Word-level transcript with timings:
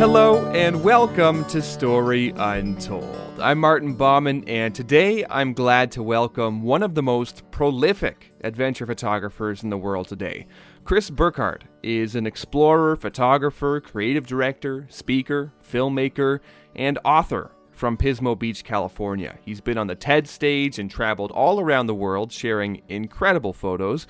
Hello 0.00 0.46
and 0.52 0.82
welcome 0.82 1.44
to 1.44 1.60
Story 1.60 2.32
Untold. 2.34 3.38
I'm 3.38 3.58
Martin 3.58 3.92
Bauman, 3.92 4.48
and 4.48 4.74
today 4.74 5.26
I'm 5.28 5.52
glad 5.52 5.92
to 5.92 6.02
welcome 6.02 6.62
one 6.62 6.82
of 6.82 6.94
the 6.94 7.02
most 7.02 7.42
prolific 7.50 8.32
adventure 8.42 8.86
photographers 8.86 9.62
in 9.62 9.68
the 9.68 9.76
world 9.76 10.08
today. 10.08 10.46
Chris 10.84 11.10
Burkard 11.10 11.68
is 11.82 12.14
an 12.14 12.26
explorer, 12.26 12.96
photographer, 12.96 13.78
creative 13.78 14.26
director, 14.26 14.86
speaker, 14.88 15.52
filmmaker, 15.62 16.40
and 16.74 16.98
author 17.04 17.50
from 17.70 17.98
Pismo 17.98 18.38
Beach, 18.38 18.64
California. 18.64 19.38
He's 19.44 19.60
been 19.60 19.76
on 19.76 19.88
the 19.88 19.94
TED 19.94 20.26
stage 20.26 20.78
and 20.78 20.90
traveled 20.90 21.30
all 21.30 21.60
around 21.60 21.88
the 21.88 21.94
world 21.94 22.32
sharing 22.32 22.80
incredible 22.88 23.52
photos. 23.52 24.06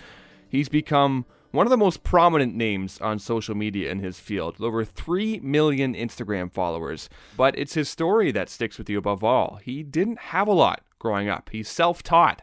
He's 0.49 0.69
become 0.69 1.27
one 1.53 1.67
of 1.67 1.71
the 1.71 1.77
most 1.77 2.03
prominent 2.05 2.55
names 2.55 3.01
on 3.01 3.19
social 3.19 3.55
media 3.55 3.91
in 3.91 3.99
his 3.99 4.21
field, 4.21 4.59
with 4.59 4.67
over 4.67 4.85
3 4.85 5.41
million 5.41 5.95
Instagram 5.95 6.53
followers. 6.53 7.09
But 7.37 7.59
it's 7.59 7.75
his 7.75 7.89
story 7.89 8.31
that 8.33 8.49
sticks 8.49 8.79
with 8.79 8.89
you 8.89 8.99
above 8.99 9.25
all. 9.25 9.59
He 9.63 9.83
didn't 9.83 10.19
have 10.19 10.47
a 10.47 10.53
lot 10.53 10.83
growing 10.99 11.29
up, 11.29 11.51
he's 11.51 11.69
self 11.69 12.03
taught. 12.03 12.43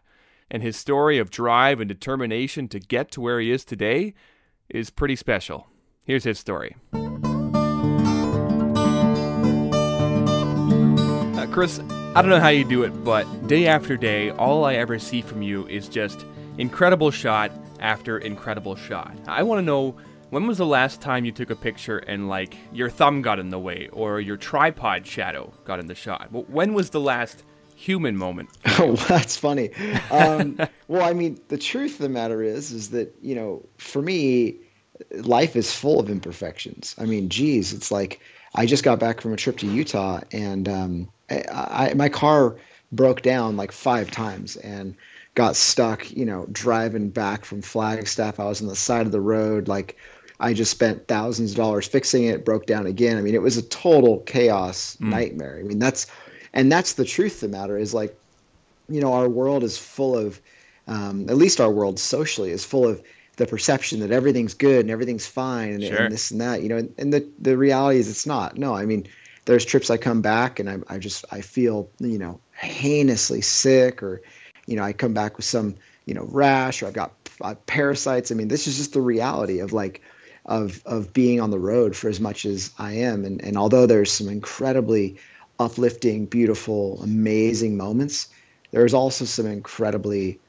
And 0.49 0.63
his 0.63 0.77
story 0.77 1.17
of 1.17 1.29
drive 1.29 1.81
and 1.81 1.89
determination 1.89 2.69
to 2.69 2.79
get 2.79 3.11
to 3.11 3.21
where 3.21 3.39
he 3.39 3.51
is 3.51 3.65
today 3.65 4.13
is 4.69 4.89
pretty 4.89 5.17
special. 5.17 5.67
Here's 6.05 6.23
his 6.23 6.39
story. 6.39 6.77
Uh, 11.33 11.45
Chris, 11.51 11.79
I 12.15 12.21
don't 12.21 12.29
know 12.29 12.39
how 12.39 12.47
you 12.47 12.63
do 12.63 12.83
it, 12.83 13.03
but 13.03 13.25
day 13.47 13.67
after 13.67 13.97
day, 13.97 14.31
all 14.31 14.63
I 14.63 14.75
ever 14.75 14.97
see 14.99 15.21
from 15.21 15.41
you 15.41 15.67
is 15.67 15.89
just 15.89 16.25
incredible 16.57 17.11
shot 17.11 17.51
after 17.79 18.17
incredible 18.17 18.75
shot. 18.75 19.15
I 19.27 19.43
want 19.43 19.59
to 19.59 19.63
know 19.63 19.95
when 20.29 20.47
was 20.47 20.57
the 20.57 20.65
last 20.65 21.01
time 21.01 21.23
you 21.25 21.31
took 21.31 21.49
a 21.49 21.55
picture 21.55 21.99
and 21.99 22.27
like 22.27 22.55
your 22.73 22.89
thumb 22.89 23.21
got 23.21 23.39
in 23.39 23.49
the 23.49 23.59
way 23.59 23.89
or 23.93 24.19
your 24.19 24.37
tripod 24.37 25.05
shadow 25.05 25.53
got 25.65 25.79
in 25.79 25.87
the 25.87 25.95
shot? 25.95 26.31
When 26.31 26.73
was 26.73 26.89
the 26.89 26.99
last 26.99 27.43
human 27.75 28.17
moment? 28.17 28.49
Oh, 28.79 28.95
that's 29.07 29.37
funny. 29.37 29.71
Um, 30.11 30.59
well, 30.87 31.07
I 31.07 31.13
mean, 31.13 31.39
the 31.47 31.57
truth 31.57 31.93
of 31.93 31.99
the 31.99 32.09
matter 32.09 32.41
is, 32.41 32.71
is 32.71 32.89
that 32.89 33.15
you 33.21 33.35
know, 33.35 33.63
for 33.77 34.01
me, 34.01 34.57
life 35.11 35.55
is 35.55 35.73
full 35.73 35.99
of 35.99 36.09
imperfections. 36.09 36.95
I 36.97 37.05
mean, 37.05 37.29
geez, 37.29 37.71
it's 37.71 37.91
like 37.91 38.19
I 38.55 38.65
just 38.65 38.83
got 38.83 38.99
back 38.99 39.21
from 39.21 39.33
a 39.33 39.37
trip 39.37 39.57
to 39.59 39.67
Utah 39.67 40.21
and 40.31 40.67
um, 40.67 41.09
I, 41.29 41.43
I, 41.51 41.93
my 41.93 42.09
car 42.09 42.57
broke 42.91 43.21
down 43.21 43.57
like 43.57 43.71
five 43.71 44.09
times 44.11 44.55
and 44.55 44.95
got 45.37 45.55
stuck, 45.55 46.09
you 46.09 46.25
know, 46.25 46.47
driving 46.51 47.09
back 47.09 47.45
from 47.45 47.61
Flagstaff. 47.61 48.39
I 48.39 48.45
was 48.45 48.59
on 48.59 48.67
the 48.67 48.75
side 48.75 49.05
of 49.05 49.11
the 49.11 49.21
road. 49.21 49.67
Like 49.67 49.95
I 50.39 50.51
just 50.51 50.71
spent 50.71 51.07
thousands 51.07 51.51
of 51.51 51.57
dollars 51.57 51.85
fixing 51.85 52.23
it, 52.23 52.43
broke 52.43 52.65
down 52.65 52.87
again. 52.87 53.17
I 53.17 53.21
mean, 53.21 53.35
it 53.35 53.41
was 53.43 53.55
a 53.55 53.61
total 53.61 54.21
chaos 54.21 54.97
mm. 54.99 55.09
nightmare. 55.09 55.59
I 55.59 55.61
mean, 55.61 55.77
that's, 55.77 56.07
and 56.53 56.71
that's 56.71 56.93
the 56.93 57.05
truth 57.05 57.35
of 57.35 57.51
the 57.51 57.55
matter 57.55 57.77
is 57.77 57.93
like, 57.93 58.17
you 58.89 58.99
know, 58.99 59.13
our 59.13 59.29
world 59.29 59.63
is 59.63 59.77
full 59.77 60.17
of, 60.17 60.41
um, 60.87 61.29
at 61.29 61.37
least 61.37 61.61
our 61.61 61.69
world 61.69 61.99
socially 61.99 62.49
is 62.49 62.65
full 62.65 62.87
of 62.87 62.99
the 63.35 63.45
perception 63.45 63.99
that 63.99 64.09
everything's 64.09 64.55
good 64.55 64.79
and 64.79 64.89
everything's 64.89 65.27
fine 65.27 65.69
and, 65.69 65.83
sure. 65.83 65.97
and 65.97 66.11
this 66.11 66.31
and 66.31 66.41
that, 66.41 66.63
you 66.63 66.69
know, 66.69 66.77
and, 66.77 66.95
and, 66.97 67.13
the, 67.13 67.29
the 67.37 67.55
reality 67.55 67.99
is 67.99 68.09
it's 68.09 68.25
not. 68.25 68.57
No, 68.57 68.73
I 68.73 68.87
mean, 68.87 69.05
there's 69.45 69.65
trips 69.65 69.91
I 69.91 69.97
come 69.97 70.23
back 70.23 70.59
and 70.59 70.67
I, 70.67 70.77
I 70.87 70.97
just, 70.97 71.25
I 71.29 71.41
feel, 71.41 71.91
you 71.99 72.17
know, 72.17 72.39
heinously 72.53 73.41
sick 73.41 74.01
or, 74.01 74.23
you 74.67 74.75
know, 74.75 74.83
I 74.83 74.93
come 74.93 75.13
back 75.13 75.37
with 75.37 75.45
some, 75.45 75.75
you 76.05 76.13
know, 76.13 76.27
rash 76.29 76.83
or 76.83 76.87
I've 76.87 76.93
got 76.93 77.13
uh, 77.41 77.55
parasites. 77.65 78.31
I 78.31 78.35
mean, 78.35 78.49
this 78.49 78.67
is 78.67 78.77
just 78.77 78.93
the 78.93 79.01
reality 79.01 79.59
of 79.59 79.73
like, 79.73 80.01
of, 80.45 80.81
of 80.85 81.11
being 81.13 81.41
on 81.41 81.51
the 81.51 81.59
road 81.59 81.95
for 81.95 82.09
as 82.09 82.19
much 82.19 82.45
as 82.45 82.71
I 82.77 82.93
am. 82.93 83.25
And, 83.25 83.41
and 83.43 83.57
although 83.57 83.85
there's 83.85 84.11
some 84.11 84.29
incredibly 84.29 85.17
uplifting, 85.59 86.25
beautiful, 86.25 87.01
amazing 87.01 87.75
moments, 87.75 88.29
there's 88.71 88.93
also 88.93 89.25
some 89.25 89.45
incredibly 89.45 90.39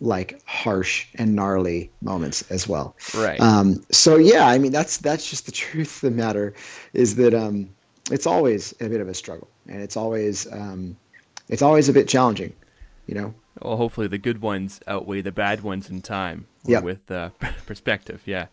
like 0.00 0.40
harsh 0.46 1.06
and 1.16 1.34
gnarly 1.34 1.90
moments 2.02 2.48
as 2.50 2.68
well. 2.68 2.94
Right. 3.16 3.40
Um, 3.40 3.84
so 3.90 4.16
yeah, 4.16 4.46
I 4.46 4.58
mean, 4.58 4.70
that's, 4.70 4.98
that's 4.98 5.28
just 5.28 5.46
the 5.46 5.52
truth 5.64 5.96
of 5.96 6.12
the 6.12 6.16
matter 6.16 6.54
is 6.92 7.16
that, 7.16 7.34
um, 7.34 7.70
it's 8.10 8.26
always 8.26 8.72
a 8.80 8.88
bit 8.88 9.00
of 9.00 9.08
a 9.08 9.14
struggle 9.14 9.48
and 9.66 9.82
it's 9.82 9.96
always, 9.96 10.50
um, 10.52 10.96
it's 11.48 11.62
always 11.62 11.88
a 11.88 11.92
bit 11.92 12.08
challenging, 12.08 12.52
you 13.06 13.14
know? 13.14 13.34
Well, 13.62 13.76
hopefully 13.76 14.06
the 14.06 14.18
good 14.18 14.40
ones 14.40 14.80
outweigh 14.86 15.22
the 15.22 15.32
bad 15.32 15.62
ones 15.62 15.90
in 15.90 16.02
time. 16.02 16.46
Yeah. 16.64 16.80
With 16.80 17.10
uh, 17.10 17.30
perspective, 17.66 18.22
yeah. 18.26 18.46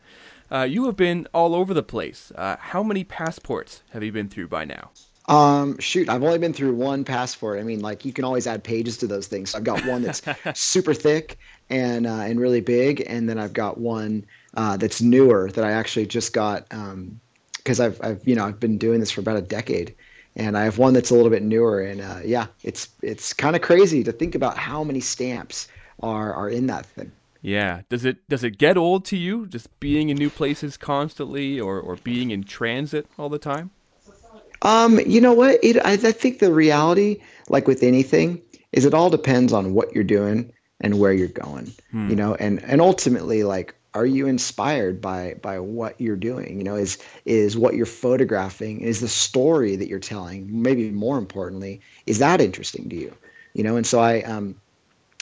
Uh, 0.51 0.61
you 0.61 0.85
have 0.85 0.95
been 0.95 1.27
all 1.33 1.55
over 1.55 1.73
the 1.73 1.83
place. 1.83 2.31
Uh, 2.35 2.55
how 2.59 2.83
many 2.83 3.03
passports 3.03 3.83
have 3.91 4.03
you 4.03 4.11
been 4.11 4.29
through 4.29 4.47
by 4.47 4.63
now? 4.63 4.91
Um, 5.27 5.79
shoot, 5.79 6.07
I've 6.07 6.23
only 6.23 6.37
been 6.37 6.53
through 6.53 6.75
one 6.75 7.03
passport. 7.03 7.59
I 7.59 7.63
mean, 7.63 7.79
like 7.79 8.05
you 8.05 8.13
can 8.13 8.23
always 8.23 8.45
add 8.45 8.63
pages 8.63 8.97
to 8.97 9.07
those 9.07 9.27
things. 9.27 9.51
So 9.51 9.57
I've 9.57 9.63
got 9.63 9.83
one 9.85 10.03
that's 10.03 10.21
super 10.53 10.93
thick 10.93 11.39
and 11.69 12.05
uh, 12.05 12.21
and 12.21 12.39
really 12.39 12.61
big, 12.61 13.03
and 13.07 13.27
then 13.27 13.39
I've 13.39 13.53
got 13.53 13.79
one 13.79 14.25
uh, 14.55 14.77
that's 14.77 15.01
newer 15.01 15.49
that 15.51 15.65
I 15.65 15.71
actually 15.71 16.05
just 16.05 16.31
got 16.31 16.69
because 16.69 17.79
um, 17.79 17.85
I've 17.85 17.99
I've 18.03 18.27
you 18.27 18.35
know 18.35 18.45
I've 18.45 18.59
been 18.59 18.77
doing 18.77 18.99
this 18.99 19.09
for 19.09 19.21
about 19.21 19.37
a 19.37 19.41
decade, 19.41 19.95
and 20.35 20.57
I 20.57 20.63
have 20.63 20.77
one 20.77 20.93
that's 20.93 21.11
a 21.11 21.15
little 21.15 21.29
bit 21.29 21.43
newer. 21.43 21.81
And 21.81 22.01
uh, 22.01 22.19
yeah, 22.23 22.47
it's 22.63 22.89
it's 23.01 23.33
kind 23.33 23.55
of 23.55 23.61
crazy 23.61 24.03
to 24.03 24.11
think 24.11 24.35
about 24.35 24.57
how 24.57 24.83
many 24.83 24.99
stamps 24.99 25.67
are 26.01 26.33
are 26.33 26.49
in 26.49 26.67
that 26.67 26.85
thing. 26.85 27.11
Yeah. 27.41 27.81
Does 27.89 28.05
it 28.05 28.27
does 28.27 28.43
it 28.43 28.57
get 28.57 28.77
old 28.77 29.05
to 29.05 29.17
you 29.17 29.47
just 29.47 29.79
being 29.79 30.09
in 30.09 30.17
new 30.17 30.29
places 30.29 30.77
constantly, 30.77 31.59
or 31.59 31.79
or 31.79 31.95
being 31.97 32.31
in 32.31 32.43
transit 32.43 33.07
all 33.17 33.29
the 33.29 33.39
time? 33.39 33.71
Um, 34.61 34.99
you 35.05 35.21
know 35.21 35.33
what? 35.33 35.59
It 35.63 35.77
I, 35.77 35.93
I 35.93 36.11
think 36.11 36.39
the 36.39 36.51
reality, 36.51 37.21
like 37.49 37.67
with 37.67 37.83
anything, 37.83 38.41
is 38.71 38.85
it 38.85 38.93
all 38.93 39.09
depends 39.09 39.53
on 39.53 39.73
what 39.73 39.93
you're 39.93 40.03
doing 40.03 40.51
and 40.81 40.99
where 40.99 41.13
you're 41.13 41.27
going. 41.27 41.71
Hmm. 41.91 42.09
You 42.09 42.15
know, 42.15 42.35
and 42.35 42.63
and 42.63 42.81
ultimately, 42.81 43.43
like 43.43 43.75
are 43.95 44.05
you 44.05 44.27
inspired 44.27 45.01
by 45.01 45.35
by 45.41 45.59
what 45.59 45.99
you're 45.99 46.17
doing? 46.17 46.57
You 46.57 46.63
know 46.65 46.75
is 46.75 46.97
is 47.25 47.57
what 47.57 47.75
you're 47.75 47.85
photographing 47.85 48.81
is 48.81 48.99
the 48.99 49.07
story 49.07 49.75
that 49.77 49.87
you're 49.87 49.99
telling 49.99 50.61
maybe 50.61 50.91
more 50.91 51.17
importantly 51.17 51.81
is 52.05 52.19
that 52.19 52.41
interesting 52.41 52.89
to 52.89 52.95
you? 52.95 53.15
You 53.53 53.63
know 53.63 53.77
and 53.77 53.87
so 53.87 53.99
i 53.99 54.21
um 54.23 54.55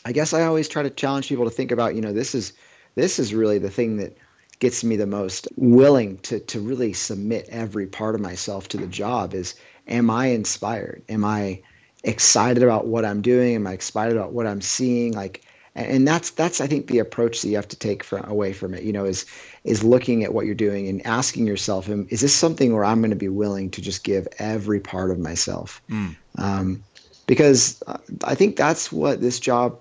i 0.05 0.11
guess 0.11 0.33
i 0.33 0.43
always 0.43 0.67
try 0.67 0.81
to 0.83 0.89
challenge 0.89 1.29
people 1.29 1.45
to 1.45 1.51
think 1.51 1.71
about 1.71 1.95
you 1.95 2.01
know 2.01 2.11
this 2.13 2.33
is 2.35 2.53
this 2.95 3.19
is 3.19 3.33
really 3.33 3.59
the 3.59 3.69
thing 3.69 3.97
that 3.97 4.17
gets 4.59 4.83
me 4.83 4.95
the 4.95 5.05
most 5.05 5.47
willing 5.55 6.17
to 6.19 6.39
to 6.39 6.59
really 6.59 6.93
submit 6.93 7.47
every 7.49 7.85
part 7.85 8.15
of 8.15 8.21
myself 8.21 8.67
to 8.69 8.77
the 8.77 8.87
job 8.87 9.33
is 9.33 9.55
am 9.87 10.09
i 10.09 10.27
inspired? 10.27 11.03
Am 11.09 11.23
i 11.23 11.61
excited 12.03 12.63
about 12.63 12.87
what 12.87 13.05
i'm 13.05 13.21
doing? 13.21 13.55
Am 13.55 13.67
i 13.67 13.73
excited 13.73 14.17
about 14.17 14.33
what 14.33 14.47
i'm 14.47 14.61
seeing? 14.61 15.13
Like 15.13 15.43
and 15.75 16.07
that's 16.07 16.29
that's 16.31 16.61
I 16.61 16.67
think 16.67 16.87
the 16.87 16.99
approach 16.99 17.41
that 17.41 17.49
you 17.49 17.55
have 17.55 17.67
to 17.69 17.75
take 17.75 18.03
from 18.03 18.23
away 18.25 18.53
from 18.53 18.73
it. 18.73 18.83
You 18.83 18.93
know, 18.93 19.05
is 19.05 19.25
is 19.63 19.83
looking 19.83 20.23
at 20.23 20.33
what 20.33 20.45
you're 20.45 20.55
doing 20.55 20.87
and 20.87 21.05
asking 21.05 21.47
yourself, 21.47 21.89
is 21.89 22.21
this 22.21 22.35
something 22.35 22.73
where 22.73 22.85
I'm 22.85 23.01
going 23.01 23.09
to 23.09 23.15
be 23.15 23.29
willing 23.29 23.71
to 23.71 23.81
just 23.81 24.03
give 24.03 24.27
every 24.37 24.79
part 24.79 25.09
of 25.09 25.19
myself? 25.19 25.81
Mm. 25.89 26.15
Um, 26.37 26.83
because 27.25 27.81
uh, 27.87 27.97
I 28.23 28.35
think 28.35 28.55
that's 28.55 28.91
what 28.91 29.21
this 29.21 29.39
job 29.39 29.79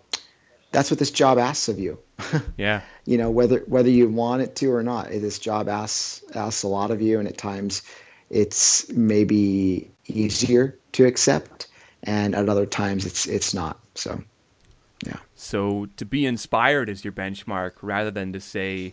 that's 0.70 0.90
what 0.90 0.98
this 0.98 1.10
job 1.10 1.38
asks 1.38 1.68
of 1.68 1.78
you. 1.78 1.98
yeah. 2.56 2.80
You 3.04 3.18
know, 3.18 3.30
whether 3.30 3.62
whether 3.66 3.90
you 3.90 4.08
want 4.08 4.42
it 4.42 4.56
to 4.56 4.72
or 4.72 4.82
not, 4.82 5.10
this 5.10 5.38
job 5.38 5.68
asks 5.68 6.22
asks 6.34 6.62
a 6.62 6.68
lot 6.68 6.90
of 6.90 7.02
you, 7.02 7.18
and 7.18 7.28
at 7.28 7.36
times 7.36 7.82
it's 8.30 8.88
maybe 8.90 9.90
easier 10.06 10.78
to 10.92 11.04
accept, 11.04 11.66
and 12.02 12.34
at 12.34 12.48
other 12.48 12.66
times 12.66 13.04
it's 13.04 13.26
it's 13.26 13.52
not. 13.52 13.78
So. 13.94 14.22
Yeah. 15.04 15.16
So 15.34 15.86
to 15.96 16.04
be 16.04 16.26
inspired 16.26 16.88
is 16.88 17.04
your 17.04 17.12
benchmark 17.12 17.72
rather 17.82 18.10
than 18.10 18.32
to 18.32 18.40
say, 18.40 18.92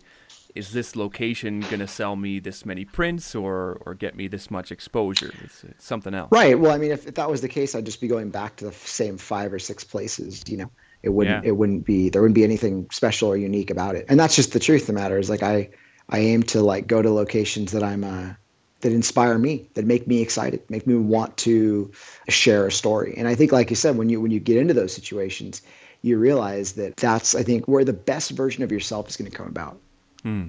is 0.56 0.72
this 0.72 0.96
location 0.96 1.62
going 1.62 1.80
to 1.80 1.88
sell 1.88 2.16
me 2.16 2.40
this 2.40 2.66
many 2.66 2.84
prints 2.84 3.35
or 3.35 3.82
or 3.85 3.94
get 3.94 4.16
me 4.16 4.28
this 4.28 4.50
much 4.50 4.72
exposure? 4.72 5.32
It's, 5.44 5.64
it's, 5.64 5.85
something 5.85 6.14
else. 6.14 6.32
Right. 6.32 6.59
Well, 6.59 6.72
I 6.72 6.78
mean, 6.78 6.91
if, 6.91 7.08
if 7.08 7.16
that 7.16 7.29
was 7.29 7.41
the 7.41 7.47
case, 7.47 7.76
I'd 7.76 7.85
just 7.85 8.02
be 8.02 8.08
going 8.08 8.32
back 8.32 8.56
to 8.58 8.66
the 8.66 8.72
same 8.72 9.17
five 9.17 9.53
or 9.53 9.59
six 9.59 9.84
places. 9.84 10.44
You 10.47 10.58
know, 10.58 10.72
it 11.03 11.09
wouldn't 11.09 11.44
yeah. 11.44 11.50
it 11.50 11.56
wouldn't 11.56 11.85
be 11.85 12.09
there 12.09 12.22
wouldn't 12.22 12.35
be 12.35 12.44
anything 12.44 12.88
special 12.91 13.29
or 13.29 13.38
unique 13.38 13.70
about 13.70 13.96
it. 13.96 14.05
And 14.09 14.20
that's 14.20 14.35
just 14.35 14.53
the 14.53 14.59
truth 14.59 14.82
of 14.82 14.88
the 14.88 14.94
matter. 14.94 15.20
Is 15.20 15.29
like 15.29 15.44
I 15.44 15.70
I 16.09 16.20
aim 16.20 16.44
to 16.44 16.62
like 16.62 16.88
go 16.88 17.02
to 17.02 17.12
locations 17.12 17.72
that 17.72 17.84
I'm 17.84 18.03
uh, 18.03 18.34
that 18.82 18.91
inspire 18.91 19.38
me, 19.38 19.70
that 19.73 19.85
make 19.85 20.08
me 20.08 20.22
excited, 20.22 20.62
make 20.70 20.88
me 20.88 20.96
want 20.96 21.38
to 21.38 21.91
share 22.28 22.66
a 22.66 22.72
story. 22.72 23.14
And 23.17 23.28
I 23.28 23.35
think, 23.35 23.52
like 23.52 23.70
you 23.70 23.76
said, 23.76 23.97
when 23.97 24.09
you 24.09 24.22
when 24.22 24.32
you 24.32 24.40
get 24.40 24.58
into 24.58 24.73
those 24.73 24.94
situations, 24.94 25.62
you 26.01 26.17
realize 26.17 26.73
that 26.73 26.97
that's, 26.97 27.35
I 27.35 27.43
think, 27.43 27.67
where 27.67 27.84
the 27.84 27.93
best 27.93 28.31
version 28.31 28.63
of 28.63 28.72
yourself 28.72 29.09
is 29.09 29.17
going 29.17 29.29
to 29.29 29.35
come 29.35 29.47
about. 29.47 29.79
Hmm. 30.23 30.47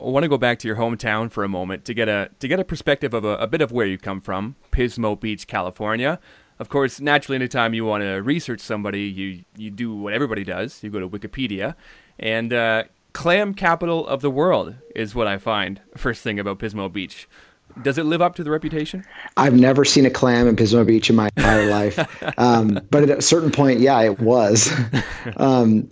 I 0.00 0.04
want 0.04 0.24
to 0.24 0.28
go 0.28 0.38
back 0.38 0.58
to 0.60 0.68
your 0.68 0.76
hometown 0.76 1.30
for 1.30 1.44
a 1.44 1.48
moment 1.48 1.84
to 1.86 1.94
get 1.94 2.08
a 2.08 2.30
to 2.40 2.48
get 2.48 2.60
a 2.60 2.64
perspective 2.64 3.14
of 3.14 3.24
a, 3.24 3.36
a, 3.36 3.46
bit 3.46 3.60
of 3.60 3.72
where 3.72 3.86
you 3.86 3.98
come 3.98 4.20
from, 4.20 4.56
Pismo 4.70 5.18
Beach, 5.18 5.46
California. 5.46 6.18
Of 6.58 6.68
course, 6.68 7.00
naturally, 7.00 7.36
anytime 7.36 7.74
you 7.74 7.84
want 7.84 8.02
to 8.02 8.16
research 8.16 8.60
somebody, 8.60 9.02
you 9.02 9.44
you 9.56 9.70
do 9.70 9.94
what 9.94 10.12
everybody 10.12 10.44
does. 10.44 10.82
You 10.82 10.90
go 10.90 11.00
to 11.00 11.08
Wikipedia, 11.08 11.74
and 12.18 12.52
uh, 12.52 12.84
clam 13.12 13.54
capital 13.54 14.06
of 14.06 14.22
the 14.22 14.30
world 14.30 14.74
is 14.94 15.14
what 15.14 15.26
I 15.26 15.38
find. 15.38 15.80
First 15.96 16.22
thing 16.22 16.38
about 16.38 16.58
Pismo 16.58 16.92
Beach. 16.92 17.28
Does 17.82 17.98
it 17.98 18.04
live 18.04 18.20
up 18.20 18.34
to 18.36 18.44
the 18.44 18.50
reputation? 18.50 19.04
I've 19.36 19.54
never 19.54 19.84
seen 19.84 20.04
a 20.06 20.10
clam 20.10 20.46
in 20.46 20.56
Pismo 20.56 20.86
Beach 20.86 21.08
in 21.08 21.16
my 21.16 21.30
entire 21.36 21.70
life, 21.70 21.98
um, 22.38 22.80
but 22.90 23.02
at 23.02 23.18
a 23.18 23.22
certain 23.22 23.50
point, 23.50 23.80
yeah, 23.80 24.00
it 24.02 24.20
was. 24.20 24.70
um, 25.36 25.90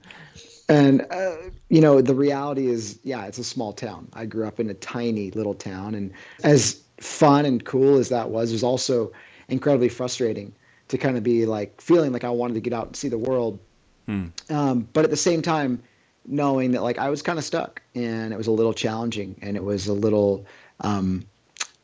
and 0.68 1.06
uh, 1.10 1.36
you 1.68 1.80
know, 1.80 2.00
the 2.00 2.14
reality 2.14 2.66
is, 2.66 2.98
yeah, 3.02 3.24
it's 3.26 3.38
a 3.38 3.44
small 3.44 3.72
town. 3.72 4.08
I 4.12 4.26
grew 4.26 4.46
up 4.46 4.60
in 4.60 4.68
a 4.70 4.74
tiny 4.74 5.30
little 5.30 5.54
town, 5.54 5.94
and 5.94 6.12
as 6.44 6.80
fun 6.98 7.44
and 7.44 7.64
cool 7.64 7.96
as 7.96 8.08
that 8.10 8.30
was, 8.30 8.50
it 8.50 8.54
was 8.54 8.64
also 8.64 9.12
incredibly 9.48 9.88
frustrating 9.88 10.52
to 10.88 10.98
kind 10.98 11.16
of 11.16 11.22
be 11.22 11.46
like 11.46 11.80
feeling 11.80 12.12
like 12.12 12.24
I 12.24 12.30
wanted 12.30 12.54
to 12.54 12.60
get 12.60 12.72
out 12.72 12.86
and 12.86 12.96
see 12.96 13.08
the 13.08 13.18
world, 13.18 13.58
hmm. 14.06 14.26
um, 14.48 14.88
but 14.92 15.04
at 15.04 15.10
the 15.10 15.16
same 15.16 15.42
time, 15.42 15.82
knowing 16.26 16.72
that 16.72 16.82
like 16.82 16.98
I 16.98 17.08
was 17.10 17.22
kind 17.22 17.38
of 17.38 17.44
stuck, 17.44 17.80
and 17.94 18.32
it 18.32 18.36
was 18.36 18.46
a 18.46 18.52
little 18.52 18.74
challenging, 18.74 19.36
and 19.42 19.56
it 19.56 19.64
was 19.64 19.86
a 19.86 19.94
little. 19.94 20.44
Um, 20.82 21.26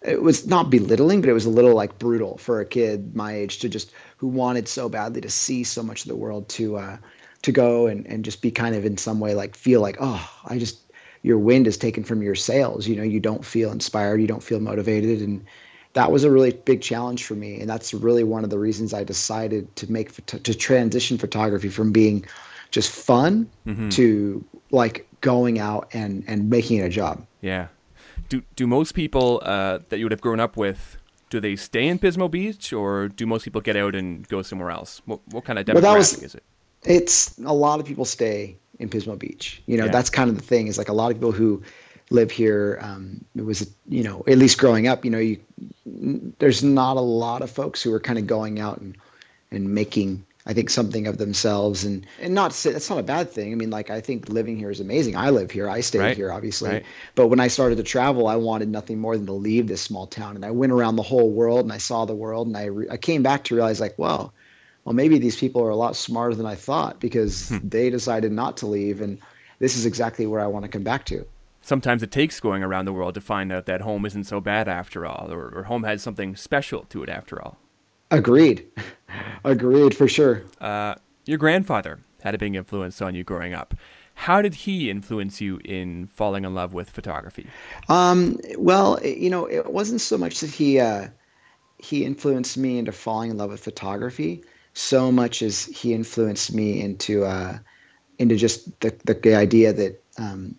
it 0.07 0.23
was 0.23 0.47
not 0.47 0.71
belittling, 0.71 1.21
but 1.21 1.29
it 1.29 1.35
was 1.35 1.47
a 1.47 1.51
little 1.51 1.75
like 1.75 1.99
brutal 1.99 2.39
for 2.39 2.61
a 2.61 2.67
kid 2.67 3.15
my 3.15 3.35
age 3.35 3.59
to 3.59 3.69
just 3.69 3.93
who 4.17 4.29
wanted 4.29 4.69
so 4.69 4.89
badly 4.89 5.21
to 5.21 5.31
see 5.31 5.65
so 5.65 5.83
much 5.83 6.03
of 6.03 6.09
the 6.09 6.17
world 6.17 6.49
to 6.51 6.77
uh, 6.77 6.97
to 7.43 7.53
go 7.53 7.87
and, 7.87 8.07
and 8.07 8.25
just 8.25 8.41
be 8.41 8.51
kind 8.51 8.75
of 8.75 8.85
in 8.85 8.97
some 8.97 9.21
way 9.21 9.35
like 9.35 9.57
feel 9.57 9.81
like 9.81 9.97
oh 10.01 10.31
I 10.47 10.59
just 10.59 10.81
your 11.23 11.39
wind 11.39 11.67
is 11.67 11.77
taken 11.77 12.05
from 12.05 12.23
your 12.23 12.35
sails. 12.35 12.87
You 12.87 12.97
know 12.97 13.03
you 13.03 13.21
don't 13.21 13.45
feel 13.45 13.73
inspired, 13.73 14.21
you 14.21 14.27
don't 14.27 14.43
feel 14.43 14.61
motivated, 14.61 15.21
and 15.21 15.45
that 15.95 16.13
was 16.13 16.25
a 16.25 16.31
really 16.31 16.53
big 16.53 16.83
challenge 16.83 17.25
for 17.25 17.35
me. 17.35 17.61
And 17.61 17.69
that's 17.69 17.93
really 17.93 18.23
one 18.23 18.45
of 18.45 18.51
the 18.51 18.59
reasons 18.59 18.95
I 18.95 19.03
decided 19.03 19.75
to 19.77 19.91
make 19.91 20.25
to 20.27 20.55
transition 20.55 21.19
photography 21.19 21.69
from 21.69 21.91
being 21.91 22.25
just 22.71 22.91
fun 22.91 23.49
mm-hmm. 23.67 23.89
to 23.91 24.45
like 24.71 25.09
going 25.21 25.59
out 25.59 25.89
and 25.93 26.23
and 26.27 26.49
making 26.49 26.79
it 26.79 26.83
a 26.83 26.89
job. 26.89 27.27
Yeah 27.41 27.69
do 28.29 28.43
do 28.55 28.67
most 28.67 28.93
people 28.93 29.41
uh, 29.45 29.79
that 29.89 29.99
you 29.99 30.05
would 30.05 30.13
have 30.13 30.21
grown 30.21 30.41
up 30.41 30.57
with 30.57 30.99
do 31.31 31.41
they 31.41 31.57
stay 31.57 31.89
in 31.89 31.99
Pismo 31.99 32.31
Beach 32.31 32.73
or 32.73 33.09
do 33.09 33.27
most 33.27 33.45
people 33.45 33.61
get 33.61 33.77
out 33.77 33.95
and 33.95 34.27
go 34.29 34.43
somewhere 34.43 34.71
else? 34.71 35.03
What 35.07 35.21
what 35.31 35.45
kind 35.45 35.59
of 35.59 35.67
demographic 35.67 35.83
well, 35.83 35.97
was, 35.97 36.23
is 36.23 36.35
it? 36.35 36.43
It's 36.85 37.39
a 37.39 37.55
lot 37.55 37.81
of 37.81 37.87
people 37.87 38.05
stay 38.05 38.57
in 38.79 38.89
Pismo 38.89 39.19
Beach. 39.19 39.63
You 39.67 39.77
know, 39.77 39.87
yeah. 39.87 39.93
that's 39.93 40.11
kind 40.11 40.31
of 40.31 40.37
the 40.37 40.43
thing. 40.43 40.69
Is 40.69 40.79
like 40.79 40.89
a 40.89 40.93
lot 40.93 41.11
of 41.11 41.17
people 41.17 41.33
who 41.33 41.63
live 42.11 42.31
here. 42.31 42.79
Um, 42.81 43.25
it 43.35 43.45
was 43.45 43.71
you 43.89 44.03
know 44.03 44.23
at 44.27 44.39
least 44.39 44.59
growing 44.59 44.87
up. 44.87 45.05
You 45.05 45.11
know, 45.11 45.19
you 45.19 45.41
there's 46.39 46.63
not 46.63 46.97
a 46.97 47.01
lot 47.01 47.43
of 47.43 47.51
folks 47.51 47.83
who 47.83 47.93
are 47.93 48.01
kind 48.01 48.19
of 48.19 48.27
going 48.27 48.61
out 48.61 48.79
and 48.79 48.97
and 49.51 49.75
making 49.75 50.25
I 50.47 50.53
think 50.53 50.71
something 50.71 51.09
of 51.09 51.19
themselves 51.19 51.85
and 51.85 52.07
and 52.21 52.33
not 52.33 52.53
that's 52.53 52.89
not 52.89 52.99
a 52.99 53.03
bad 53.03 53.31
thing. 53.31 53.53
I 53.53 53.57
mean, 53.57 53.71
like 53.71 53.91
I 53.91 54.01
think 54.01 54.29
living 54.29 54.57
here 54.57 54.71
is 54.71 54.79
amazing. 54.79 55.17
I 55.17 55.31
live 55.31 55.51
here. 55.51 55.69
I 55.69 55.81
stay 55.81 55.99
right. 55.99 56.17
here, 56.17 56.33
obviously. 56.33 56.71
Right. 56.71 56.87
But 57.17 57.29
when 57.29 57.41
I 57.41 57.49
started 57.49 57.77
to 57.77 57.83
travel, 57.83 58.29
I 58.29 58.37
wanted 58.37 58.69
nothing 58.69 58.99
more 58.99 59.17
than 59.17 59.27
to 59.27 59.33
leave 59.33 59.67
this 59.67 59.83
small 59.83 60.07
town. 60.07 60.37
And 60.37 60.45
I 60.45 60.53
went 60.53 60.73
around 60.73 60.97
the 60.97 61.03
whole 61.03 61.31
world 61.31 61.61
and 61.61 61.73
I 61.73 61.79
saw 61.79 62.05
the 62.05 62.15
world 62.15 62.47
and 62.47 62.57
I 62.57 62.67
re- 62.67 62.89
I 62.89 62.97
came 62.97 63.23
back 63.23 63.45
to 63.45 63.57
realize 63.57 63.81
like, 63.81 63.99
well, 63.99 64.33
well 64.85 64.95
maybe 64.95 65.19
these 65.19 65.37
people 65.37 65.63
are 65.63 65.71
a 65.71 65.77
lot 65.77 65.97
smarter 65.97 66.37
than 66.37 66.47
I 66.47 66.55
thought 66.55 67.01
because 67.01 67.49
hmm. 67.49 67.59
they 67.69 67.91
decided 67.91 68.31
not 68.31 68.57
to 68.59 68.67
leave 68.67 69.01
and 69.01 69.19
this 69.59 69.77
is 69.77 69.85
exactly 69.85 70.27
where 70.27 70.41
I 70.41 70.47
want 70.47 70.65
to 70.65 70.71
come 70.71 70.85
back 70.85 71.07
to 71.07 71.27
sometimes 71.67 72.01
it 72.01 72.13
takes 72.13 72.39
going 72.39 72.63
around 72.63 72.85
the 72.85 72.93
world 72.93 73.15
to 73.15 73.21
find 73.21 73.51
out 73.51 73.67
that 73.67 73.81
home 73.81 74.07
isn't 74.07 74.25
so 74.25 74.41
bad 74.41 74.69
after 74.69 75.05
all, 75.05 75.33
or, 75.33 75.49
or 75.49 75.65
home 75.65 75.83
has 75.83 76.01
something 76.01 76.37
special 76.37 76.85
to 76.85 77.03
it 77.03 77.09
after 77.09 77.43
all. 77.43 77.59
Agreed. 78.11 78.67
Agreed 79.45 79.97
for 79.97 80.09
sure. 80.09 80.43
Uh, 80.61 80.95
your 81.25 81.39
grandfather 81.39 82.01
had 82.23 82.35
a 82.35 82.39
big 82.39 82.55
influence 82.55 83.01
on 83.01 83.15
you 83.15 83.25
growing 83.25 83.55
up. 83.55 83.75
How 84.15 84.41
did 84.41 84.55
he 84.55 84.91
influence 84.91 85.41
you 85.41 85.61
in 85.65 86.07
falling 86.07 86.45
in 86.45 86.55
love 86.55 86.73
with 86.73 86.89
photography? 86.89 87.49
Um, 87.89 88.39
well, 88.57 88.99
you 89.05 89.29
know, 89.29 89.45
it 89.45 89.71
wasn't 89.73 90.01
so 90.01 90.17
much 90.17 90.41
that 90.41 90.51
he 90.51 90.81
uh, 90.81 91.09
he 91.79 92.05
influenced 92.05 92.57
me 92.57 92.79
into 92.79 92.93
falling 92.93 93.31
in 93.31 93.37
love 93.37 93.51
with 93.51 93.61
photography, 93.61 94.43
so 94.73 95.13
much 95.13 95.43
as 95.43 95.67
he 95.67 95.93
influenced 95.93 96.55
me 96.55 96.81
into 96.81 97.25
uh, 97.25 97.59
into 98.19 98.37
just 98.37 98.81
the, 98.81 98.97
the, 99.05 99.35
idea 99.35 99.73
that 99.75 100.03
um, 100.19 100.55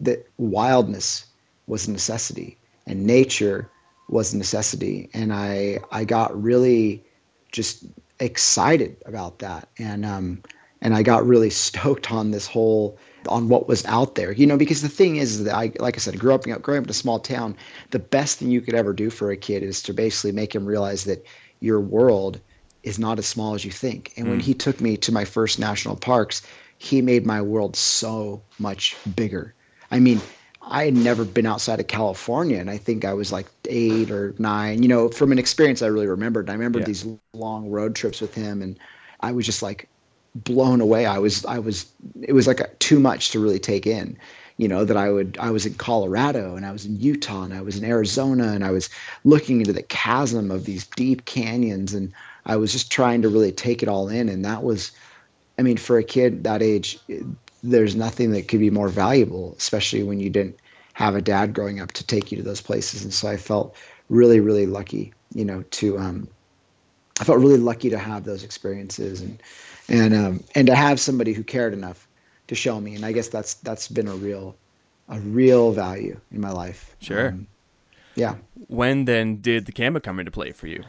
that 0.00 0.26
wildness 0.38 1.26
was 1.66 1.86
a 1.86 1.92
necessity 1.92 2.56
and 2.86 3.06
nature 3.06 3.70
was 4.12 4.32
a 4.32 4.38
necessity, 4.38 5.10
and 5.14 5.32
I 5.32 5.80
I 5.90 6.04
got 6.04 6.40
really 6.40 7.04
just 7.50 7.84
excited 8.20 8.96
about 9.06 9.40
that, 9.40 9.68
and 9.78 10.04
um, 10.04 10.42
and 10.80 10.94
I 10.94 11.02
got 11.02 11.26
really 11.26 11.50
stoked 11.66 12.12
on 12.12 12.30
this 12.30 12.46
whole 12.46 12.98
on 13.28 13.48
what 13.48 13.68
was 13.68 13.84
out 13.86 14.16
there, 14.16 14.32
you 14.32 14.46
know, 14.46 14.56
because 14.56 14.82
the 14.82 14.88
thing 14.88 15.16
is 15.16 15.44
that 15.44 15.54
I, 15.54 15.72
like 15.78 15.96
I 15.96 15.98
said, 15.98 16.18
grew 16.18 16.34
up, 16.34 16.44
you 16.44 16.52
know, 16.52 16.58
growing 16.58 16.80
up 16.80 16.86
in 16.86 16.90
a 16.90 16.94
small 16.94 17.20
town, 17.20 17.56
the 17.90 18.00
best 18.00 18.38
thing 18.38 18.50
you 18.50 18.60
could 18.60 18.74
ever 18.74 18.92
do 18.92 19.10
for 19.10 19.30
a 19.30 19.36
kid 19.36 19.62
is 19.62 19.80
to 19.84 19.94
basically 19.94 20.32
make 20.32 20.52
him 20.52 20.66
realize 20.66 21.04
that 21.04 21.24
your 21.60 21.80
world 21.80 22.40
is 22.82 22.98
not 22.98 23.18
as 23.18 23.26
small 23.26 23.54
as 23.54 23.64
you 23.64 23.70
think. 23.70 24.12
And 24.16 24.26
mm. 24.26 24.30
when 24.30 24.40
he 24.40 24.54
took 24.54 24.80
me 24.80 24.96
to 24.98 25.12
my 25.12 25.24
first 25.24 25.58
national 25.58 25.96
parks, 25.96 26.42
he 26.78 27.00
made 27.00 27.24
my 27.24 27.40
world 27.40 27.76
so 27.76 28.42
much 28.58 28.96
bigger. 29.14 29.54
I 29.90 30.00
mean, 30.00 30.20
I 30.64 30.84
had 30.84 30.94
never 30.94 31.24
been 31.24 31.46
outside 31.46 31.80
of 31.80 31.88
California, 31.88 32.58
and 32.58 32.70
I 32.70 32.78
think 32.78 33.04
I 33.04 33.12
was 33.12 33.32
like 33.32 33.46
eight 33.68 34.10
or 34.10 34.34
nine. 34.38 34.82
You 34.82 34.88
know, 34.88 35.08
from 35.08 35.32
an 35.32 35.38
experience 35.38 35.82
I 35.82 35.86
really 35.88 36.06
remembered. 36.06 36.48
I 36.48 36.52
remember 36.52 36.78
yeah. 36.78 36.86
these 36.86 37.06
long 37.32 37.70
road 37.70 37.94
trips 37.94 38.20
with 38.20 38.34
him, 38.34 38.62
and 38.62 38.78
I 39.20 39.32
was 39.32 39.44
just 39.44 39.62
like 39.62 39.88
blown 40.34 40.80
away. 40.80 41.04
I 41.04 41.18
was, 41.18 41.44
I 41.44 41.58
was, 41.58 41.92
it 42.22 42.32
was 42.32 42.46
like 42.46 42.60
a, 42.60 42.68
too 42.78 43.00
much 43.00 43.30
to 43.30 43.40
really 43.40 43.58
take 43.58 43.86
in. 43.86 44.16
You 44.56 44.68
know 44.68 44.84
that 44.84 44.96
I 44.96 45.10
would, 45.10 45.36
I 45.40 45.50
was 45.50 45.66
in 45.66 45.74
Colorado, 45.74 46.56
and 46.56 46.64
I 46.64 46.72
was 46.72 46.86
in 46.86 47.00
Utah, 47.00 47.42
and 47.42 47.54
I 47.54 47.62
was 47.62 47.76
in 47.76 47.84
Arizona, 47.84 48.52
and 48.52 48.64
I 48.64 48.70
was 48.70 48.88
looking 49.24 49.60
into 49.60 49.72
the 49.72 49.82
chasm 49.82 50.50
of 50.50 50.64
these 50.64 50.86
deep 50.86 51.24
canyons, 51.24 51.92
and 51.92 52.12
I 52.46 52.56
was 52.56 52.70
just 52.70 52.92
trying 52.92 53.22
to 53.22 53.28
really 53.28 53.52
take 53.52 53.82
it 53.82 53.88
all 53.88 54.08
in, 54.08 54.28
and 54.28 54.44
that 54.44 54.62
was. 54.62 54.92
I 55.58 55.62
mean, 55.62 55.76
for 55.76 55.98
a 55.98 56.02
kid 56.02 56.44
that 56.44 56.62
age, 56.62 56.98
there's 57.62 57.94
nothing 57.94 58.32
that 58.32 58.48
could 58.48 58.60
be 58.60 58.70
more 58.70 58.88
valuable, 58.88 59.54
especially 59.58 60.02
when 60.02 60.20
you 60.20 60.30
didn't 60.30 60.56
have 60.94 61.14
a 61.14 61.22
dad 61.22 61.54
growing 61.54 61.80
up 61.80 61.92
to 61.92 62.06
take 62.06 62.30
you 62.30 62.36
to 62.36 62.42
those 62.42 62.60
places. 62.60 63.04
And 63.04 63.14
so 63.14 63.28
I 63.28 63.36
felt 63.36 63.76
really, 64.08 64.40
really 64.40 64.66
lucky, 64.66 65.12
you 65.34 65.44
know, 65.44 65.62
to 65.62 65.98
um, 65.98 66.28
I 67.20 67.24
felt 67.24 67.38
really 67.38 67.58
lucky 67.58 67.90
to 67.90 67.98
have 67.98 68.24
those 68.24 68.44
experiences 68.44 69.20
and 69.20 69.42
and 69.88 70.14
um, 70.14 70.44
and 70.54 70.66
to 70.66 70.74
have 70.74 71.00
somebody 71.00 71.32
who 71.32 71.44
cared 71.44 71.72
enough 71.72 72.06
to 72.48 72.54
show 72.54 72.80
me. 72.80 72.94
And 72.94 73.04
I 73.04 73.12
guess 73.12 73.28
that's 73.28 73.54
that's 73.54 73.88
been 73.88 74.08
a 74.08 74.14
real 74.14 74.56
a 75.08 75.18
real 75.20 75.72
value 75.72 76.20
in 76.30 76.40
my 76.40 76.50
life. 76.50 76.96
Sure. 77.00 77.28
Um, 77.28 77.46
yeah. 78.14 78.36
When 78.68 79.04
then 79.04 79.40
did 79.40 79.66
the 79.66 79.72
camera 79.72 80.00
come 80.00 80.18
into 80.18 80.30
play 80.30 80.52
for 80.52 80.66
you? 80.66 80.84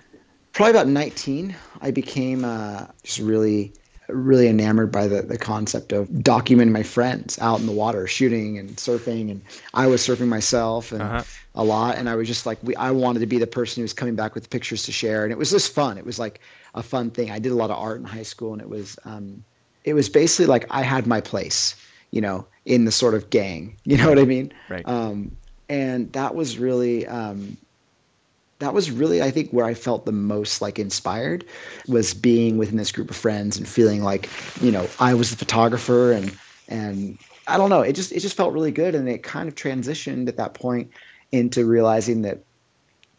Probably 0.51 0.71
about 0.71 0.87
19. 0.87 1.55
I 1.81 1.91
became 1.91 2.45
uh, 2.45 2.87
just 3.03 3.19
really 3.19 3.73
really 4.07 4.47
enamored 4.47 4.91
by 4.91 5.07
the, 5.07 5.21
the 5.21 5.37
concept 5.37 5.91
of 5.91 6.07
documenting 6.09 6.71
my 6.71 6.83
friends 6.83 7.39
out 7.39 7.59
in 7.59 7.65
the 7.65 7.71
water 7.71 8.07
shooting 8.07 8.57
and 8.57 8.75
surfing. 8.77 9.31
And 9.31 9.41
i 9.73 9.87
was 9.87 10.01
surfing 10.01 10.27
myself 10.27 10.91
and 10.91 11.01
uh-huh. 11.01 11.23
a 11.55 11.63
lot. 11.63 11.97
And 11.97 12.09
i 12.09 12.15
was 12.15 12.27
just 12.27 12.45
like 12.45 12.59
we, 12.63 12.75
i 12.75 12.91
wanted 12.91 13.19
to 13.19 13.25
be 13.25 13.37
the 13.37 13.47
person 13.47 13.81
who 13.81 13.83
was 13.83 13.93
coming 13.93 14.15
back 14.15 14.35
with 14.35 14.49
pictures 14.49 14.83
to 14.83 14.91
share. 14.91 15.23
And 15.23 15.31
it 15.31 15.37
was 15.37 15.51
just 15.51 15.73
fun. 15.73 15.97
It 15.97 16.05
was 16.05 16.19
like 16.19 16.39
a 16.75 16.83
fun 16.83 17.11
thing. 17.11 17.31
I 17.31 17.39
did 17.39 17.51
a 17.51 17.55
lot 17.55 17.69
of 17.69 17.77
art 17.77 17.99
in 17.99 18.05
high 18.05 18.23
school 18.23 18.53
and 18.53 18.61
it 18.61 18.69
was 18.69 18.97
um, 19.05 19.43
it 19.83 19.93
was 19.93 20.09
basically 20.09 20.45
like 20.45 20.65
i 20.69 20.81
had 20.81 21.07
my 21.07 21.19
place 21.19 21.75
you 22.11 22.21
know 22.21 22.45
in 22.65 22.85
the 22.85 22.91
sort 22.91 23.13
of 23.13 23.29
gang. 23.29 23.77
You 23.85 23.97
know 23.97 24.09
what 24.09 24.19
i 24.19 24.25
mean? 24.25 24.53
Right. 24.69 24.87
Um, 24.87 25.35
and 25.69 26.11
that 26.13 26.35
was 26.35 26.57
really 26.57 27.07
um, 27.07 27.57
that 28.63 28.73
was 28.73 28.89
really 28.89 29.21
i 29.21 29.29
think 29.29 29.51
where 29.51 29.65
i 29.65 29.73
felt 29.73 30.05
the 30.05 30.11
most 30.11 30.61
like 30.61 30.79
inspired 30.79 31.43
was 31.87 32.13
being 32.13 32.57
within 32.57 32.77
this 32.77 32.91
group 32.91 33.09
of 33.09 33.15
friends 33.15 33.57
and 33.57 33.67
feeling 33.67 34.03
like 34.03 34.29
you 34.61 34.71
know 34.71 34.87
i 34.99 35.13
was 35.13 35.29
the 35.29 35.35
photographer 35.35 36.11
and 36.11 36.37
and 36.69 37.17
i 37.47 37.57
don't 37.57 37.69
know 37.69 37.81
it 37.81 37.93
just 37.93 38.11
it 38.11 38.19
just 38.19 38.37
felt 38.37 38.53
really 38.53 38.71
good. 38.71 38.95
And 38.95 39.09
it 39.09 39.21
kind 39.21 39.49
of 39.49 39.55
transitioned 39.55 40.27
at 40.29 40.37
that 40.37 40.53
point 40.53 40.91
into 41.31 41.65
realizing 41.65 42.21
that 42.21 42.39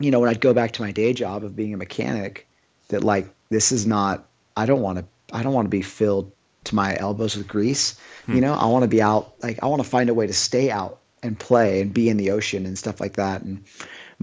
you 0.00 0.10
know 0.10 0.18
when 0.20 0.30
i'd 0.30 0.40
go 0.40 0.54
back 0.54 0.72
to 0.72 0.82
my 0.82 0.92
day 0.92 1.12
job 1.12 1.44
of 1.44 1.54
being 1.54 1.74
a 1.74 1.76
mechanic 1.76 2.48
that 2.88 3.04
like 3.04 3.28
this 3.50 3.70
is 3.70 3.86
not 3.86 4.26
i 4.56 4.64
don't 4.64 4.80
want 4.80 4.98
to 4.98 5.04
i 5.32 5.42
don't 5.42 5.52
want 5.52 5.66
to 5.66 5.70
be 5.70 5.82
filled 5.82 6.32
to 6.64 6.74
my 6.74 6.96
elbows 6.98 7.36
with 7.36 7.46
grease. 7.46 7.98
Hmm. 8.26 8.34
you 8.34 8.40
know 8.40 8.54
i 8.54 8.64
want 8.66 8.82
to 8.82 8.88
be 8.88 9.02
out 9.02 9.34
like 9.42 9.62
i 9.62 9.66
want 9.66 9.82
to 9.82 9.88
find 9.88 10.08
a 10.08 10.14
way 10.14 10.26
to 10.26 10.32
stay 10.32 10.70
out 10.70 11.00
and 11.24 11.38
play 11.38 11.80
and 11.80 11.92
be 11.92 12.08
in 12.08 12.18
the 12.18 12.30
ocean 12.30 12.66
and 12.66 12.78
stuff 12.78 13.00
like 13.00 13.14
that. 13.14 13.42
And 13.42 13.64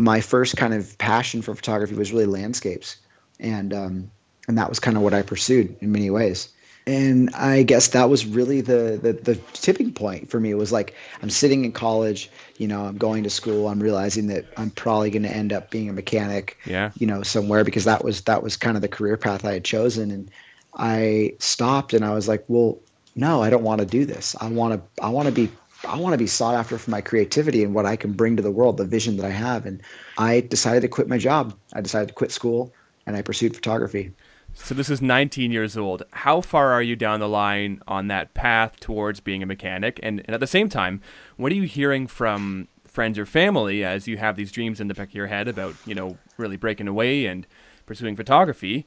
my 0.02 0.22
first 0.22 0.58
kind 0.58 0.74
of 0.74 0.98
passion 0.98 1.42
for 1.42 1.56
photography 1.56 1.96
was 1.96 2.12
really 2.12 2.26
landscapes, 2.26 2.98
and 3.40 3.74
um, 3.74 4.12
and 4.48 4.58
that 4.58 4.70
was 4.70 4.80
kind 4.80 4.98
of 4.98 5.04
what 5.04 5.14
I 5.14 5.22
pursued 5.22 5.76
in 5.80 5.92
many 5.92 6.10
ways. 6.10 6.50
And 6.88 7.30
I 7.36 7.62
guess 7.62 7.90
that 7.90 8.10
was 8.10 8.26
really 8.26 8.62
the, 8.62 9.00
the 9.02 9.14
the 9.14 9.36
tipping 9.54 9.94
point 9.94 10.32
for 10.32 10.40
me. 10.40 10.50
It 10.50 10.58
was 10.58 10.72
like 10.72 10.96
I'm 11.22 11.30
sitting 11.30 11.64
in 11.64 11.72
college, 11.72 12.30
you 12.58 12.68
know, 12.68 12.86
I'm 12.86 12.98
going 12.98 13.24
to 13.24 13.30
school. 13.30 13.68
I'm 13.68 13.80
realizing 13.80 14.28
that 14.28 14.46
I'm 14.58 14.72
probably 14.72 15.12
going 15.12 15.24
to 15.24 15.30
end 15.30 15.54
up 15.54 15.70
being 15.70 15.90
a 15.90 15.94
mechanic, 15.94 16.58
yeah, 16.66 16.92
you 16.98 17.06
know, 17.06 17.22
somewhere 17.22 17.64
because 17.64 17.84
that 17.86 18.04
was 18.04 18.22
that 18.22 18.42
was 18.42 18.58
kind 18.58 18.76
of 18.76 18.82
the 18.82 18.88
career 18.88 19.16
path 19.16 19.46
I 19.46 19.54
had 19.54 19.64
chosen. 19.64 20.10
And 20.10 20.32
I 20.76 21.36
stopped 21.38 21.94
and 21.94 22.04
I 22.04 22.16
was 22.16 22.28
like, 22.28 22.44
well, 22.48 22.80
no, 23.16 23.44
I 23.44 23.52
don't 23.52 23.64
want 23.64 23.82
to 23.82 23.86
do 23.86 24.06
this. 24.06 24.36
I 24.42 24.50
want 24.50 24.74
to 24.74 25.04
I 25.04 25.10
want 25.10 25.28
to 25.28 25.32
be 25.32 25.52
I 25.88 25.98
want 25.98 26.14
to 26.14 26.18
be 26.18 26.28
sought 26.28 26.56
after 26.56 26.78
for 26.78 26.92
my 26.92 27.02
creativity 27.02 27.64
and 27.64 27.74
what 27.74 27.86
I 27.86 27.96
can 27.96 28.14
bring 28.14 28.36
to 28.36 28.44
the 28.44 28.52
world, 28.52 28.78
the 28.78 28.86
vision 28.86 29.18
that 29.18 29.26
I 29.26 29.32
have. 29.32 29.66
And 29.66 29.82
I 30.18 30.42
decided 30.42 30.82
to 30.82 30.88
quit 30.88 31.08
my 31.08 31.18
job. 31.18 31.58
I 31.74 31.82
decided 31.82 32.10
to 32.10 32.14
quit 32.14 32.32
school 32.32 32.74
and 33.06 33.16
I 33.16 33.22
pursued 33.22 33.56
photography. 33.56 34.12
So 34.54 34.76
this 34.76 34.90
is 34.90 35.02
19 35.02 35.52
years 35.52 35.78
old. 35.78 36.04
How 36.12 36.42
far 36.42 36.72
are 36.72 36.82
you 36.82 36.96
down 36.96 37.20
the 37.20 37.30
line 37.30 37.82
on 37.88 38.08
that 38.08 38.34
path 38.34 38.80
towards 38.80 39.20
being 39.20 39.42
a 39.42 39.46
mechanic? 39.46 40.00
And, 40.04 40.20
and 40.26 40.32
at 40.32 40.40
the 40.40 40.48
same 40.48 40.70
time, 40.70 41.02
what 41.38 41.52
are 41.52 41.56
you 41.56 41.64
hearing 41.64 42.06
from 42.06 42.68
friends 42.86 43.18
or 43.18 43.26
family 43.26 43.84
as 43.84 44.08
you 44.08 44.18
have 44.18 44.36
these 44.36 44.52
dreams 44.52 44.82
in 44.82 44.88
the 44.88 44.94
back 44.94 45.10
of 45.10 45.16
your 45.16 45.28
head 45.28 45.48
about, 45.48 45.76
you 45.86 45.96
know, 45.96 46.18
really 46.38 46.58
breaking 46.58 46.90
away 46.90 47.26
and 47.26 47.48
pursuing 47.86 48.16
photography? 48.16 48.86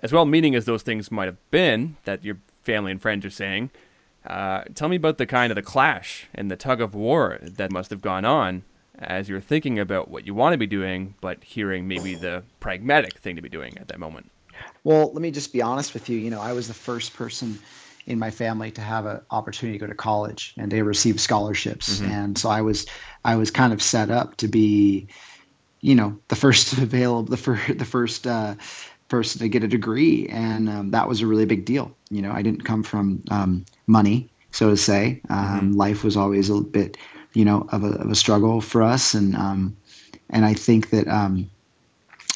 As 0.00 0.12
well 0.12 0.26
meaning 0.26 0.54
as 0.54 0.66
those 0.66 0.82
things 0.82 1.10
might 1.10 1.24
have 1.24 1.50
been 1.50 1.96
that 2.04 2.22
your 2.22 2.36
family 2.62 2.92
and 2.92 3.00
friends 3.00 3.24
are 3.24 3.30
saying, 3.30 3.70
uh, 4.26 4.64
tell 4.74 4.88
me 4.88 4.96
about 4.96 5.18
the 5.18 5.26
kind 5.26 5.50
of 5.50 5.56
the 5.56 5.62
clash 5.62 6.26
and 6.34 6.50
the 6.50 6.56
tug 6.56 6.80
of 6.80 6.94
war 6.94 7.38
that 7.42 7.70
must 7.70 7.90
have 7.90 8.00
gone 8.00 8.24
on 8.24 8.62
as 8.98 9.28
you're 9.28 9.40
thinking 9.40 9.78
about 9.78 10.10
what 10.10 10.26
you 10.26 10.34
want 10.34 10.54
to 10.54 10.58
be 10.58 10.66
doing, 10.66 11.14
but 11.20 11.42
hearing 11.44 11.86
maybe 11.86 12.14
the 12.14 12.42
pragmatic 12.60 13.18
thing 13.18 13.36
to 13.36 13.42
be 13.42 13.48
doing 13.48 13.76
at 13.78 13.88
that 13.88 13.98
moment. 13.98 14.30
Well, 14.84 15.12
let 15.12 15.20
me 15.20 15.30
just 15.30 15.52
be 15.52 15.62
honest 15.62 15.94
with 15.94 16.08
you. 16.08 16.18
You 16.18 16.30
know, 16.30 16.40
I 16.40 16.52
was 16.52 16.68
the 16.68 16.74
first 16.74 17.14
person 17.14 17.58
in 18.06 18.18
my 18.18 18.30
family 18.30 18.70
to 18.70 18.80
have 18.80 19.04
an 19.04 19.20
opportunity 19.30 19.78
to 19.78 19.84
go 19.84 19.88
to 19.88 19.96
college 19.96 20.54
and 20.56 20.70
they 20.70 20.82
received 20.82 21.20
scholarships, 21.20 21.98
mm-hmm. 21.98 22.10
and 22.10 22.38
so 22.38 22.48
I 22.48 22.62
was 22.62 22.86
I 23.24 23.36
was 23.36 23.50
kind 23.50 23.72
of 23.72 23.82
set 23.82 24.10
up 24.10 24.36
to 24.38 24.48
be, 24.48 25.08
you 25.80 25.94
know, 25.94 26.18
the 26.28 26.36
first 26.36 26.72
available, 26.78 27.24
the 27.24 27.36
first 27.36 27.78
the 27.78 27.84
first. 27.84 28.26
Uh, 28.26 28.54
person 29.08 29.40
to 29.40 29.48
get 29.48 29.62
a 29.64 29.68
degree 29.68 30.26
and 30.28 30.68
um, 30.68 30.90
that 30.90 31.08
was 31.08 31.20
a 31.20 31.26
really 31.26 31.46
big 31.46 31.64
deal. 31.64 31.94
You 32.10 32.22
know 32.22 32.32
i 32.32 32.42
didn't 32.42 32.64
come 32.64 32.82
from 32.82 33.22
um, 33.30 33.64
money 33.86 34.30
so 34.52 34.70
to 34.70 34.76
say. 34.76 35.20
Um, 35.28 35.38
mm-hmm. 35.38 35.72
life 35.72 36.02
was 36.02 36.16
always 36.16 36.48
a 36.48 36.60
bit 36.60 36.96
you 37.34 37.44
know 37.44 37.66
of 37.70 37.84
a, 37.84 37.90
of 37.98 38.10
a 38.10 38.14
struggle 38.14 38.60
for 38.60 38.82
us 38.82 39.14
and 39.14 39.36
um, 39.36 39.76
and 40.30 40.44
i 40.44 40.54
think 40.54 40.90
that 40.90 41.06
um, 41.08 41.50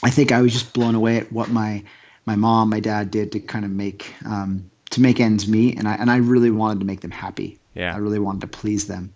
i 0.02 0.10
think 0.10 0.30
i 0.32 0.42
was 0.42 0.52
just 0.52 0.72
blown 0.74 0.94
away 0.94 1.16
at 1.16 1.32
what 1.32 1.48
my 1.48 1.82
my 2.26 2.36
mom 2.36 2.68
my 2.68 2.80
dad 2.80 3.10
did 3.10 3.32
to 3.32 3.40
kind 3.40 3.64
of 3.64 3.70
make 3.70 4.14
um, 4.26 4.70
to 4.90 5.00
make 5.00 5.20
ends 5.20 5.48
meet 5.48 5.78
and 5.78 5.88
i 5.88 5.94
and 5.94 6.10
i 6.10 6.16
really 6.16 6.50
wanted 6.50 6.80
to 6.80 6.86
make 6.86 7.00
them 7.00 7.10
happy. 7.10 7.58
Yeah. 7.74 7.94
I 7.94 7.98
really 7.98 8.18
wanted 8.18 8.40
to 8.42 8.46
please 8.48 8.86
them. 8.86 9.14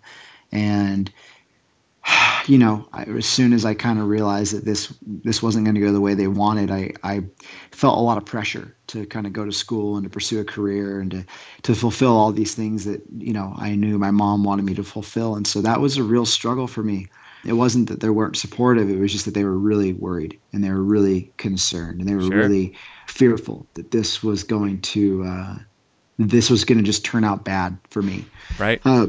And 0.51 1.11
you 2.47 2.57
know, 2.57 2.87
I, 2.93 3.03
as 3.03 3.25
soon 3.25 3.53
as 3.53 3.65
I 3.65 3.73
kind 3.73 3.99
of 3.99 4.07
realized 4.07 4.53
that 4.55 4.65
this 4.65 4.93
this 5.01 5.41
wasn't 5.41 5.65
going 5.65 5.75
to 5.75 5.81
go 5.81 5.91
the 5.91 6.01
way 6.01 6.13
they 6.13 6.27
wanted, 6.27 6.71
I 6.71 6.93
I 7.03 7.23
felt 7.71 7.97
a 7.97 8.01
lot 8.01 8.17
of 8.17 8.25
pressure 8.25 8.75
to 8.87 9.05
kind 9.07 9.25
of 9.25 9.33
go 9.33 9.45
to 9.45 9.51
school 9.51 9.97
and 9.97 10.03
to 10.03 10.09
pursue 10.09 10.39
a 10.39 10.45
career 10.45 10.99
and 10.99 11.11
to 11.11 11.25
to 11.63 11.75
fulfill 11.75 12.15
all 12.15 12.31
these 12.31 12.55
things 12.55 12.85
that 12.85 13.01
you 13.17 13.33
know 13.33 13.53
I 13.57 13.75
knew 13.75 13.97
my 13.97 14.11
mom 14.11 14.43
wanted 14.43 14.65
me 14.65 14.75
to 14.75 14.83
fulfill, 14.83 15.35
and 15.35 15.47
so 15.47 15.61
that 15.61 15.81
was 15.81 15.97
a 15.97 16.03
real 16.03 16.25
struggle 16.25 16.67
for 16.67 16.83
me. 16.83 17.07
It 17.45 17.53
wasn't 17.53 17.89
that 17.89 17.99
they 17.99 18.09
weren't 18.09 18.37
supportive; 18.37 18.89
it 18.89 18.99
was 18.99 19.11
just 19.11 19.25
that 19.25 19.33
they 19.33 19.43
were 19.43 19.57
really 19.57 19.93
worried 19.93 20.39
and 20.51 20.63
they 20.63 20.71
were 20.71 20.83
really 20.83 21.31
concerned 21.37 21.99
and 21.99 22.09
they 22.09 22.15
were 22.15 22.21
sure. 22.21 22.37
really 22.37 22.75
fearful 23.07 23.67
that 23.75 23.91
this 23.91 24.23
was 24.23 24.43
going 24.43 24.81
to 24.81 25.23
uh, 25.23 25.55
this 26.17 26.49
was 26.49 26.65
going 26.65 26.77
to 26.77 26.83
just 26.83 27.03
turn 27.03 27.23
out 27.23 27.43
bad 27.43 27.77
for 27.89 28.01
me. 28.01 28.25
Right. 28.57 28.81
Uh, 28.85 29.07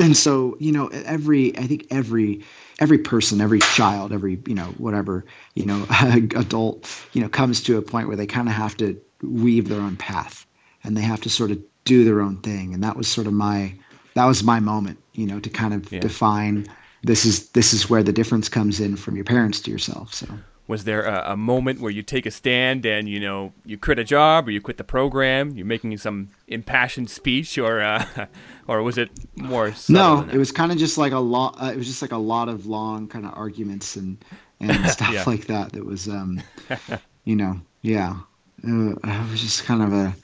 and 0.00 0.16
so 0.16 0.56
you 0.58 0.72
know 0.72 0.88
every 0.88 1.56
i 1.58 1.66
think 1.66 1.86
every 1.90 2.42
every 2.80 2.98
person 2.98 3.40
every 3.40 3.60
child 3.60 4.12
every 4.12 4.40
you 4.46 4.54
know 4.54 4.66
whatever 4.78 5.24
you 5.54 5.64
know 5.64 5.86
adult 6.00 6.88
you 7.12 7.20
know 7.20 7.28
comes 7.28 7.62
to 7.62 7.76
a 7.76 7.82
point 7.82 8.08
where 8.08 8.16
they 8.16 8.26
kind 8.26 8.48
of 8.48 8.54
have 8.54 8.76
to 8.76 9.00
weave 9.22 9.68
their 9.68 9.80
own 9.80 9.96
path 9.96 10.46
and 10.82 10.96
they 10.96 11.02
have 11.02 11.20
to 11.20 11.30
sort 11.30 11.50
of 11.50 11.58
do 11.84 12.04
their 12.04 12.20
own 12.20 12.36
thing 12.38 12.74
and 12.74 12.82
that 12.82 12.96
was 12.96 13.06
sort 13.06 13.26
of 13.26 13.32
my 13.32 13.72
that 14.14 14.24
was 14.24 14.42
my 14.42 14.58
moment 14.58 14.98
you 15.12 15.26
know 15.26 15.38
to 15.38 15.50
kind 15.50 15.74
of 15.74 15.92
yeah. 15.92 16.00
define 16.00 16.66
this 17.02 17.24
is 17.24 17.50
this 17.50 17.72
is 17.72 17.88
where 17.88 18.02
the 18.02 18.12
difference 18.12 18.48
comes 18.48 18.80
in 18.80 18.96
from 18.96 19.14
your 19.14 19.24
parents 19.24 19.60
to 19.60 19.70
yourself 19.70 20.12
so 20.12 20.26
was 20.70 20.84
there 20.84 21.02
a, 21.02 21.32
a, 21.32 21.36
moment 21.36 21.80
where 21.80 21.90
you 21.90 22.00
take 22.00 22.26
a 22.26 22.30
stand 22.30 22.86
and 22.86 23.08
you 23.08 23.18
know 23.18 23.52
you 23.64 23.76
quit 23.76 23.98
a 23.98 24.04
job 24.04 24.46
or 24.46 24.52
you 24.52 24.60
quit 24.60 24.76
the 24.76 24.84
program? 24.84 25.50
You're 25.50 25.66
making 25.66 25.98
some 25.98 26.28
impassioned 26.46 27.10
speech 27.10 27.58
or 27.58 27.80
uh, 27.80 28.26
or 28.68 28.82
was 28.82 28.96
it 28.96 29.10
more 29.34 29.74
no 29.88 30.26
it 30.32 30.38
was 30.38 30.52
kind 30.52 30.70
of 30.70 30.78
just 30.78 30.96
like 30.96 31.12
a 31.12 31.18
lot 31.18 31.60
uh, 31.60 31.66
it 31.66 31.76
was 31.76 31.88
just 31.88 32.02
like 32.02 32.12
a 32.12 32.16
lot 32.16 32.48
of 32.48 32.66
long 32.66 33.08
kind 33.08 33.26
of 33.26 33.34
arguments 33.34 33.96
and 33.96 34.24
and 34.60 34.86
stuff 34.96 35.12
yeah. 35.12 35.24
like 35.26 35.46
that 35.46 35.72
that 35.72 35.84
was 35.84 36.08
um 36.08 36.40
you 37.24 37.36
know 37.36 37.60
yeah. 37.82 38.16
Uh, 38.62 38.92
it 38.92 39.30
was 39.30 39.40
just 39.40 39.64
kind 39.64 39.82
of 39.82 39.92
a 39.92 40.14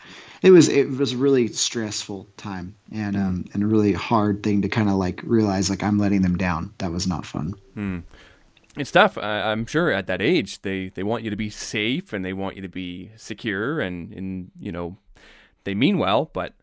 it 0.43 0.51
was 0.51 0.69
it 0.69 0.91
was 0.91 1.13
a 1.13 1.17
really 1.17 1.49
stressful 1.49 2.29
time 2.37 2.77
and 2.93 3.17
um 3.17 3.45
and 3.53 3.63
a 3.65 3.67
really 3.67 3.95
hard 3.95 4.43
thing 4.45 4.63
to 4.63 4.69
kind 4.69 4.89
of 4.89 4.95
like 4.95 5.21
realize 5.25 5.69
like 5.71 5.83
I'm 5.83 5.99
letting 5.99 6.23
them 6.23 6.37
down. 6.37 6.73
That 6.79 6.93
was 6.93 7.07
not 7.09 7.27
fun. 7.27 7.55
Hmm 7.75 7.99
it's 8.77 8.91
tough. 8.91 9.17
I'm 9.19 9.67
sure 9.67 9.91
at 9.91 10.07
that 10.07 10.21
age, 10.21 10.63
they, 10.63 10.89
they 10.91 11.03
want 11.03 11.25
you 11.25 11.31
to 11.31 11.37
be 11.37 11.51
safe 11.51 12.13
and 12.13 12.25
they 12.25 12.33
want 12.33 12.57
you 12.57 12.63
to 12.63 12.69
be 12.69 13.11
secure 13.17 13.81
and, 13.81 14.13
and 14.13 14.51
you 14.59 14.71
know, 14.73 14.97
they 15.65 15.75
mean 15.75 15.99
well, 15.99 16.31
but 16.33 16.55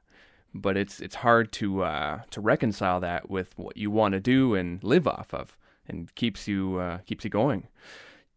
but 0.53 0.77
it's 0.77 0.99
it's 0.99 1.15
hard 1.15 1.51
to 1.53 1.83
uh, 1.83 2.21
to 2.31 2.41
reconcile 2.41 2.99
that 3.01 3.29
with 3.29 3.57
what 3.57 3.77
you 3.77 3.91
want 3.91 4.13
to 4.13 4.19
do 4.19 4.55
and 4.55 4.83
live 4.83 5.07
off 5.07 5.33
of, 5.33 5.57
and 5.87 6.13
keeps 6.15 6.47
you 6.47 6.77
uh, 6.77 6.97
keeps 6.99 7.23
you 7.23 7.29
going. 7.29 7.67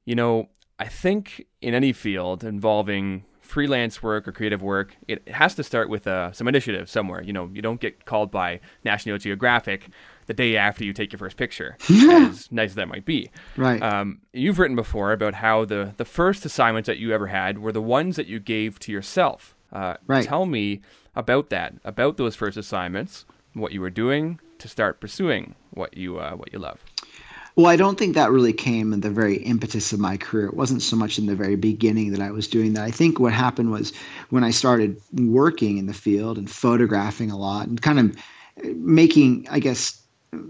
You 0.04 0.14
know, 0.14 0.48
I 0.78 0.88
think 0.88 1.46
in 1.60 1.74
any 1.74 1.92
field 1.92 2.44
involving 2.44 3.24
freelance 3.40 4.02
work 4.02 4.26
or 4.26 4.32
creative 4.32 4.62
work, 4.62 4.96
it 5.06 5.28
has 5.28 5.54
to 5.54 5.62
start 5.62 5.88
with 5.88 6.06
uh, 6.06 6.32
some 6.32 6.48
initiative 6.48 6.90
somewhere. 6.90 7.22
You 7.22 7.32
know, 7.32 7.50
you 7.52 7.62
don't 7.62 7.80
get 7.80 8.04
called 8.04 8.30
by 8.30 8.60
National 8.84 9.18
Geographic 9.18 9.88
the 10.26 10.34
day 10.34 10.56
after 10.56 10.84
you 10.84 10.92
take 10.92 11.12
your 11.12 11.18
first 11.18 11.36
picture, 11.36 11.76
as 11.90 12.50
nice 12.50 12.70
as 12.70 12.74
that 12.74 12.88
might 12.88 13.04
be. 13.04 13.30
Right. 13.56 13.82
Um, 13.82 14.20
you've 14.32 14.58
written 14.58 14.76
before 14.76 15.12
about 15.12 15.34
how 15.34 15.64
the, 15.64 15.94
the 15.96 16.04
first 16.04 16.44
assignments 16.44 16.86
that 16.86 16.98
you 16.98 17.12
ever 17.12 17.28
had 17.28 17.58
were 17.58 17.72
the 17.72 17.82
ones 17.82 18.16
that 18.16 18.26
you 18.26 18.38
gave 18.38 18.78
to 18.80 18.92
yourself. 18.92 19.54
Uh, 19.72 19.94
right. 20.06 20.24
Tell 20.24 20.46
me 20.46 20.82
about 21.14 21.50
that, 21.50 21.74
about 21.84 22.16
those 22.16 22.36
first 22.36 22.56
assignments, 22.56 23.24
what 23.54 23.72
you 23.72 23.80
were 23.80 23.90
doing 23.90 24.40
to 24.58 24.68
start 24.68 25.00
pursuing 25.00 25.54
what 25.70 25.96
you 25.96 26.18
uh, 26.18 26.32
what 26.32 26.52
you 26.52 26.58
love. 26.58 26.80
Well, 27.56 27.66
I 27.66 27.76
don't 27.76 27.98
think 27.98 28.14
that 28.14 28.30
really 28.30 28.52
came 28.52 28.92
in 28.92 29.00
the 29.00 29.10
very 29.10 29.36
impetus 29.38 29.90
of 29.94 29.98
my 29.98 30.18
career. 30.18 30.46
It 30.46 30.54
wasn't 30.54 30.82
so 30.82 30.94
much 30.94 31.18
in 31.18 31.24
the 31.24 31.34
very 31.34 31.56
beginning 31.56 32.12
that 32.12 32.20
I 32.20 32.30
was 32.30 32.46
doing 32.46 32.74
that. 32.74 32.84
I 32.84 32.90
think 32.90 33.18
what 33.18 33.32
happened 33.32 33.70
was 33.70 33.94
when 34.28 34.44
I 34.44 34.50
started 34.50 35.00
working 35.14 35.78
in 35.78 35.86
the 35.86 35.94
field 35.94 36.36
and 36.36 36.50
photographing 36.50 37.30
a 37.30 37.38
lot 37.38 37.66
and 37.66 37.80
kind 37.80 37.98
of 37.98 38.16
making, 38.74 39.46
I 39.50 39.58
guess, 39.58 40.02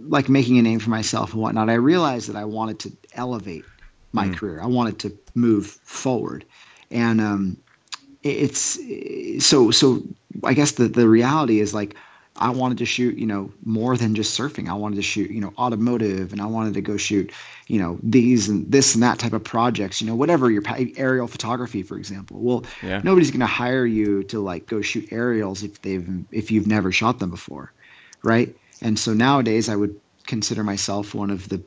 like 0.08 0.28
making 0.28 0.58
a 0.58 0.62
name 0.62 0.78
for 0.78 0.90
myself 0.90 1.32
and 1.32 1.42
whatnot, 1.42 1.70
I 1.70 1.74
realized 1.74 2.28
that 2.28 2.36
I 2.36 2.44
wanted 2.44 2.78
to 2.80 2.92
elevate 3.14 3.64
my 4.12 4.26
mm. 4.26 4.36
career. 4.36 4.60
I 4.60 4.66
wanted 4.66 4.98
to 5.00 5.18
move 5.34 5.66
forward, 5.66 6.44
and 6.90 7.20
um, 7.20 7.56
it's 8.22 8.78
so 9.44 9.70
so. 9.70 10.02
I 10.44 10.52
guess 10.52 10.72
the 10.72 10.88
the 10.88 11.08
reality 11.08 11.60
is 11.60 11.72
like 11.72 11.96
I 12.38 12.50
wanted 12.50 12.78
to 12.78 12.84
shoot, 12.84 13.16
you 13.16 13.26
know, 13.26 13.50
more 13.64 13.96
than 13.96 14.14
just 14.14 14.38
surfing. 14.38 14.68
I 14.68 14.74
wanted 14.74 14.96
to 14.96 15.02
shoot, 15.02 15.30
you 15.30 15.40
know, 15.40 15.54
automotive, 15.58 16.32
and 16.32 16.40
I 16.40 16.46
wanted 16.46 16.74
to 16.74 16.80
go 16.80 16.96
shoot, 16.96 17.32
you 17.66 17.78
know, 17.78 17.98
these 18.02 18.48
and 18.48 18.70
this 18.70 18.94
and 18.94 19.02
that 19.02 19.18
type 19.18 19.32
of 19.32 19.42
projects. 19.42 20.00
You 20.00 20.06
know, 20.06 20.14
whatever 20.14 20.50
your 20.50 20.62
aerial 20.96 21.28
photography, 21.28 21.82
for 21.82 21.96
example. 21.96 22.38
Well, 22.40 22.64
yeah. 22.82 23.00
nobody's 23.02 23.30
going 23.30 23.40
to 23.40 23.46
hire 23.46 23.86
you 23.86 24.22
to 24.24 24.40
like 24.40 24.66
go 24.66 24.82
shoot 24.82 25.08
aerials 25.10 25.62
if 25.62 25.80
they've 25.82 26.06
if 26.30 26.50
you've 26.50 26.66
never 26.66 26.92
shot 26.92 27.18
them 27.18 27.30
before, 27.30 27.72
right? 28.22 28.54
And 28.80 28.98
so 28.98 29.14
nowadays, 29.14 29.68
I 29.68 29.76
would 29.76 29.98
consider 30.26 30.64
myself 30.64 31.14
one 31.14 31.30
of 31.30 31.48
the 31.48 31.62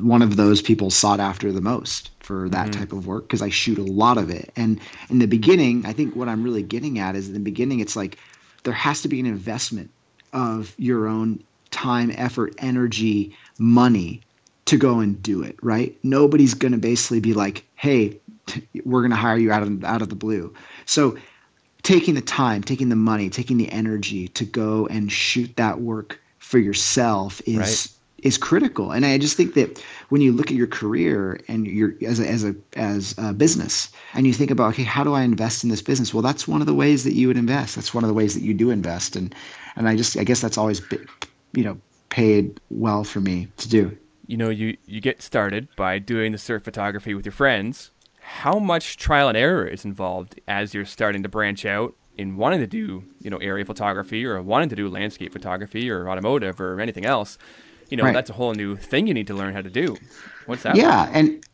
one 0.00 0.20
of 0.20 0.34
those 0.34 0.60
people 0.60 0.90
sought 0.90 1.20
after 1.20 1.52
the 1.52 1.60
most 1.60 2.10
for 2.18 2.48
that 2.48 2.70
mm-hmm. 2.70 2.80
type 2.80 2.92
of 2.92 3.06
work 3.06 3.28
because 3.28 3.40
I 3.40 3.50
shoot 3.50 3.78
a 3.78 3.82
lot 3.82 4.18
of 4.18 4.28
it. 4.28 4.52
And 4.56 4.80
in 5.08 5.20
the 5.20 5.26
beginning, 5.26 5.86
I 5.86 5.92
think 5.92 6.16
what 6.16 6.28
I'm 6.28 6.42
really 6.42 6.64
getting 6.64 6.98
at 6.98 7.14
is 7.14 7.28
in 7.28 7.34
the 7.34 7.40
beginning, 7.40 7.78
it's 7.78 7.94
like 7.94 8.18
there 8.64 8.74
has 8.74 9.02
to 9.02 9.08
be 9.08 9.20
an 9.20 9.26
investment 9.26 9.90
of 10.32 10.74
your 10.76 11.06
own 11.06 11.42
time, 11.70 12.12
effort, 12.16 12.54
energy, 12.58 13.36
money 13.58 14.22
to 14.66 14.76
go 14.76 14.98
and 14.98 15.22
do 15.22 15.42
it, 15.42 15.56
right? 15.62 15.96
Nobody's 16.02 16.54
going 16.54 16.72
to 16.72 16.78
basically 16.78 17.20
be 17.20 17.34
like, 17.34 17.64
"Hey, 17.76 18.18
we're 18.84 19.02
going 19.02 19.10
to 19.10 19.16
hire 19.16 19.38
you 19.38 19.52
out 19.52 19.62
of 19.62 19.84
out 19.84 20.02
of 20.02 20.08
the 20.08 20.16
blue." 20.16 20.52
So, 20.84 21.16
taking 21.82 22.14
the 22.14 22.20
time, 22.20 22.62
taking 22.62 22.88
the 22.88 22.96
money, 22.96 23.30
taking 23.30 23.56
the 23.56 23.70
energy 23.70 24.28
to 24.28 24.44
go 24.44 24.86
and 24.86 25.10
shoot 25.10 25.56
that 25.56 25.80
work 25.80 26.20
for 26.40 26.58
yourself 26.58 27.40
is 27.46 27.56
right. 27.56 27.88
is 28.26 28.36
critical. 28.36 28.90
And 28.90 29.06
I 29.06 29.16
just 29.18 29.36
think 29.36 29.54
that 29.54 29.82
when 30.08 30.20
you 30.20 30.32
look 30.32 30.50
at 30.50 30.56
your 30.56 30.66
career 30.66 31.40
and 31.46 31.66
your 31.66 31.94
as 32.04 32.20
a 32.20 32.28
as 32.28 32.44
a 32.44 32.54
as 32.74 33.14
a 33.16 33.32
business 33.32 33.88
and 34.14 34.26
you 34.26 34.32
think 34.32 34.50
about 34.50 34.70
okay, 34.70 34.82
how 34.82 35.04
do 35.04 35.14
I 35.14 35.22
invest 35.22 35.62
in 35.62 35.70
this 35.70 35.82
business? 35.82 36.12
Well, 36.12 36.22
that's 36.22 36.48
one 36.48 36.60
of 36.60 36.66
the 36.66 36.74
ways 36.74 37.04
that 37.04 37.14
you 37.14 37.28
would 37.28 37.38
invest. 37.38 37.76
That's 37.76 37.94
one 37.94 38.02
of 38.04 38.08
the 38.08 38.14
ways 38.14 38.34
that 38.34 38.42
you 38.42 38.52
do 38.52 38.70
invest. 38.70 39.16
And 39.16 39.32
and 39.76 39.88
I 39.88 39.96
just 39.96 40.18
I 40.18 40.24
guess 40.24 40.40
that's 40.40 40.58
always 40.58 40.80
been, 40.80 41.06
you 41.54 41.62
know 41.62 41.80
paid 42.10 42.60
well 42.68 43.04
for 43.04 43.20
me 43.20 43.48
to 43.56 43.68
do. 43.68 43.96
You 44.26 44.36
know, 44.36 44.50
you 44.50 44.76
you 44.86 45.00
get 45.00 45.22
started 45.22 45.68
by 45.76 45.98
doing 45.98 46.32
the 46.32 46.38
surf 46.38 46.62
photography 46.62 47.14
with 47.14 47.24
your 47.24 47.32
friends. 47.32 47.90
How 48.20 48.58
much 48.58 48.96
trial 48.96 49.28
and 49.28 49.36
error 49.36 49.66
is 49.66 49.84
involved 49.84 50.38
as 50.46 50.74
you're 50.74 50.84
starting 50.84 51.22
to 51.22 51.28
branch 51.28 51.64
out 51.64 51.94
in 52.20 52.36
wanting 52.36 52.60
to 52.60 52.66
do, 52.66 53.02
you 53.20 53.30
know, 53.30 53.38
aerial 53.38 53.66
photography 53.66 54.26
or 54.26 54.40
wanting 54.42 54.68
to 54.68 54.76
do 54.76 54.88
landscape 54.88 55.32
photography 55.32 55.90
or 55.90 56.08
automotive 56.10 56.60
or 56.60 56.78
anything 56.78 57.06
else, 57.06 57.38
you 57.88 57.96
know, 57.96 58.04
right. 58.04 58.12
that's 58.12 58.28
a 58.28 58.34
whole 58.34 58.52
new 58.52 58.76
thing 58.76 59.06
you 59.06 59.14
need 59.14 59.26
to 59.26 59.34
learn 59.34 59.54
how 59.54 59.62
to 59.62 59.70
do. 59.70 59.96
What's 60.44 60.62
that? 60.64 60.76
Yeah, 60.76 61.00
like? 61.00 61.16
and 61.16 61.46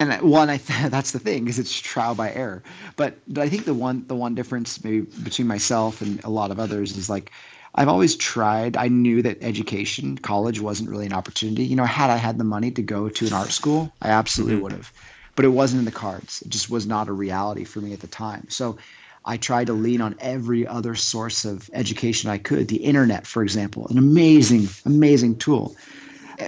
and 0.00 0.22
one, 0.22 0.48
I 0.48 0.56
th- 0.56 0.90
that's 0.90 1.12
the 1.12 1.18
thing 1.18 1.46
is 1.46 1.58
it's 1.58 1.78
trial 1.78 2.14
by 2.14 2.32
error. 2.32 2.62
But 2.96 3.18
but 3.28 3.42
I 3.42 3.48
think 3.50 3.66
the 3.66 3.74
one 3.74 4.06
the 4.06 4.16
one 4.16 4.34
difference 4.34 4.82
maybe 4.82 5.02
between 5.22 5.46
myself 5.46 6.00
and 6.00 6.24
a 6.24 6.30
lot 6.30 6.50
of 6.50 6.58
others 6.58 6.96
is 6.96 7.10
like 7.10 7.30
I've 7.74 7.88
always 7.88 8.16
tried. 8.16 8.76
I 8.76 8.88
knew 8.88 9.20
that 9.22 9.38
education, 9.42 10.16
college 10.16 10.60
wasn't 10.60 10.88
really 10.88 11.06
an 11.06 11.12
opportunity. 11.12 11.64
You 11.64 11.76
know, 11.76 11.84
had 11.84 12.08
I 12.08 12.16
had 12.16 12.38
the 12.38 12.44
money 12.44 12.70
to 12.70 12.82
go 12.82 13.10
to 13.10 13.26
an 13.26 13.32
art 13.34 13.50
school, 13.50 13.92
I 14.00 14.08
absolutely 14.08 14.54
mm-hmm. 14.54 14.62
would 14.62 14.72
have. 14.72 14.92
But 15.36 15.44
it 15.44 15.48
wasn't 15.48 15.80
in 15.80 15.84
the 15.84 15.90
cards. 15.90 16.42
It 16.42 16.48
just 16.48 16.70
was 16.70 16.86
not 16.86 17.08
a 17.08 17.12
reality 17.12 17.64
for 17.64 17.80
me 17.80 17.92
at 17.92 18.00
the 18.00 18.06
time. 18.06 18.46
So 18.48 18.78
I 19.24 19.36
tried 19.38 19.68
to 19.68 19.72
lean 19.72 20.00
on 20.00 20.16
every 20.20 20.66
other 20.66 20.94
source 20.94 21.44
of 21.44 21.70
education 21.72 22.30
I 22.30 22.38
could. 22.38 22.68
The 22.68 22.76
internet, 22.76 23.26
for 23.26 23.42
example, 23.42 23.86
an 23.88 23.96
amazing, 23.96 24.68
amazing 24.84 25.36
tool. 25.36 25.74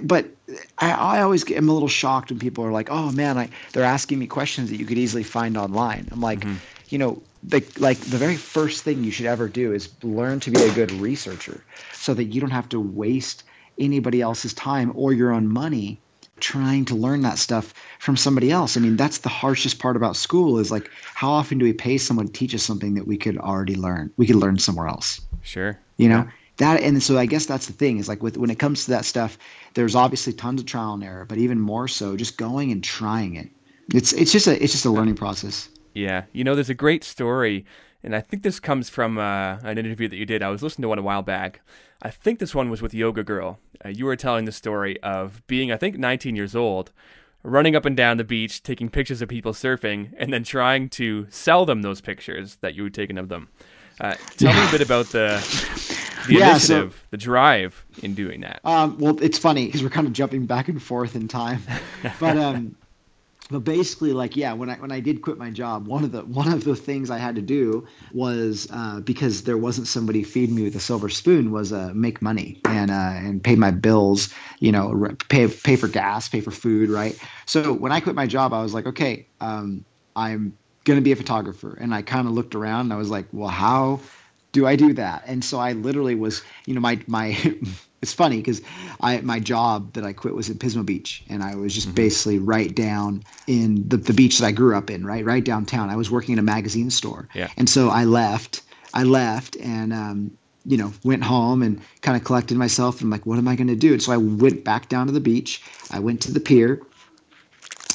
But 0.02 0.26
I, 0.78 0.90
I 0.92 1.20
always 1.22 1.44
get, 1.44 1.56
am 1.56 1.68
a 1.68 1.72
little 1.72 1.88
shocked 1.88 2.30
when 2.30 2.38
people 2.38 2.64
are 2.64 2.72
like, 2.72 2.88
"Oh 2.90 3.12
man, 3.12 3.38
I, 3.38 3.48
they're 3.72 3.84
asking 3.84 4.18
me 4.18 4.26
questions 4.26 4.70
that 4.70 4.76
you 4.76 4.84
could 4.84 4.98
easily 4.98 5.22
find 5.22 5.56
online." 5.56 6.08
I'm 6.10 6.20
like, 6.20 6.40
mm-hmm. 6.40 6.56
you 6.88 6.98
know, 6.98 7.22
the, 7.42 7.64
like 7.78 7.98
the 7.98 8.18
very 8.18 8.36
first 8.36 8.84
thing 8.84 9.04
you 9.04 9.10
should 9.10 9.26
ever 9.26 9.48
do 9.48 9.72
is 9.72 9.88
learn 10.02 10.40
to 10.40 10.50
be 10.50 10.62
a 10.62 10.74
good 10.74 10.92
researcher, 10.92 11.64
so 11.92 12.14
that 12.14 12.24
you 12.24 12.40
don't 12.40 12.50
have 12.50 12.68
to 12.70 12.80
waste 12.80 13.44
anybody 13.78 14.20
else's 14.20 14.54
time 14.54 14.92
or 14.94 15.12
your 15.12 15.32
own 15.32 15.48
money 15.48 16.00
trying 16.40 16.84
to 16.86 16.94
learn 16.94 17.22
that 17.22 17.38
stuff 17.38 17.72
from 17.98 18.16
somebody 18.16 18.50
else. 18.50 18.76
I 18.76 18.80
mean, 18.80 18.96
that's 18.96 19.18
the 19.18 19.28
harshest 19.28 19.78
part 19.78 19.96
about 19.96 20.16
school 20.16 20.58
is 20.58 20.70
like 20.70 20.90
how 21.14 21.30
often 21.30 21.58
do 21.58 21.64
we 21.64 21.72
pay 21.72 21.98
someone 21.98 22.26
to 22.26 22.32
teach 22.32 22.54
us 22.54 22.62
something 22.62 22.94
that 22.94 23.06
we 23.06 23.16
could 23.16 23.38
already 23.38 23.74
learn? 23.74 24.12
We 24.16 24.26
could 24.26 24.36
learn 24.36 24.58
somewhere 24.58 24.88
else. 24.88 25.20
Sure. 25.42 25.78
You 25.96 26.08
know? 26.08 26.18
Yeah. 26.18 26.30
That 26.58 26.80
and 26.82 27.02
so 27.02 27.18
I 27.18 27.26
guess 27.26 27.44
that's 27.44 27.66
the 27.66 27.74
thing 27.74 27.98
is 27.98 28.08
like 28.08 28.22
with 28.22 28.38
when 28.38 28.50
it 28.50 28.58
comes 28.58 28.84
to 28.84 28.92
that 28.92 29.04
stuff, 29.04 29.36
there's 29.74 29.94
obviously 29.94 30.32
tons 30.32 30.60
of 30.60 30.66
trial 30.66 30.94
and 30.94 31.04
error, 31.04 31.26
but 31.26 31.36
even 31.36 31.60
more 31.60 31.86
so 31.86 32.16
just 32.16 32.38
going 32.38 32.72
and 32.72 32.82
trying 32.82 33.36
it. 33.36 33.50
It's 33.92 34.12
it's 34.14 34.32
just 34.32 34.46
a 34.46 34.62
it's 34.62 34.72
just 34.72 34.86
a 34.86 34.90
learning 34.90 35.16
process. 35.16 35.68
Yeah. 35.92 36.24
You 36.32 36.44
know, 36.44 36.54
there's 36.54 36.70
a 36.70 36.74
great 36.74 37.04
story 37.04 37.66
and 38.06 38.14
I 38.14 38.20
think 38.20 38.44
this 38.44 38.60
comes 38.60 38.88
from 38.88 39.18
uh, 39.18 39.58
an 39.64 39.78
interview 39.78 40.06
that 40.06 40.16
you 40.16 40.24
did. 40.24 40.40
I 40.40 40.48
was 40.48 40.62
listening 40.62 40.82
to 40.82 40.88
one 40.88 40.98
a 40.98 41.02
while 41.02 41.22
back. 41.22 41.60
I 42.00 42.08
think 42.08 42.38
this 42.38 42.54
one 42.54 42.70
was 42.70 42.80
with 42.80 42.94
Yoga 42.94 43.24
Girl. 43.24 43.58
Uh, 43.84 43.88
you 43.88 44.04
were 44.04 44.14
telling 44.14 44.44
the 44.44 44.52
story 44.52 45.02
of 45.02 45.44
being, 45.48 45.72
I 45.72 45.76
think, 45.76 45.98
19 45.98 46.36
years 46.36 46.54
old, 46.54 46.92
running 47.42 47.74
up 47.74 47.84
and 47.84 47.96
down 47.96 48.16
the 48.16 48.24
beach, 48.24 48.62
taking 48.62 48.90
pictures 48.90 49.22
of 49.22 49.28
people 49.28 49.52
surfing, 49.52 50.14
and 50.18 50.32
then 50.32 50.44
trying 50.44 50.88
to 50.90 51.26
sell 51.30 51.66
them 51.66 51.82
those 51.82 52.00
pictures 52.00 52.56
that 52.60 52.76
you 52.76 52.84
had 52.84 52.94
taken 52.94 53.18
of 53.18 53.28
them. 53.28 53.48
Uh, 54.00 54.14
tell 54.36 54.54
yeah. 54.54 54.62
me 54.62 54.68
a 54.68 54.70
bit 54.70 54.82
about 54.82 55.06
the 55.06 55.42
the 56.28 56.34
yeah, 56.34 56.50
initiative, 56.50 56.92
so, 56.92 57.06
the 57.10 57.16
drive 57.16 57.84
in 58.04 58.14
doing 58.14 58.40
that. 58.42 58.60
Um, 58.64 58.98
well, 58.98 59.20
it's 59.20 59.38
funny 59.38 59.66
because 59.66 59.82
we're 59.82 59.90
kind 59.90 60.06
of 60.06 60.12
jumping 60.12 60.46
back 60.46 60.68
and 60.68 60.80
forth 60.80 61.16
in 61.16 61.26
time, 61.26 61.62
but 62.20 62.36
um, 62.36 62.76
but 63.50 63.60
basically 63.60 64.12
like 64.12 64.36
yeah 64.36 64.52
when 64.52 64.70
i 64.70 64.74
when 64.76 64.92
i 64.92 65.00
did 65.00 65.22
quit 65.22 65.38
my 65.38 65.50
job 65.50 65.86
one 65.86 66.04
of 66.04 66.12
the 66.12 66.22
one 66.22 66.52
of 66.52 66.64
the 66.64 66.74
things 66.74 67.10
i 67.10 67.18
had 67.18 67.34
to 67.36 67.42
do 67.42 67.86
was 68.12 68.68
uh, 68.72 69.00
because 69.00 69.44
there 69.44 69.56
wasn't 69.58 69.86
somebody 69.86 70.22
feeding 70.22 70.54
me 70.54 70.62
with 70.64 70.74
a 70.76 70.80
silver 70.80 71.08
spoon 71.08 71.50
was 71.50 71.72
uh, 71.72 71.92
make 71.94 72.20
money 72.22 72.60
and 72.64 72.90
uh, 72.90 73.12
and 73.16 73.42
pay 73.42 73.54
my 73.56 73.70
bills 73.70 74.32
you 74.60 74.72
know 74.72 75.08
pay 75.28 75.46
pay 75.48 75.76
for 75.76 75.88
gas 75.88 76.28
pay 76.28 76.40
for 76.40 76.50
food 76.50 76.90
right? 76.90 77.18
So 77.46 77.72
when 77.72 77.92
i 77.92 78.00
quit 78.00 78.16
my 78.16 78.26
job 78.26 78.52
i 78.52 78.62
was 78.62 78.74
like 78.74 78.86
okay 78.86 79.28
um, 79.40 79.84
i'm 80.14 80.56
gonna 80.84 81.00
be 81.00 81.12
a 81.12 81.16
photographer. 81.16 81.76
And 81.80 81.94
i 81.94 82.02
kind 82.02 82.26
of 82.28 82.34
looked 82.34 82.54
around 82.54 82.82
and 82.86 82.92
i 82.92 82.96
was 82.96 83.10
like 83.10 83.26
well 83.32 83.48
how 83.48 84.00
do 84.52 84.66
i 84.66 84.76
do 84.76 84.92
that? 84.94 85.24
And 85.26 85.44
so 85.44 85.58
i 85.58 85.72
literally 85.72 86.14
was 86.14 86.42
you 86.66 86.74
know 86.74 86.80
my 86.80 87.00
my 87.06 87.36
it's 88.02 88.12
funny 88.12 88.36
because 88.36 88.62
I 89.00 89.20
my 89.20 89.40
job 89.40 89.94
that 89.94 90.04
I 90.04 90.12
quit 90.12 90.34
was 90.34 90.50
at 90.50 90.58
Pismo 90.58 90.84
Beach, 90.84 91.24
and 91.28 91.42
I 91.42 91.54
was 91.54 91.74
just 91.74 91.88
mm-hmm. 91.88 91.94
basically 91.94 92.38
right 92.38 92.74
down 92.74 93.22
in 93.46 93.88
the, 93.88 93.96
the 93.96 94.12
beach 94.12 94.38
that 94.38 94.46
I 94.46 94.52
grew 94.52 94.76
up 94.76 94.90
in, 94.90 95.06
right, 95.06 95.24
right 95.24 95.44
downtown. 95.44 95.90
I 95.90 95.96
was 95.96 96.10
working 96.10 96.34
in 96.34 96.38
a 96.38 96.42
magazine 96.42 96.90
store, 96.90 97.28
yeah. 97.34 97.48
and 97.56 97.68
so 97.68 97.88
I 97.88 98.04
left. 98.04 98.62
I 98.94 99.02
left 99.02 99.56
and 99.56 99.92
um, 99.92 100.38
you 100.64 100.76
know 100.76 100.92
went 101.04 101.24
home 101.24 101.62
and 101.62 101.80
kind 102.02 102.16
of 102.16 102.24
collected 102.24 102.56
myself. 102.56 102.96
And 102.96 103.06
I'm 103.06 103.10
like, 103.10 103.26
what 103.26 103.38
am 103.38 103.48
I 103.48 103.56
going 103.56 103.68
to 103.68 103.76
do? 103.76 103.92
And 103.92 104.02
so 104.02 104.12
I 104.12 104.16
went 104.16 104.64
back 104.64 104.88
down 104.88 105.06
to 105.06 105.12
the 105.12 105.20
beach. 105.20 105.62
I 105.90 105.98
went 105.98 106.20
to 106.22 106.32
the 106.32 106.40
pier, 106.40 106.82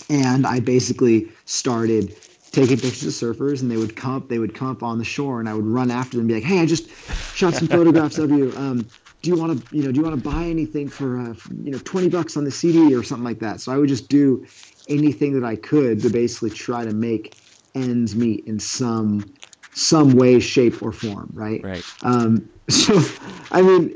and 0.09 0.47
I 0.47 0.59
basically 0.59 1.31
started 1.45 2.15
taking 2.51 2.77
pictures 2.77 3.23
of 3.23 3.37
surfers 3.37 3.61
and 3.61 3.71
they 3.71 3.77
would 3.77 3.95
come 3.95 4.15
up 4.15 4.27
they 4.27 4.39
would 4.39 4.53
come 4.53 4.69
up 4.69 4.83
on 4.83 4.97
the 4.97 5.05
shore 5.05 5.39
and 5.39 5.47
i 5.47 5.53
would 5.53 5.65
run 5.65 5.89
after 5.89 6.17
them 6.17 6.21
and 6.21 6.27
be 6.27 6.33
like 6.33 6.43
hey 6.43 6.59
i 6.59 6.65
just 6.65 6.89
shot 7.33 7.53
some 7.53 7.67
photographs 7.69 8.17
of 8.17 8.29
you 8.29 8.51
um, 8.57 8.85
do 9.21 9.29
you 9.29 9.35
want 9.35 9.51
to 9.51 9.77
you 9.77 9.83
know 9.83 9.91
do 9.91 9.99
you 9.99 10.05
want 10.05 10.21
to 10.21 10.29
buy 10.29 10.43
anything 10.45 10.89
for 10.89 11.19
uh, 11.19 11.33
you 11.63 11.71
know 11.71 11.79
20 11.79 12.09
bucks 12.09 12.37
on 12.37 12.43
the 12.43 12.51
cd 12.51 12.95
or 12.95 13.03
something 13.03 13.23
like 13.23 13.39
that? 13.39 13.61
So 13.61 13.71
i 13.71 13.77
would 13.77 13.89
just 13.89 14.09
do 14.09 14.45
anything 14.87 15.39
that 15.39 15.45
i 15.45 15.55
could 15.55 16.01
to 16.03 16.09
basically 16.09 16.51
try 16.51 16.85
to 16.85 16.91
make 16.91 17.37
ends 17.75 18.15
meet 18.15 18.45
in 18.47 18.59
some 18.59 19.33
some 19.73 20.15
way 20.15 20.39
shape 20.39 20.81
or 20.81 20.91
form 20.91 21.29
right? 21.33 21.63
Right. 21.63 21.83
Um, 22.01 22.49
so 22.69 22.99
i 23.51 23.61
mean 23.61 23.93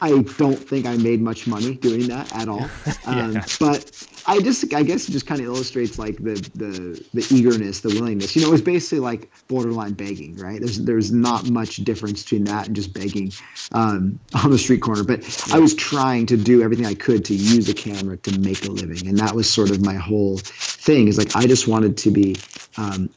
i 0.00 0.10
don't 0.36 0.68
think 0.68 0.86
i 0.86 0.96
made 0.96 1.20
much 1.22 1.46
money 1.46 1.76
doing 1.76 2.08
that 2.08 2.28
at 2.32 2.48
all. 2.48 2.68
Um, 3.06 3.34
yeah. 3.34 3.46
but 3.60 3.86
I 4.26 4.40
just 4.40 4.74
I 4.74 4.82
guess 4.82 5.08
it 5.08 5.12
just 5.12 5.26
kind 5.26 5.40
of 5.40 5.46
illustrates 5.46 5.98
like 5.98 6.16
the 6.16 6.34
the 6.54 7.04
the 7.14 7.26
eagerness, 7.34 7.80
the 7.80 7.90
willingness. 7.90 8.34
You 8.34 8.42
know, 8.42 8.48
it 8.48 8.52
was 8.52 8.62
basically 8.62 8.98
like 8.98 9.30
borderline 9.46 9.92
begging, 9.92 10.36
right? 10.36 10.60
There's 10.60 10.78
there's 10.78 11.12
not 11.12 11.48
much 11.48 11.76
difference 11.76 12.24
between 12.24 12.44
that 12.44 12.66
and 12.66 12.74
just 12.74 12.92
begging 12.92 13.32
um, 13.72 14.18
on 14.34 14.50
the 14.50 14.58
street 14.58 14.82
corner. 14.82 15.04
But 15.04 15.22
I 15.52 15.58
was 15.58 15.74
trying 15.74 16.26
to 16.26 16.36
do 16.36 16.62
everything 16.62 16.86
I 16.86 16.94
could 16.94 17.24
to 17.26 17.34
use 17.34 17.68
a 17.68 17.74
camera 17.74 18.16
to 18.16 18.38
make 18.40 18.64
a 18.64 18.70
living, 18.70 19.06
and 19.06 19.16
that 19.18 19.34
was 19.34 19.48
sort 19.48 19.70
of 19.70 19.84
my 19.84 19.94
whole 19.94 20.38
thing. 20.38 21.06
Is 21.06 21.18
like 21.18 21.36
I 21.36 21.46
just 21.46 21.68
wanted 21.68 21.96
to 21.98 22.10
be 22.10 22.36
um, 22.78 23.08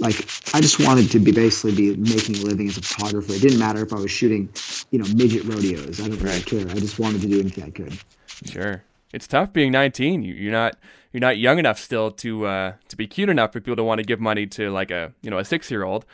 like 0.00 0.16
I 0.54 0.60
just 0.60 0.80
wanted 0.80 1.10
to 1.12 1.18
be 1.18 1.32
basically 1.32 1.74
be 1.74 1.96
making 1.96 2.36
a 2.36 2.40
living 2.40 2.68
as 2.68 2.76
a 2.76 2.82
photographer. 2.82 3.32
It 3.32 3.40
didn't 3.40 3.58
matter 3.58 3.82
if 3.82 3.92
I 3.92 3.96
was 3.96 4.10
shooting, 4.10 4.50
you 4.90 4.98
know, 4.98 5.06
midget 5.14 5.44
rodeos. 5.44 6.00
I 6.00 6.08
don't 6.08 6.20
really 6.20 6.42
care. 6.42 6.68
I 6.68 6.74
just 6.74 6.98
wanted 6.98 7.22
to 7.22 7.26
do 7.26 7.40
anything 7.40 7.64
I 7.64 7.70
could. 7.70 7.98
Sure 8.44 8.82
it's 9.16 9.26
tough 9.26 9.50
being 9.50 9.72
19. 9.72 10.22
You, 10.22 10.50
are 10.50 10.52
not 10.52 10.76
you're 11.10 11.22
not 11.22 11.38
young 11.38 11.58
enough 11.58 11.78
still 11.78 12.10
to 12.10 12.46
uh, 12.46 12.72
to 12.88 12.96
be 12.96 13.06
cute 13.06 13.30
enough 13.30 13.50
for 13.54 13.60
people 13.60 13.76
to 13.76 13.82
want 13.82 13.98
to 13.98 14.04
give 14.04 14.20
money 14.20 14.46
to 14.48 14.70
like 14.70 14.90
a 14.90 15.12
you 15.22 15.30
know 15.30 15.38
a 15.38 15.44
six 15.44 15.70
year 15.70 15.84
old, 15.84 16.04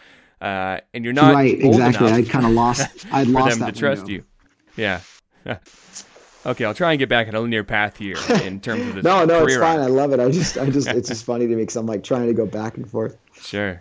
uh, 0.41 0.79
and 0.95 1.05
you're 1.05 1.13
not 1.13 1.35
right. 1.35 1.61
exactly. 1.61 2.13
I 2.13 2.23
kind 2.23 2.47
of 2.47 2.53
lost. 2.53 3.07
I 3.13 3.25
lost 3.25 3.59
them 3.59 3.73
to 3.73 3.79
trust 3.79 4.07
you. 4.07 4.25
Yeah. 4.77 5.01
okay, 6.47 6.65
I'll 6.65 6.75
try 6.75 6.93
and 6.93 6.99
get 7.01 7.09
back 7.09 7.27
on 7.27 7.35
a 7.35 7.41
linear 7.41 7.65
path 7.65 7.97
here 7.97 8.17
in 8.45 8.61
terms 8.61 8.87
of 8.87 8.95
this. 8.95 9.05
no, 9.05 9.25
no, 9.25 9.45
it's 9.47 9.57
fine. 9.57 9.81
Arc. 9.81 9.89
I 9.89 9.91
love 9.91 10.13
it. 10.13 10.21
I 10.21 10.31
just, 10.31 10.57
I 10.57 10.71
just, 10.71 10.87
it's 10.87 11.09
just 11.09 11.25
funny 11.25 11.49
to 11.49 11.57
me 11.57 11.63
because 11.63 11.75
I'm 11.75 11.87
like 11.87 12.05
trying 12.05 12.29
to 12.29 12.35
go 12.35 12.47
back 12.47 12.77
and 12.77 12.89
forth. 12.89 13.19
Sure. 13.35 13.81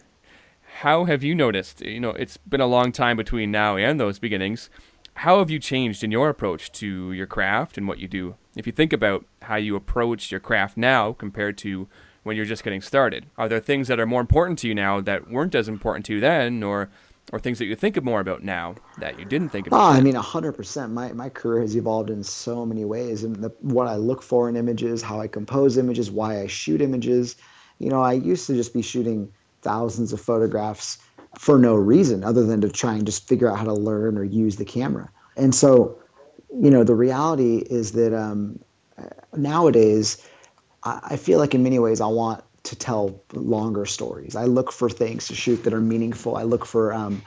How 0.80 1.06
have 1.06 1.24
you 1.24 1.36
noticed? 1.36 1.82
You 1.82 2.00
know, 2.00 2.10
it's 2.10 2.38
been 2.38 2.62
a 2.62 2.66
long 2.66 2.92
time 2.92 3.18
between 3.18 3.52
now 3.52 3.78
and 3.78 4.00
those 4.00 4.18
beginnings. 4.18 4.72
How 5.16 5.40
have 5.40 5.52
you 5.52 5.60
changed 5.60 6.04
in 6.04 6.12
your 6.12 6.30
approach 6.30 6.72
to 6.74 7.12
your 7.12 7.28
craft 7.28 7.78
and 7.78 7.88
what 7.88 8.00
you 8.00 8.08
do? 8.08 8.36
if 8.56 8.68
you 8.68 8.74
think 8.74 8.94
about 8.94 9.26
how 9.44 9.56
you 9.56 9.76
approach 9.76 10.32
your 10.32 10.40
craft 10.40 10.78
now 10.78 11.14
compared 11.14 11.58
to 11.60 11.88
when 12.24 12.36
you're 12.36 12.46
just 12.46 12.64
getting 12.64 12.82
started, 12.82 13.26
are 13.38 13.50
there 13.50 13.60
things 13.60 13.88
that 13.88 14.00
are 14.00 14.06
more 14.06 14.22
important 14.22 14.60
to 14.60 14.68
you 14.68 14.76
now 14.76 15.02
that 15.02 15.30
weren't 15.30 15.56
as 15.56 15.68
important 15.68 16.06
to 16.06 16.14
you 16.16 16.20
then, 16.20 16.62
or 16.62 16.90
or 17.32 17.40
things 17.40 17.60
that 17.60 17.66
you 17.66 17.76
think 17.76 17.98
of 17.98 18.04
more 18.04 18.20
about 18.20 18.44
now 18.44 18.76
that 18.98 19.18
you 19.18 19.26
didn't 19.26 19.50
think 19.50 19.68
about? 19.68 19.78
Oh, 19.78 19.98
I 19.98 20.02
mean, 20.02 20.16
hundred 20.16 20.52
percent. 20.54 20.92
My 20.92 21.14
my 21.14 21.30
career 21.30 21.62
has 21.62 21.76
evolved 21.76 22.10
in 22.10 22.24
so 22.24 22.66
many 22.66 22.86
ways, 22.86 23.24
and 23.24 23.38
the, 23.38 23.50
what 23.62 23.88
I 23.88 23.96
look 23.96 24.22
for 24.22 24.50
in 24.50 24.56
images, 24.56 25.02
how 25.02 25.20
I 25.20 25.28
compose 25.28 25.78
images, 25.78 26.12
why 26.12 26.42
I 26.42 26.48
shoot 26.48 26.82
images. 26.82 27.38
You 27.80 27.90
know, 27.90 28.02
I 28.02 28.14
used 28.14 28.46
to 28.48 28.54
just 28.54 28.74
be 28.74 28.84
shooting 28.84 29.32
thousands 29.62 30.14
of 30.14 30.22
photographs 30.22 30.98
for 31.38 31.58
no 31.58 31.76
reason 31.76 32.24
other 32.24 32.44
than 32.44 32.62
to 32.62 32.70
try 32.70 32.94
and 32.94 33.06
just 33.06 33.28
figure 33.28 33.50
out 33.50 33.58
how 33.58 33.66
to 33.66 33.74
learn 33.74 34.18
or 34.18 34.24
use 34.24 34.58
the 34.58 34.66
camera. 34.66 35.10
And 35.38 35.56
so 35.56 35.98
you 36.60 36.70
know, 36.70 36.84
the 36.84 36.96
reality 36.96 37.58
is 37.70 37.94
that 37.94 38.14
um, 38.14 38.60
nowadays, 39.36 40.26
I, 40.84 41.00
I 41.04 41.18
feel 41.18 41.40
like 41.40 41.56
in 41.56 41.64
many 41.64 41.80
ways 41.80 42.02
I 42.02 42.08
want 42.08 42.44
to 42.64 42.76
tell 42.76 43.24
longer 43.34 43.86
stories. 43.86 44.36
I 44.36 44.46
look 44.46 44.72
for 44.72 44.90
things 44.90 45.28
to 45.28 45.36
shoot 45.36 45.64
that 45.64 45.74
are 45.74 45.82
meaningful. 45.82 46.36
I 46.36 46.44
look 46.44 46.66
for. 46.66 46.94
Um, 46.94 47.22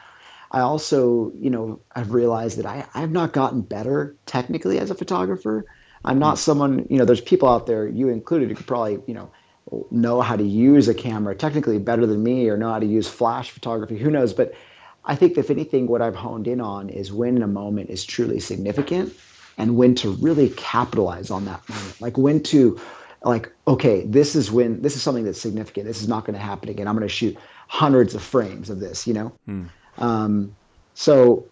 I 0.51 0.61
also, 0.61 1.33
you 1.35 1.51
know, 1.51 1.81
I've 1.97 2.13
realized 2.13 2.59
that 2.59 2.67
I 2.67 2.87
I've 2.95 3.11
not 3.11 3.33
gotten 3.33 3.63
better 3.63 4.15
technically 4.27 4.79
as 4.79 4.91
a 4.91 4.95
photographer. 4.95 5.65
I'm 6.05 6.19
not 6.19 6.39
someone, 6.39 6.87
you 6.91 6.99
know, 6.99 7.07
there's 7.07 7.23
people 7.23 7.49
out 7.49 7.67
there, 7.67 7.89
you 7.89 8.09
included, 8.11 8.51
who 8.51 8.55
could 8.55 8.67
probably, 8.67 9.01
you 9.07 9.15
know, 9.15 9.33
know 9.91 10.21
how 10.21 10.37
to 10.37 10.45
use 10.45 10.89
a 10.89 10.95
camera 10.95 11.35
technically 11.35 11.79
better 11.79 12.07
than 12.07 12.23
me 12.23 12.49
or 12.49 12.57
know 12.57 12.71
how 12.71 12.79
to 12.79 12.87
use 12.87 13.09
flash 13.09 13.51
photography. 13.51 13.99
Who 13.99 14.11
knows? 14.11 14.33
But 14.33 14.55
I 15.05 15.15
think 15.15 15.37
if 15.39 15.51
anything, 15.51 15.87
what 15.87 16.03
I've 16.03 16.15
honed 16.15 16.49
in 16.49 16.61
on 16.61 16.89
is 16.89 17.13
when 17.13 17.43
a 17.43 17.47
moment 17.47 17.91
is 17.91 18.05
truly 18.05 18.41
significant 18.41 19.15
and 19.59 19.77
when 19.77 19.95
to 19.97 20.11
really 20.11 20.51
capitalize 20.51 21.31
on 21.31 21.45
that 21.45 21.67
moment. 21.69 22.01
Like 22.01 22.19
when 22.19 22.43
to 22.45 22.81
like, 23.23 23.51
okay, 23.67 24.05
this 24.07 24.35
is 24.35 24.53
when 24.53 24.83
this 24.83 24.97
is 24.97 25.03
something 25.03 25.25
that's 25.25 25.41
significant. 25.41 25.87
This 25.87 26.03
is 26.03 26.09
not 26.09 26.25
going 26.25 26.35
to 26.35 26.45
happen 26.45 26.69
again. 26.69 26.87
I'm 26.87 26.95
going 26.95 27.09
to 27.09 27.15
shoot 27.15 27.37
hundreds 27.69 28.15
of 28.15 28.23
frames 28.23 28.69
of 28.69 28.81
this, 28.81 29.07
you 29.07 29.15
know? 29.15 29.33
Hmm. 29.47 29.65
Um, 29.99 30.57
so 30.95 31.47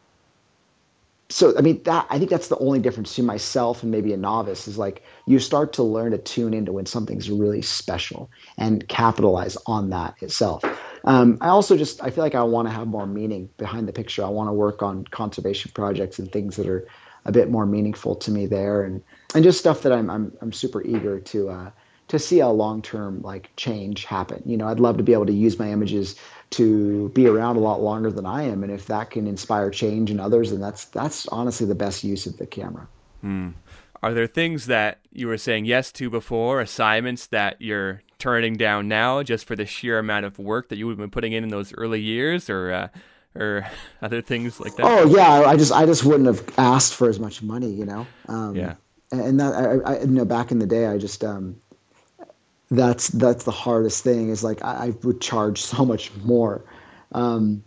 so 1.33 1.57
I 1.57 1.63
mean 1.63 1.83
that 1.85 2.07
I 2.11 2.19
think 2.19 2.31
that's 2.31 2.49
the 2.49 2.59
only 2.59 2.79
difference 2.79 3.11
between 3.11 3.27
myself 3.27 3.83
and 3.83 3.91
maybe 3.91 4.13
a 4.13 4.17
novice 4.17 4.69
is 4.69 4.77
like 4.77 5.03
you 5.27 5.39
start 5.39 5.73
to 5.75 5.83
learn 5.83 6.13
to 6.13 6.19
tune 6.19 6.53
into 6.53 6.73
when 6.73 6.87
something's 6.87 7.31
really 7.31 7.63
special 7.63 8.31
and 8.59 8.87
capitalize 8.89 9.57
on 9.67 9.91
that 9.91 10.15
itself. 10.21 10.65
Um, 11.05 11.39
I 11.41 11.49
also 11.49 11.77
just 11.77 12.03
I 12.03 12.11
feel 12.11 12.23
like 12.23 12.35
I 12.35 12.43
want 12.43 12.69
to 12.69 12.75
have 12.75 12.87
more 12.87 13.07
meaning 13.07 13.49
behind 13.57 13.89
the 13.89 13.93
picture. 13.93 14.25
I 14.25 14.29
want 14.29 14.49
to 14.49 14.53
work 14.53 14.83
on 14.83 15.05
conservation 15.07 15.73
projects 15.75 16.19
and 16.19 16.31
things 16.31 16.57
that 16.57 16.69
are 16.69 16.87
a 17.25 17.33
bit 17.33 17.51
more 17.51 17.67
meaningful 17.67 18.15
to 18.17 18.31
me 18.31 18.47
there, 18.47 18.83
and 18.83 19.03
and 19.35 19.43
just 19.43 19.59
stuff 19.59 19.83
that 19.83 19.93
I'm 19.93 20.11
I'm 20.11 20.37
I'm 20.43 20.53
super 20.53 20.83
eager 20.83 21.19
to 21.19 21.49
uh, 21.49 21.71
to 22.09 22.19
see 22.19 22.41
a 22.41 22.49
long 22.49 22.83
term 22.83 23.23
like 23.23 23.51
change 23.57 24.05
happen. 24.05 24.43
You 24.45 24.59
know, 24.59 24.69
I'd 24.69 24.81
love 24.81 24.99
to 24.99 25.03
be 25.03 25.15
able 25.15 25.27
to 25.27 25.33
use 25.33 25.59
my 25.59 25.71
images 25.71 26.17
to 26.53 27.09
be 27.11 27.27
around 27.27 27.57
a 27.57 27.61
lot 27.61 27.83
longer 27.83 28.11
than 28.11 28.27
I 28.27 28.45
am, 28.45 28.63
and 28.63 28.73
if 28.73 28.87
that 28.87 29.11
can 29.11 29.27
inspire 29.27 29.71
change 29.71 30.11
in 30.11 30.21
others, 30.21 30.51
then 30.51 30.61
that's 30.61 30.85
that's 30.87 31.27
honestly 31.29 31.67
the 31.67 31.75
best 31.75 32.05
use 32.05 32.27
of 32.27 32.37
the 32.37 32.47
camera. 32.47 32.87
Hmm. 33.21 33.51
Are 34.03 34.13
there 34.13 34.27
things 34.27 34.67
that 34.67 34.99
you 35.13 35.29
were 35.29 35.39
saying 35.39 35.65
yes 35.65 35.93
to 35.93 36.11
before, 36.11 36.61
assignments 36.61 37.29
that 37.29 37.61
you're 37.61 38.03
turning 38.19 38.57
down 38.57 38.89
now, 38.89 39.23
just 39.23 39.47
for 39.47 39.57
the 39.57 39.65
sheer 39.65 39.99
amount 39.99 40.27
of 40.27 40.39
work 40.39 40.69
that 40.69 40.77
you 40.77 40.87
would 40.87 40.93
have 40.93 40.99
been 40.99 41.11
putting 41.11 41.33
in 41.33 41.45
in 41.45 41.51
those 41.51 41.73
early 41.75 42.01
years, 42.01 42.51
or 42.51 42.73
uh, 42.73 42.89
or 43.35 43.67
other 44.03 44.21
things 44.21 44.61
like 44.61 44.77
that? 44.77 44.85
Oh 44.85 45.07
yeah, 45.07 45.43
I 45.47 45.57
just 45.57 45.73
I 45.73 45.87
just 45.87 46.05
wouldn't 46.05 46.27
have 46.27 46.59
asked 46.59 46.95
for 46.95 47.09
as 47.09 47.19
much 47.19 47.43
money, 47.43 47.71
you 47.71 47.87
know. 47.87 48.07
Um, 48.29 48.57
yeah. 48.57 48.75
And 49.11 49.41
that 49.41 49.55
I, 49.55 49.93
I 49.93 50.01
you 50.01 50.09
know 50.09 50.25
back 50.25 50.51
in 50.51 50.59
the 50.59 50.67
day, 50.67 50.87
I 50.87 50.99
just 50.99 51.23
um, 51.23 51.62
that's 52.73 53.09
that's 53.09 53.45
the 53.45 53.51
hardest 53.51 54.03
thing 54.03 54.31
is 54.31 54.43
like 54.43 54.65
I, 54.65 54.87
I 54.87 54.95
would 55.03 55.21
charge 55.21 55.61
so 55.63 55.85
much 55.85 56.15
more. 56.25 56.65
Um, 57.13 57.63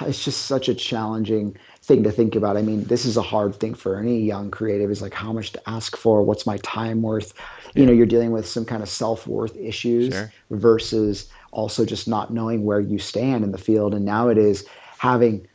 it's 0.00 0.24
just 0.24 0.46
such 0.46 0.68
a 0.68 0.74
challenging 0.74 1.56
thing 1.82 2.02
to 2.02 2.10
think 2.10 2.34
about. 2.34 2.56
I 2.56 2.62
mean, 2.62 2.84
this 2.84 3.04
is 3.04 3.18
a 3.18 3.22
hard 3.22 3.54
thing 3.54 3.74
for 3.74 3.98
any 3.98 4.20
young 4.20 4.50
creative 4.50 4.90
is 4.90 5.02
like 5.02 5.12
how 5.12 5.32
much 5.32 5.52
to 5.52 5.68
ask 5.68 5.96
for, 5.96 6.22
what's 6.22 6.46
my 6.46 6.56
time 6.58 7.02
worth? 7.02 7.34
You 7.74 7.84
know, 7.84 7.92
you're 7.92 8.06
dealing 8.06 8.32
with 8.32 8.46
some 8.46 8.64
kind 8.64 8.82
of 8.82 8.88
self-worth 8.88 9.54
issues 9.56 10.14
sure. 10.14 10.32
versus 10.50 11.30
also 11.50 11.84
just 11.84 12.08
not 12.08 12.32
knowing 12.32 12.64
where 12.64 12.80
you 12.80 12.98
stand 12.98 13.44
in 13.44 13.52
the 13.52 13.58
field. 13.58 13.94
And 13.94 14.06
nowadays, 14.06 14.64
having 14.96 15.46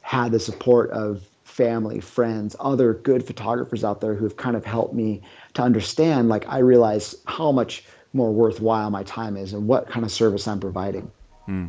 had 0.00 0.32
the 0.32 0.40
support 0.40 0.90
of 0.90 1.22
family, 1.44 2.00
friends, 2.00 2.56
other 2.58 2.94
good 2.94 3.24
photographers 3.24 3.84
out 3.84 4.00
there 4.00 4.14
who 4.14 4.24
have 4.24 4.36
kind 4.36 4.56
of 4.56 4.64
helped 4.64 4.94
me 4.94 5.22
to 5.54 5.62
understand, 5.62 6.28
like 6.28 6.48
I 6.48 6.58
realize 6.58 7.14
how 7.26 7.52
much 7.52 7.84
more 8.12 8.32
worthwhile 8.32 8.90
my 8.90 9.02
time 9.04 9.36
is 9.36 9.52
and 9.52 9.66
what 9.66 9.88
kind 9.88 10.04
of 10.04 10.10
service 10.10 10.46
I'm 10.48 10.60
providing. 10.60 11.10
Hmm. 11.46 11.68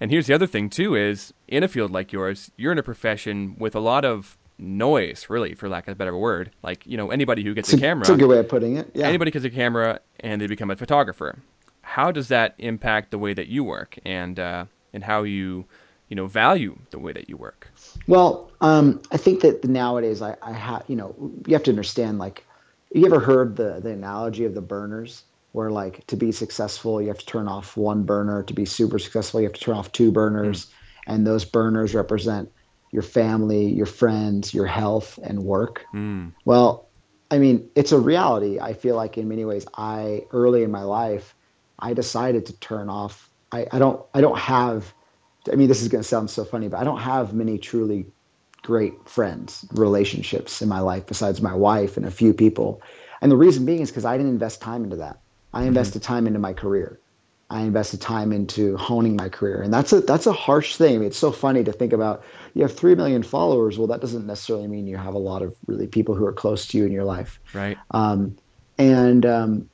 And 0.00 0.10
here's 0.10 0.26
the 0.26 0.34
other 0.34 0.46
thing 0.46 0.68
too: 0.68 0.94
is 0.94 1.32
in 1.48 1.62
a 1.62 1.68
field 1.68 1.90
like 1.90 2.12
yours, 2.12 2.50
you're 2.56 2.72
in 2.72 2.78
a 2.78 2.82
profession 2.82 3.56
with 3.58 3.74
a 3.74 3.80
lot 3.80 4.04
of 4.04 4.36
noise, 4.58 5.26
really, 5.28 5.54
for 5.54 5.68
lack 5.68 5.88
of 5.88 5.92
a 5.92 5.94
better 5.94 6.16
word. 6.16 6.50
Like 6.62 6.86
you 6.86 6.96
know, 6.96 7.10
anybody 7.10 7.42
who 7.42 7.54
gets 7.54 7.72
it's 7.72 7.78
a, 7.78 7.84
camera, 7.84 8.02
it's 8.02 8.10
a 8.10 8.16
good 8.16 8.28
way 8.28 8.38
of 8.38 8.48
putting 8.48 8.76
it. 8.76 8.90
Yeah. 8.94 9.06
Anybody 9.06 9.30
gets 9.30 9.44
a 9.44 9.50
camera 9.50 10.00
and 10.20 10.40
they 10.40 10.46
become 10.46 10.70
a 10.70 10.76
photographer. 10.76 11.38
How 11.82 12.10
does 12.10 12.28
that 12.28 12.54
impact 12.58 13.10
the 13.10 13.18
way 13.18 13.32
that 13.32 13.46
you 13.46 13.64
work 13.64 13.98
and 14.04 14.38
uh, 14.38 14.66
and 14.92 15.04
how 15.04 15.22
you 15.22 15.64
you 16.08 16.16
know 16.16 16.26
value 16.26 16.78
the 16.90 16.98
way 16.98 17.12
that 17.12 17.28
you 17.28 17.36
work? 17.36 17.70
Well, 18.06 18.50
um, 18.60 19.00
I 19.12 19.16
think 19.16 19.40
that 19.40 19.64
nowadays 19.64 20.20
I, 20.20 20.36
I 20.42 20.52
have 20.52 20.84
you 20.88 20.96
know 20.96 21.14
you 21.46 21.54
have 21.54 21.62
to 21.64 21.70
understand 21.70 22.18
like 22.18 22.44
you 22.92 23.06
ever 23.06 23.20
heard 23.20 23.56
the 23.56 23.80
the 23.80 23.90
analogy 23.90 24.44
of 24.44 24.54
the 24.54 24.60
burners 24.60 25.22
where 25.56 25.70
like 25.70 26.06
to 26.06 26.16
be 26.16 26.30
successful 26.30 27.00
you 27.00 27.08
have 27.08 27.16
to 27.16 27.24
turn 27.24 27.48
off 27.48 27.78
one 27.78 28.02
burner. 28.02 28.42
To 28.42 28.52
be 28.52 28.66
super 28.66 28.98
successful 28.98 29.40
you 29.40 29.46
have 29.46 29.54
to 29.54 29.60
turn 29.60 29.74
off 29.74 29.90
two 29.90 30.12
burners. 30.12 30.66
Mm. 30.66 30.72
and 31.06 31.26
those 31.26 31.46
burners 31.46 31.94
represent 31.94 32.52
your 32.92 33.02
family 33.02 33.64
your 33.64 33.86
friends 33.86 34.52
your 34.52 34.66
health 34.66 35.18
and 35.22 35.42
work. 35.42 35.86
Mm. 35.94 36.32
well 36.44 36.88
i 37.30 37.38
mean 37.38 37.68
it's 37.74 37.92
a 37.92 37.98
reality. 37.98 38.60
I 38.60 38.74
feel 38.74 38.96
like 38.96 39.16
in 39.16 39.28
many 39.28 39.46
ways 39.46 39.66
i 39.78 40.24
early 40.30 40.62
in 40.62 40.70
my 40.70 40.82
life 40.82 41.34
i 41.78 41.94
decided 41.94 42.44
to 42.46 42.52
turn 42.60 42.90
off. 42.90 43.30
I, 43.50 43.66
I 43.72 43.78
don't 43.78 44.04
i 44.12 44.20
don't 44.20 44.38
have 44.38 44.92
i 45.50 45.54
mean 45.54 45.68
this 45.68 45.80
is 45.80 45.88
going 45.88 46.02
to 46.02 46.08
sound 46.08 46.28
so 46.28 46.44
funny 46.44 46.68
but 46.68 46.78
i 46.80 46.84
don't 46.84 47.00
have 47.00 47.32
many 47.32 47.56
truly 47.56 48.04
great 48.62 48.94
friends 49.08 49.64
relationships 49.72 50.60
in 50.60 50.68
my 50.68 50.80
life 50.80 51.06
besides 51.06 51.40
my 51.40 51.54
wife 51.54 51.96
and 51.96 52.04
a 52.04 52.10
few 52.10 52.34
people. 52.34 52.82
And 53.22 53.30
the 53.30 53.36
reason 53.36 53.64
being 53.64 53.80
is 53.80 53.90
because 53.90 54.04
i 54.04 54.18
didn't 54.18 54.32
invest 54.32 54.60
time 54.60 54.84
into 54.84 54.96
that 54.96 55.20
I 55.56 55.60
mm-hmm. 55.60 55.68
invested 55.68 56.02
time 56.02 56.26
into 56.26 56.38
my 56.38 56.52
career. 56.52 57.00
I 57.48 57.62
invested 57.62 58.00
time 58.00 58.32
into 58.32 58.76
honing 58.76 59.16
my 59.16 59.28
career, 59.28 59.62
and 59.62 59.72
that's 59.72 59.92
a 59.92 60.00
that's 60.00 60.26
a 60.26 60.32
harsh 60.32 60.76
thing. 60.76 60.96
I 60.96 60.98
mean, 60.98 61.06
it's 61.06 61.16
so 61.16 61.30
funny 61.30 61.64
to 61.64 61.72
think 61.72 61.92
about. 61.92 62.24
You 62.54 62.62
have 62.62 62.74
three 62.74 62.94
million 62.94 63.22
followers. 63.22 63.78
Well, 63.78 63.86
that 63.86 64.00
doesn't 64.00 64.26
necessarily 64.26 64.66
mean 64.66 64.86
you 64.86 64.96
have 64.96 65.14
a 65.14 65.18
lot 65.18 65.42
of 65.42 65.54
really 65.66 65.86
people 65.86 66.14
who 66.14 66.26
are 66.26 66.32
close 66.32 66.66
to 66.68 66.78
you 66.78 66.84
in 66.84 66.92
your 66.92 67.04
life. 67.04 67.38
Right. 67.54 67.78
Um, 67.92 68.36
and 68.78 69.24
um, 69.24 69.70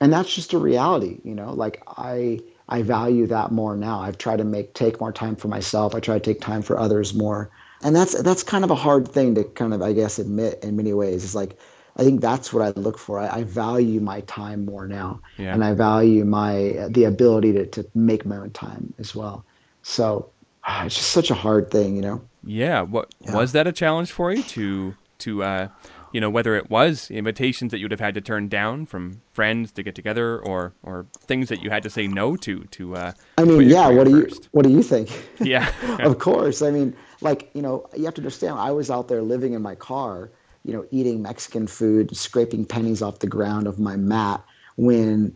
and 0.00 0.12
that's 0.12 0.34
just 0.34 0.52
a 0.52 0.58
reality. 0.58 1.18
You 1.24 1.34
know, 1.34 1.52
like 1.52 1.82
I 1.86 2.40
I 2.68 2.82
value 2.82 3.26
that 3.26 3.50
more 3.50 3.76
now. 3.76 4.00
I've 4.00 4.18
tried 4.18 4.38
to 4.38 4.44
make 4.44 4.72
take 4.72 5.00
more 5.00 5.12
time 5.12 5.36
for 5.36 5.48
myself. 5.48 5.94
I 5.94 6.00
try 6.00 6.18
to 6.18 6.24
take 6.24 6.40
time 6.40 6.62
for 6.62 6.78
others 6.78 7.12
more, 7.12 7.50
and 7.82 7.94
that's 7.94 8.20
that's 8.22 8.42
kind 8.42 8.64
of 8.64 8.70
a 8.70 8.76
hard 8.76 9.08
thing 9.08 9.34
to 9.34 9.44
kind 9.44 9.74
of 9.74 9.82
I 9.82 9.92
guess 9.92 10.18
admit 10.18 10.62
in 10.62 10.76
many 10.76 10.92
ways. 10.92 11.24
It's 11.24 11.34
like 11.34 11.58
I 11.98 12.04
think 12.04 12.20
that's 12.20 12.52
what 12.52 12.62
I 12.62 12.78
look 12.78 12.98
for. 12.98 13.18
I, 13.18 13.28
I 13.28 13.44
value 13.44 14.00
my 14.00 14.20
time 14.22 14.66
more 14.66 14.86
now, 14.86 15.20
yeah. 15.38 15.54
and 15.54 15.64
I 15.64 15.72
value 15.72 16.24
my 16.24 16.86
the 16.90 17.04
ability 17.04 17.52
to 17.54 17.66
to 17.66 17.86
make 17.94 18.26
my 18.26 18.36
own 18.36 18.50
time 18.50 18.92
as 18.98 19.14
well. 19.14 19.44
So 19.82 20.30
ah, 20.64 20.84
it's 20.84 20.96
just 20.96 21.10
such 21.10 21.30
a 21.30 21.34
hard 21.34 21.70
thing, 21.70 21.96
you 21.96 22.02
know. 22.02 22.20
Yeah. 22.44 22.82
What 22.82 23.14
yeah. 23.20 23.34
was 23.34 23.52
that 23.52 23.66
a 23.66 23.72
challenge 23.72 24.12
for 24.12 24.32
you 24.32 24.42
to 24.42 24.94
to 25.20 25.42
uh, 25.42 25.68
you 26.12 26.20
know 26.20 26.28
whether 26.28 26.54
it 26.54 26.68
was 26.68 27.10
invitations 27.10 27.70
that 27.70 27.78
you'd 27.78 27.92
have 27.92 28.00
had 28.00 28.14
to 28.14 28.20
turn 28.20 28.48
down 28.48 28.84
from 28.84 29.22
friends 29.32 29.72
to 29.72 29.82
get 29.82 29.94
together, 29.94 30.38
or 30.38 30.74
or 30.82 31.06
things 31.18 31.48
that 31.48 31.62
you 31.62 31.70
had 31.70 31.82
to 31.84 31.90
say 31.90 32.06
no 32.06 32.36
to 32.36 32.64
to. 32.64 32.94
Uh, 32.94 33.12
I 33.38 33.44
mean, 33.44 33.68
yeah. 33.68 33.88
What 33.88 34.04
do 34.04 34.22
first. 34.22 34.44
you 34.44 34.48
what 34.52 34.64
do 34.64 34.70
you 34.70 34.82
think? 34.82 35.10
Yeah. 35.40 35.72
of 36.00 36.18
course. 36.18 36.60
I 36.60 36.70
mean, 36.70 36.94
like 37.22 37.50
you 37.54 37.62
know, 37.62 37.88
you 37.96 38.04
have 38.04 38.14
to 38.14 38.20
understand. 38.20 38.58
I 38.58 38.72
was 38.72 38.90
out 38.90 39.08
there 39.08 39.22
living 39.22 39.54
in 39.54 39.62
my 39.62 39.76
car 39.76 40.30
you 40.66 40.72
know, 40.72 40.84
eating 40.90 41.22
Mexican 41.22 41.68
food, 41.68 42.14
scraping 42.16 42.64
pennies 42.64 43.00
off 43.00 43.20
the 43.20 43.28
ground 43.28 43.68
of 43.68 43.78
my 43.78 43.96
mat 43.96 44.44
when 44.74 45.32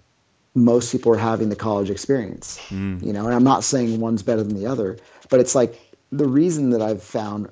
most 0.57 0.91
people 0.91 1.13
are 1.13 1.19
having 1.19 1.49
the 1.49 1.57
college 1.57 1.89
experience. 1.89 2.59
Mm. 2.69 3.01
You 3.05 3.13
know, 3.13 3.27
and 3.27 3.35
I'm 3.35 3.45
not 3.45 3.63
saying 3.63 4.01
one's 4.01 4.25
better 4.25 4.43
than 4.43 4.57
the 4.57 4.67
other, 4.67 4.99
but 5.29 5.39
it's 5.39 5.55
like 5.55 5.81
the 6.11 6.27
reason 6.27 6.71
that 6.71 6.83
I've 6.83 7.03
found 7.03 7.49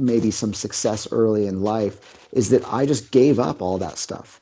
maybe 0.00 0.32
some 0.32 0.52
success 0.52 1.06
early 1.12 1.46
in 1.46 1.62
life 1.62 2.28
is 2.32 2.50
that 2.50 2.66
I 2.66 2.86
just 2.86 3.12
gave 3.12 3.38
up 3.38 3.62
all 3.62 3.78
that 3.78 3.98
stuff. 3.98 4.40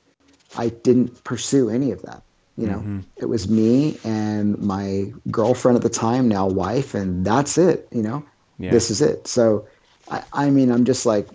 I 0.57 0.71
didn't 0.71 1.23
pursue 1.23 1.69
any 1.69 1.93
of 1.93 2.01
that. 2.03 2.23
You 2.57 2.67
know, 2.67 2.79
mm-hmm. 2.79 3.01
it 3.17 3.27
was 3.27 3.49
me 3.49 3.99
and 4.05 4.59
my 4.59 5.13
girlfriend 5.31 5.77
at 5.77 5.83
the 5.83 5.91
time, 5.91 6.29
now 6.29 6.47
wife, 6.47 6.95
and 6.95 7.27
that's 7.27 7.59
it. 7.59 7.89
You 7.91 8.03
know, 8.03 8.25
yeah. 8.59 8.71
this 8.71 8.91
is 8.91 9.03
it. 9.03 9.27
So, 9.27 9.67
I, 10.11 10.23
I 10.33 10.51
mean, 10.51 10.71
I'm 10.71 10.85
just 10.85 11.07
like, 11.07 11.29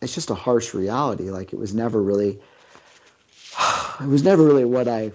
it's 0.00 0.14
just 0.14 0.30
a 0.30 0.34
harsh 0.34 0.74
reality. 0.74 1.30
Like 1.30 1.52
it 1.52 1.58
was 1.58 1.74
never 1.74 2.02
really, 2.02 2.38
it 4.00 4.06
was 4.06 4.22
never 4.22 4.44
really 4.44 4.64
what 4.64 4.88
I 4.88 5.12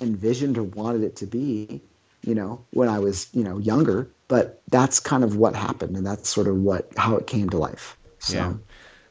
envisioned 0.00 0.58
or 0.58 0.62
wanted 0.62 1.02
it 1.02 1.16
to 1.16 1.26
be, 1.26 1.80
you 2.22 2.34
know, 2.34 2.64
when 2.70 2.88
I 2.88 2.98
was, 2.98 3.28
you 3.32 3.44
know, 3.44 3.58
younger. 3.58 4.10
But 4.28 4.62
that's 4.68 5.00
kind 5.00 5.24
of 5.24 5.36
what 5.36 5.56
happened, 5.56 5.96
and 5.96 6.06
that's 6.06 6.28
sort 6.28 6.46
of 6.46 6.56
what 6.56 6.88
how 6.96 7.16
it 7.16 7.26
came 7.26 7.50
to 7.50 7.58
life. 7.58 7.96
So. 8.18 8.34
Yeah. 8.34 8.52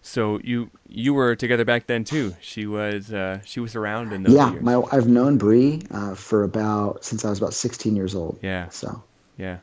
So 0.01 0.39
you 0.43 0.71
you 0.87 1.13
were 1.13 1.35
together 1.35 1.65
back 1.65 1.87
then 1.87 2.05
too. 2.05 2.33
She 2.39 2.65
was 2.65 3.11
uh, 3.11 3.41
she 3.43 3.59
was 3.59 3.75
around 3.75 4.13
in 4.13 4.23
those 4.23 4.33
yeah. 4.33 4.51
Years. 4.51 4.63
My 4.63 4.81
I've 4.91 5.07
known 5.07 5.37
Bree 5.37 5.81
uh, 5.91 6.15
for 6.15 6.43
about 6.43 7.03
since 7.03 7.25
I 7.25 7.29
was 7.29 7.37
about 7.37 7.53
16 7.53 7.95
years 7.95 8.15
old. 8.15 8.39
Yeah. 8.41 8.69
So 8.69 9.03
yeah. 9.37 9.57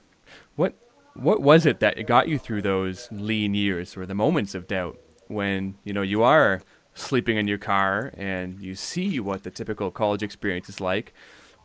What 0.57 0.75
what 1.15 1.41
was 1.41 1.65
it 1.65 1.81
that 1.81 2.07
got 2.07 2.29
you 2.29 2.39
through 2.39 2.63
those 2.63 3.09
lean 3.11 3.55
years 3.55 3.97
or 3.97 4.05
the 4.05 4.15
moments 4.15 4.55
of 4.55 4.67
doubt? 4.69 4.99
When 5.29 5.77
you 5.85 5.93
know 5.93 6.03
you 6.03 6.23
are 6.23 6.63
sleeping 6.95 7.37
in 7.37 7.47
your 7.47 7.59
car 7.59 8.13
and 8.17 8.61
you 8.61 8.75
see 8.75 9.21
what 9.21 9.43
the 9.43 9.51
typical 9.51 9.91
college 9.91 10.23
experience 10.23 10.69
is 10.69 10.81
like. 10.81 11.13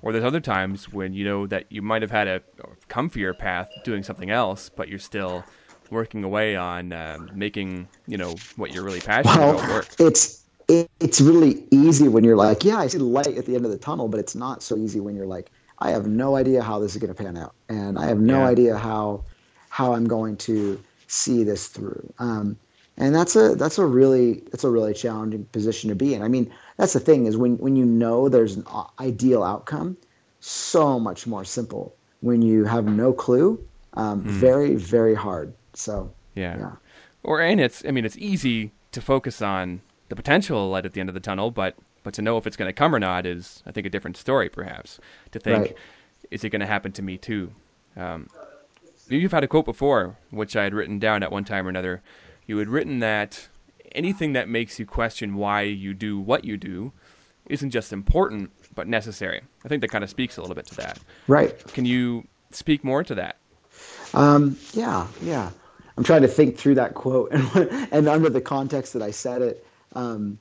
Or 0.03 0.11
there's 0.11 0.25
other 0.25 0.39
times 0.39 0.91
when 0.91 1.13
you 1.13 1.23
know 1.23 1.47
that 1.47 1.65
you 1.69 1.81
might 1.81 2.01
have 2.01 2.11
had 2.11 2.27
a 2.27 2.41
comfier 2.89 3.37
path 3.37 3.69
doing 3.83 4.03
something 4.03 4.31
else 4.31 4.69
but 4.69 4.89
you're 4.89 4.99
still 4.99 5.43
working 5.91 6.23
away 6.23 6.55
on 6.55 6.91
um, 6.91 7.29
making 7.35 7.87
you 8.07 8.17
know 8.17 8.35
what 8.55 8.73
you're 8.73 8.83
really 8.83 8.99
passionate 8.99 9.37
well, 9.37 9.59
about 9.59 9.69
work. 9.69 9.87
it's 9.99 10.43
it, 10.67 10.89
it's 10.99 11.21
really 11.21 11.65
easy 11.69 12.07
when 12.07 12.23
you're 12.23 12.37
like 12.37 12.63
yeah 12.63 12.77
i 12.77 12.87
see 12.87 12.97
the 12.97 13.03
light 13.03 13.27
at 13.27 13.45
the 13.45 13.55
end 13.55 13.65
of 13.65 13.71
the 13.71 13.77
tunnel 13.77 14.07
but 14.07 14.19
it's 14.19 14.33
not 14.33 14.63
so 14.63 14.77
easy 14.77 14.99
when 15.01 15.15
you're 15.15 15.27
like 15.27 15.51
i 15.79 15.91
have 15.91 16.07
no 16.07 16.35
idea 16.35 16.63
how 16.63 16.79
this 16.79 16.95
is 16.95 17.01
going 17.01 17.13
to 17.13 17.23
pan 17.23 17.37
out 17.37 17.53
and 17.67 17.99
i 17.99 18.05
have 18.05 18.19
no 18.19 18.39
yeah. 18.39 18.47
idea 18.47 18.77
how 18.77 19.21
how 19.69 19.93
i'm 19.93 20.07
going 20.07 20.37
to 20.37 20.81
see 21.11 21.43
this 21.43 21.67
through. 21.67 22.13
Um, 22.19 22.57
and 22.97 23.15
that's 23.15 23.35
a 23.35 23.55
that's 23.55 23.77
a 23.77 23.85
really 23.85 24.43
that's 24.51 24.63
a 24.63 24.69
really 24.69 24.93
challenging 24.93 25.45
position 25.45 25.89
to 25.89 25.95
be 25.95 26.13
in. 26.13 26.21
I 26.21 26.27
mean, 26.27 26.51
that's 26.77 26.93
the 26.93 26.99
thing 26.99 27.25
is 27.25 27.37
when 27.37 27.57
when 27.57 27.75
you 27.75 27.85
know 27.85 28.29
there's 28.29 28.55
an 28.55 28.65
ideal 28.99 29.43
outcome, 29.43 29.97
so 30.39 30.99
much 30.99 31.25
more 31.25 31.45
simple. 31.45 31.95
When 32.19 32.41
you 32.41 32.65
have 32.65 32.85
no 32.85 33.13
clue, 33.13 33.59
um, 33.93 34.23
mm. 34.23 34.27
very 34.27 34.75
very 34.75 35.15
hard 35.15 35.53
So 35.73 36.11
yeah. 36.35 36.57
yeah. 36.57 36.71
Or 37.23 37.41
and 37.41 37.59
it's 37.59 37.83
I 37.87 37.91
mean 37.91 38.05
it's 38.05 38.17
easy 38.17 38.71
to 38.91 39.01
focus 39.01 39.41
on 39.41 39.81
the 40.09 40.15
potential 40.15 40.69
light 40.69 40.85
at 40.85 40.93
the 40.93 40.99
end 40.99 41.09
of 41.09 41.15
the 41.15 41.21
tunnel, 41.21 41.51
but 41.51 41.75
but 42.03 42.13
to 42.15 42.21
know 42.21 42.37
if 42.37 42.45
it's 42.45 42.57
going 42.57 42.69
to 42.69 42.73
come 42.73 42.93
or 42.93 42.99
not 42.99 43.25
is 43.25 43.63
I 43.65 43.71
think 43.71 43.87
a 43.87 43.89
different 43.89 44.17
story 44.17 44.49
perhaps. 44.49 44.99
To 45.31 45.39
think 45.39 45.57
right. 45.57 45.77
is 46.29 46.43
it 46.43 46.49
going 46.49 46.59
to 46.59 46.67
happen 46.67 46.91
to 46.93 47.01
me 47.01 47.17
too? 47.17 47.51
Um, 47.95 48.27
you've 49.07 49.31
had 49.31 49.43
a 49.43 49.47
quote 49.47 49.65
before, 49.65 50.17
which 50.29 50.55
I 50.55 50.63
had 50.63 50.73
written 50.73 50.99
down 50.99 51.23
at 51.23 51.31
one 51.31 51.43
time 51.43 51.65
or 51.65 51.69
another. 51.69 52.01
You 52.45 52.57
had 52.57 52.69
written 52.69 52.99
that 52.99 53.47
anything 53.93 54.33
that 54.33 54.49
makes 54.49 54.79
you 54.79 54.85
question 54.85 55.35
why 55.35 55.61
you 55.61 55.93
do 55.93 56.19
what 56.19 56.45
you 56.45 56.57
do 56.57 56.91
isn't 57.47 57.71
just 57.71 57.91
important 57.91 58.51
but 58.75 58.87
necessary. 58.87 59.41
I 59.65 59.67
think 59.67 59.81
that 59.81 59.89
kind 59.89 60.03
of 60.03 60.09
speaks 60.09 60.37
a 60.37 60.41
little 60.41 60.55
bit 60.55 60.65
to 60.67 60.75
that. 60.75 60.99
Right. 61.27 61.57
Can 61.73 61.85
you 61.85 62.27
speak 62.51 62.83
more 62.83 63.03
to 63.03 63.15
that? 63.15 63.37
Um, 64.13 64.57
yeah, 64.73 65.07
yeah. 65.21 65.49
I'm 65.97 66.03
trying 66.03 66.21
to 66.21 66.27
think 66.27 66.57
through 66.57 66.75
that 66.75 66.93
quote 66.93 67.31
and, 67.55 67.87
and 67.91 68.07
under 68.07 68.29
the 68.29 68.41
context 68.41 68.93
that 68.93 69.01
I 69.01 69.11
said 69.11 69.41
it. 69.41 69.65
Um, 69.93 70.39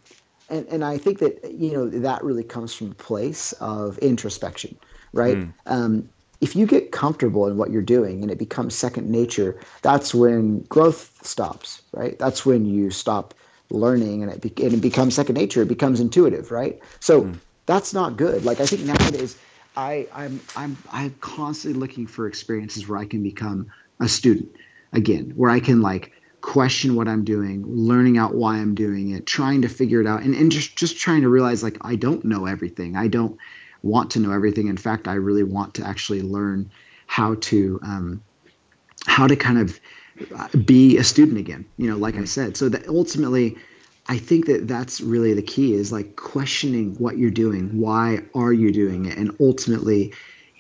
and, 0.49 0.67
and 0.69 0.85
I 0.85 0.99
think 0.99 1.19
that, 1.19 1.53
you 1.53 1.73
know, 1.73 1.89
that 1.89 2.23
really 2.25 2.45
comes 2.45 2.75
from 2.75 2.93
a 2.93 2.95
place 2.95 3.53
of 3.55 3.99
introspection, 3.99 4.77
right? 5.13 5.37
Mm. 5.37 5.53
Um, 5.67 6.09
if 6.41 6.57
you 6.57 6.67
get 6.67 6.91
comfortable 6.93 7.47
in 7.47 7.57
what 7.57 7.71
you're 7.71 7.83
doing 7.83 8.23
and 8.23 8.31
it 8.31 8.39
becomes 8.39 8.75
second 8.75 9.11
nature, 9.11 9.61
that's 9.83 10.15
when 10.15 10.61
growth 10.63 11.19
stops, 11.23 11.83
right? 11.93 12.19
That's 12.19 12.47
when 12.47 12.65
you 12.65 12.91
stop 12.91 13.35
learning 13.71 14.23
and 14.23 14.33
it, 14.33 14.41
be- 14.41 14.65
and 14.65 14.75
it 14.75 14.81
becomes 14.81 15.15
second 15.15 15.35
nature. 15.35 15.63
It 15.63 15.69
becomes 15.69 16.01
intuitive, 16.01 16.51
right? 16.51 16.81
So 17.01 17.23
mm. 17.23 17.39
that's 17.67 17.93
not 17.93 18.17
good. 18.17 18.45
Like 18.45 18.61
I 18.61 18.67
think 18.67 18.83
nowadays, 18.83 19.37
I, 19.77 20.09
I'm 20.13 20.41
I'm 20.57 20.77
I'm 20.91 21.15
constantly 21.21 21.79
looking 21.79 22.07
for 22.07 22.27
experiences 22.27 22.89
where 22.89 22.99
I 22.99 23.05
can 23.05 23.23
become 23.23 23.69
a 24.01 24.09
student 24.09 24.51
again, 24.93 25.33
where 25.37 25.51
I 25.51 25.61
can 25.61 25.81
like 25.81 26.13
question 26.41 26.97
what 26.97 27.07
I'm 27.07 27.23
doing, 27.23 27.65
learning 27.67 28.19
out 28.19 28.35
why 28.35 28.57
I'm 28.57 28.75
doing 28.75 29.11
it, 29.11 29.27
trying 29.27 29.63
to 29.63 29.69
figure 29.69 30.01
it 30.01 30.07
out, 30.07 30.23
and, 30.23 30.35
and 30.35 30.51
just 30.51 30.77
just 30.77 30.99
trying 30.99 31.21
to 31.21 31.29
realize 31.29 31.63
like 31.63 31.77
I 31.83 31.97
don't 31.97 32.25
know 32.25 32.47
everything. 32.47 32.97
I 32.97 33.09
don't 33.09 33.39
want 33.83 34.11
to 34.13 34.21
know 34.21 34.33
everything. 34.33 34.69
In 34.69 34.77
fact, 34.77 35.09
I 35.09 35.15
really 35.15 35.43
want 35.43 35.75
to 35.75 35.87
actually 35.87 36.23
learn 36.23 36.71
how 37.07 37.35
to 37.37 37.81
um, 37.83 38.23
how 39.07 39.27
to 39.27 39.37
kind 39.37 39.59
of 39.59 39.81
uh, 40.37 40.49
be 40.65 40.99
a 40.99 41.05
student 41.05 41.39
again. 41.39 41.65
You 41.77 41.91
know, 41.91 41.97
like 41.97 42.17
I 42.17 42.25
said. 42.25 42.57
So 42.57 42.69
that 42.69 42.87
ultimately, 42.89 43.57
I 44.07 44.19
think 44.19 44.47
that 44.47 44.69
that's 44.69 45.01
really 45.01 45.35
the 45.35 45.43
key 45.43 45.75
is 45.75 45.93
like 45.93 46.17
questioning 46.17 46.95
what 46.97 47.19
you're 47.19 47.31
doing. 47.31 47.79
Why 47.79 48.21
are 48.35 48.53
you 48.53 48.73
doing 48.73 49.07
it? 49.07 49.17
And 49.17 49.35
ultimately, 49.41 50.13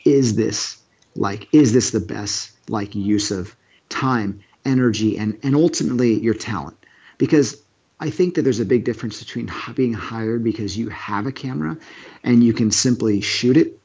is 0.04 0.36
this 0.36 0.78
like 1.16 1.48
is 1.52 1.72
this 1.72 1.90
the 1.90 2.00
best 2.00 2.52
like 2.68 2.94
use 2.94 3.30
of 3.30 3.54
time, 3.88 4.40
energy, 4.64 5.18
and 5.18 5.38
and 5.42 5.54
ultimately 5.54 6.18
your 6.20 6.34
talent? 6.34 6.76
Because 7.18 7.62
I 8.00 8.10
think 8.10 8.34
that 8.34 8.42
there's 8.42 8.60
a 8.60 8.64
big 8.64 8.84
difference 8.84 9.22
between 9.22 9.50
being 9.74 9.92
hired 9.92 10.42
because 10.42 10.76
you 10.76 10.88
have 10.88 11.26
a 11.26 11.32
camera 11.32 11.76
and 12.24 12.42
you 12.42 12.54
can 12.54 12.70
simply 12.70 13.20
shoot 13.20 13.56
it, 13.56 13.78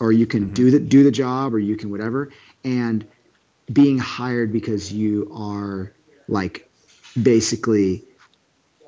or 0.00 0.12
you 0.12 0.26
can 0.26 0.44
mm-hmm. 0.44 0.54
do 0.54 0.70
the 0.70 0.78
do 0.78 1.02
the 1.02 1.10
job, 1.10 1.54
or 1.54 1.58
you 1.58 1.76
can 1.76 1.90
whatever, 1.90 2.30
and 2.62 3.06
being 3.72 3.98
hired 3.98 4.52
because 4.52 4.92
you 4.92 5.30
are 5.34 5.92
like 6.28 6.68
basically 7.22 8.04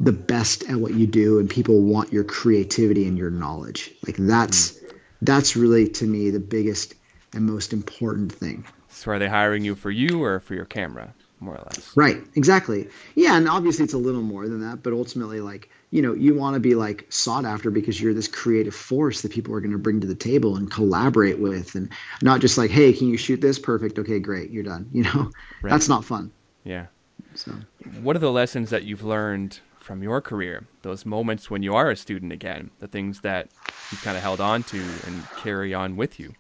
the 0.00 0.12
best 0.12 0.68
at 0.68 0.76
what 0.76 0.94
you 0.94 1.06
do 1.06 1.38
and 1.38 1.48
people 1.48 1.80
want 1.80 2.12
your 2.12 2.24
creativity 2.24 3.06
and 3.06 3.16
your 3.16 3.30
knowledge 3.30 3.92
like 4.06 4.16
that's 4.18 4.72
mm. 4.72 4.92
that's 5.22 5.56
really 5.56 5.88
to 5.88 6.06
me 6.06 6.28
the 6.28 6.40
biggest 6.40 6.94
and 7.32 7.46
most 7.46 7.72
important 7.72 8.30
thing 8.30 8.66
so 8.88 9.10
are 9.10 9.18
they 9.18 9.28
hiring 9.28 9.64
you 9.64 9.74
for 9.74 9.90
you 9.90 10.22
or 10.22 10.40
for 10.40 10.54
your 10.54 10.66
camera 10.66 11.14
more 11.40 11.54
or 11.54 11.62
less. 11.64 11.96
Right, 11.96 12.22
exactly. 12.34 12.88
Yeah, 13.14 13.36
and 13.36 13.48
obviously 13.48 13.84
it's 13.84 13.94
a 13.94 13.98
little 13.98 14.22
more 14.22 14.48
than 14.48 14.60
that, 14.60 14.82
but 14.82 14.92
ultimately, 14.92 15.40
like, 15.40 15.68
you 15.90 16.02
know, 16.02 16.14
you 16.14 16.34
want 16.34 16.54
to 16.54 16.60
be 16.60 16.74
like 16.74 17.06
sought 17.10 17.44
after 17.44 17.70
because 17.70 18.00
you're 18.00 18.14
this 18.14 18.28
creative 18.28 18.74
force 18.74 19.22
that 19.22 19.32
people 19.32 19.54
are 19.54 19.60
going 19.60 19.72
to 19.72 19.78
bring 19.78 20.00
to 20.00 20.06
the 20.06 20.14
table 20.14 20.56
and 20.56 20.70
collaborate 20.70 21.38
with, 21.38 21.74
and 21.74 21.90
not 22.22 22.40
just 22.40 22.56
like, 22.58 22.70
hey, 22.70 22.92
can 22.92 23.08
you 23.08 23.16
shoot 23.16 23.40
this? 23.40 23.58
Perfect. 23.58 23.98
Okay, 23.98 24.18
great, 24.18 24.50
you're 24.50 24.64
done. 24.64 24.88
You 24.96 25.02
know, 25.02 25.30
right. 25.60 25.70
that's 25.70 25.88
not 25.90 26.06
fun. 26.06 26.32
Yeah. 26.64 26.86
So, 27.34 27.52
what 28.00 28.16
are 28.16 28.20
the 28.20 28.32
lessons 28.32 28.70
that 28.70 28.84
you've 28.84 29.04
learned 29.04 29.60
from 29.78 30.02
your 30.02 30.22
career? 30.22 30.66
Those 30.80 31.04
moments 31.04 31.50
when 31.50 31.62
you 31.62 31.74
are 31.74 31.90
a 31.90 31.96
student 31.96 32.32
again, 32.32 32.70
the 32.78 32.88
things 32.88 33.20
that 33.20 33.50
you've 33.92 34.02
kind 34.02 34.16
of 34.16 34.22
held 34.22 34.40
on 34.40 34.62
to 34.64 34.78
and 34.78 35.22
carry 35.36 35.74
on 35.74 35.96
with 35.96 36.18
you. 36.18 36.32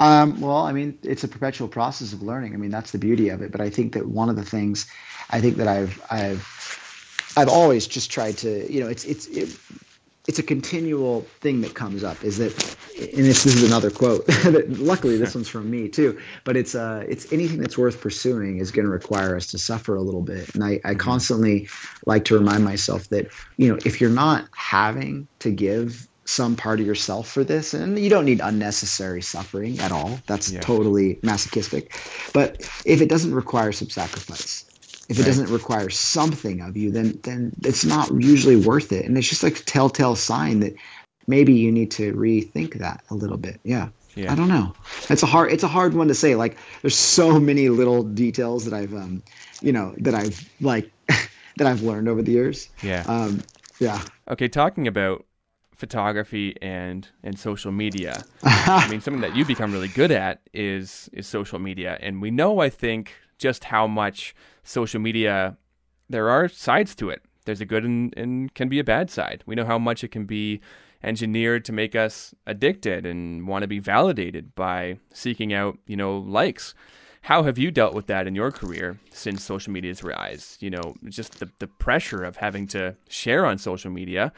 Um, 0.00 0.40
well, 0.40 0.56
I 0.56 0.72
mean, 0.72 0.98
it's 1.02 1.24
a 1.24 1.28
perpetual 1.28 1.68
process 1.68 2.14
of 2.14 2.22
learning. 2.22 2.54
I 2.54 2.56
mean, 2.56 2.70
that's 2.70 2.90
the 2.90 2.98
beauty 2.98 3.28
of 3.28 3.42
it. 3.42 3.52
But 3.52 3.60
I 3.60 3.68
think 3.68 3.92
that 3.92 4.08
one 4.08 4.30
of 4.30 4.36
the 4.36 4.44
things, 4.44 4.90
I 5.28 5.40
think 5.40 5.56
that 5.58 5.68
I've 5.68 6.02
I've 6.10 7.32
I've 7.36 7.48
always 7.48 7.86
just 7.86 8.10
tried 8.10 8.38
to, 8.38 8.72
you 8.72 8.80
know, 8.80 8.88
it's 8.88 9.04
it's 9.04 9.26
it, 9.26 9.56
it's 10.26 10.38
a 10.38 10.42
continual 10.42 11.22
thing 11.40 11.60
that 11.60 11.74
comes 11.74 12.02
up. 12.02 12.24
Is 12.24 12.38
that, 12.38 12.76
and 12.96 13.26
this, 13.26 13.44
this 13.44 13.56
is 13.56 13.62
another 13.62 13.90
quote. 13.90 14.24
luckily, 14.78 15.18
this 15.18 15.34
one's 15.34 15.48
from 15.48 15.70
me 15.70 15.88
too. 15.88 16.18
But 16.44 16.56
it's 16.56 16.74
uh, 16.74 17.04
it's 17.06 17.30
anything 17.30 17.60
that's 17.60 17.76
worth 17.76 18.00
pursuing 18.00 18.56
is 18.56 18.70
going 18.70 18.86
to 18.86 18.90
require 18.90 19.36
us 19.36 19.48
to 19.48 19.58
suffer 19.58 19.94
a 19.94 20.00
little 20.00 20.22
bit. 20.22 20.54
And 20.54 20.64
I 20.64 20.68
I 20.68 20.92
mm-hmm. 20.92 20.96
constantly 20.96 21.68
like 22.06 22.24
to 22.26 22.38
remind 22.38 22.64
myself 22.64 23.08
that 23.10 23.26
you 23.58 23.68
know 23.68 23.78
if 23.84 24.00
you're 24.00 24.08
not 24.08 24.48
having 24.54 25.28
to 25.40 25.50
give 25.50 26.08
some 26.30 26.54
part 26.54 26.78
of 26.78 26.86
yourself 26.86 27.28
for 27.28 27.42
this 27.42 27.74
and 27.74 27.98
you 27.98 28.08
don't 28.08 28.24
need 28.24 28.40
unnecessary 28.40 29.20
suffering 29.20 29.76
at 29.80 29.90
all 29.90 30.20
that's 30.26 30.52
yeah. 30.52 30.60
totally 30.60 31.18
masochistic 31.24 31.92
but 32.32 32.60
if 32.86 33.00
it 33.00 33.08
doesn't 33.08 33.34
require 33.34 33.72
some 33.72 33.90
sacrifice 33.90 34.64
if 35.08 35.18
it 35.18 35.22
right. 35.22 35.26
doesn't 35.26 35.50
require 35.50 35.90
something 35.90 36.60
of 36.60 36.76
you 36.76 36.92
then 36.92 37.18
then 37.24 37.52
it's 37.64 37.84
not 37.84 38.08
usually 38.22 38.54
worth 38.54 38.92
it 38.92 39.04
and 39.06 39.18
it's 39.18 39.28
just 39.28 39.42
like 39.42 39.58
a 39.58 39.62
telltale 39.64 40.14
sign 40.14 40.60
that 40.60 40.72
maybe 41.26 41.52
you 41.52 41.72
need 41.72 41.90
to 41.90 42.12
rethink 42.12 42.74
that 42.74 43.02
a 43.10 43.14
little 43.14 43.36
bit 43.36 43.58
yeah 43.64 43.88
yeah. 44.16 44.32
I 44.32 44.34
don't 44.34 44.48
know. 44.48 44.74
It's 45.08 45.22
a 45.22 45.26
hard 45.26 45.52
it's 45.52 45.62
a 45.62 45.68
hard 45.68 45.94
one 45.94 46.08
to 46.08 46.14
say. 46.14 46.34
Like 46.34 46.58
there's 46.82 46.96
so 46.96 47.38
many 47.38 47.68
little 47.68 48.02
details 48.02 48.64
that 48.64 48.74
I've 48.74 48.92
um 48.92 49.22
you 49.62 49.72
know 49.72 49.94
that 49.98 50.16
I've 50.16 50.50
like 50.60 50.90
that 51.06 51.66
I've 51.68 51.82
learned 51.82 52.08
over 52.08 52.20
the 52.20 52.32
years. 52.32 52.68
Yeah. 52.82 53.04
Um 53.06 53.40
yeah. 53.78 54.02
Okay, 54.28 54.48
talking 54.48 54.88
about 54.88 55.24
photography 55.80 56.54
and 56.62 57.08
and 57.24 57.36
social 57.38 57.72
media. 57.72 58.22
I 58.44 58.86
mean, 58.88 59.00
something 59.00 59.22
that 59.22 59.34
you 59.34 59.44
become 59.44 59.72
really 59.72 59.88
good 59.88 60.12
at 60.12 60.42
is 60.52 61.10
is 61.12 61.26
social 61.26 61.58
media, 61.58 61.98
and 62.00 62.22
we 62.22 62.30
know, 62.30 62.60
I 62.60 62.70
think, 62.70 63.12
just 63.38 63.64
how 63.64 63.88
much 63.88 64.34
social 64.62 65.00
media 65.00 65.56
there 66.08 66.28
are 66.28 66.46
sides 66.48 66.94
to 66.96 67.10
it. 67.10 67.22
There's 67.46 67.60
a 67.60 67.66
good 67.66 67.84
and, 67.84 68.14
and 68.16 68.54
can 68.54 68.68
be 68.68 68.78
a 68.78 68.84
bad 68.84 69.10
side. 69.10 69.42
We 69.46 69.54
know 69.54 69.64
how 69.64 69.78
much 69.78 70.04
it 70.04 70.08
can 70.12 70.26
be 70.26 70.60
engineered 71.02 71.64
to 71.64 71.72
make 71.72 71.96
us 71.96 72.34
addicted 72.46 73.06
and 73.06 73.48
want 73.48 73.62
to 73.62 73.68
be 73.68 73.78
validated 73.78 74.54
by 74.54 74.98
seeking 75.12 75.52
out, 75.52 75.78
you 75.86 75.96
know, 75.96 76.18
likes. 76.18 76.74
How 77.22 77.42
have 77.42 77.58
you 77.58 77.70
dealt 77.70 77.94
with 77.94 78.06
that 78.06 78.26
in 78.26 78.34
your 78.34 78.50
career 78.50 78.98
since 79.10 79.42
social 79.42 79.72
media's 79.72 80.02
rise? 80.02 80.56
You 80.60 80.70
know, 80.70 80.94
just 81.08 81.38
the, 81.38 81.50
the 81.58 81.66
pressure 81.66 82.22
of 82.22 82.36
having 82.36 82.66
to 82.68 82.96
share 83.08 83.46
on 83.46 83.58
social 83.58 83.90
media 83.90 84.32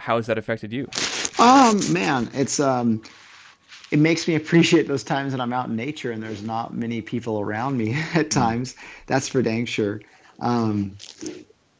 how 0.00 0.16
has 0.16 0.26
that 0.26 0.38
affected 0.38 0.72
you? 0.72 0.88
Um, 1.38 1.80
man, 1.92 2.30
it's 2.32 2.58
um, 2.58 3.02
it 3.90 3.98
makes 3.98 4.26
me 4.26 4.34
appreciate 4.34 4.88
those 4.88 5.04
times 5.04 5.32
that 5.32 5.40
I'm 5.40 5.52
out 5.52 5.68
in 5.68 5.76
nature 5.76 6.12
and 6.12 6.22
there's 6.22 6.42
not 6.42 6.74
many 6.74 7.02
people 7.02 7.40
around 7.40 7.76
me 7.76 7.94
at 8.14 8.30
times. 8.30 8.76
That's 9.06 9.28
for 9.28 9.42
dang 9.42 9.66
sure. 9.66 10.00
Um, 10.40 10.96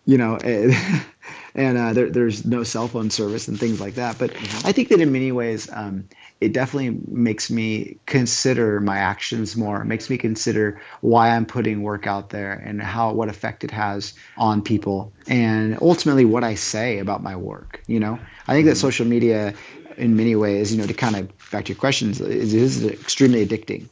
you 0.06 0.18
know, 0.18 0.36
and 1.54 1.78
uh, 1.78 1.92
there, 1.92 2.10
there's 2.10 2.44
no 2.44 2.62
cell 2.62 2.88
phone 2.88 3.10
service 3.10 3.48
and 3.48 3.58
things 3.58 3.80
like 3.80 3.94
that. 3.94 4.18
But 4.18 4.32
mm-hmm. 4.32 4.66
I 4.66 4.72
think 4.72 4.88
that 4.88 5.00
in 5.00 5.12
many 5.12 5.32
ways, 5.32 5.68
um, 5.72 6.08
it 6.40 6.54
definitely 6.54 6.98
makes 7.06 7.50
me 7.50 7.98
consider 8.06 8.80
my 8.80 8.96
actions 8.96 9.56
more. 9.56 9.82
It 9.82 9.84
makes 9.84 10.08
me 10.08 10.16
consider 10.16 10.80
why 11.02 11.30
I'm 11.30 11.44
putting 11.44 11.82
work 11.82 12.06
out 12.06 12.30
there 12.30 12.52
and 12.52 12.80
how 12.80 13.12
what 13.12 13.28
effect 13.28 13.62
it 13.62 13.70
has 13.70 14.14
on 14.38 14.62
people, 14.62 15.12
and 15.26 15.78
ultimately 15.82 16.24
what 16.24 16.42
I 16.42 16.54
say 16.54 16.98
about 16.98 17.22
my 17.22 17.36
work. 17.36 17.82
You 17.86 18.00
know, 18.00 18.18
I 18.48 18.54
think 18.54 18.64
that 18.66 18.72
mm-hmm. 18.72 18.80
social 18.80 19.06
media, 19.06 19.54
in 19.98 20.16
many 20.16 20.34
ways, 20.34 20.72
you 20.72 20.80
know, 20.80 20.86
to 20.86 20.94
kind 20.94 21.16
of 21.16 21.50
back 21.50 21.66
to 21.66 21.72
your 21.72 21.78
questions, 21.78 22.20
is, 22.20 22.54
is 22.54 22.84
extremely 22.84 23.46
addicting, 23.46 23.86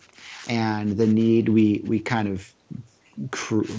and 0.48 0.96
the 0.96 1.06
need 1.06 1.50
we 1.50 1.82
we 1.84 2.00
kind 2.00 2.28
of 2.28 2.50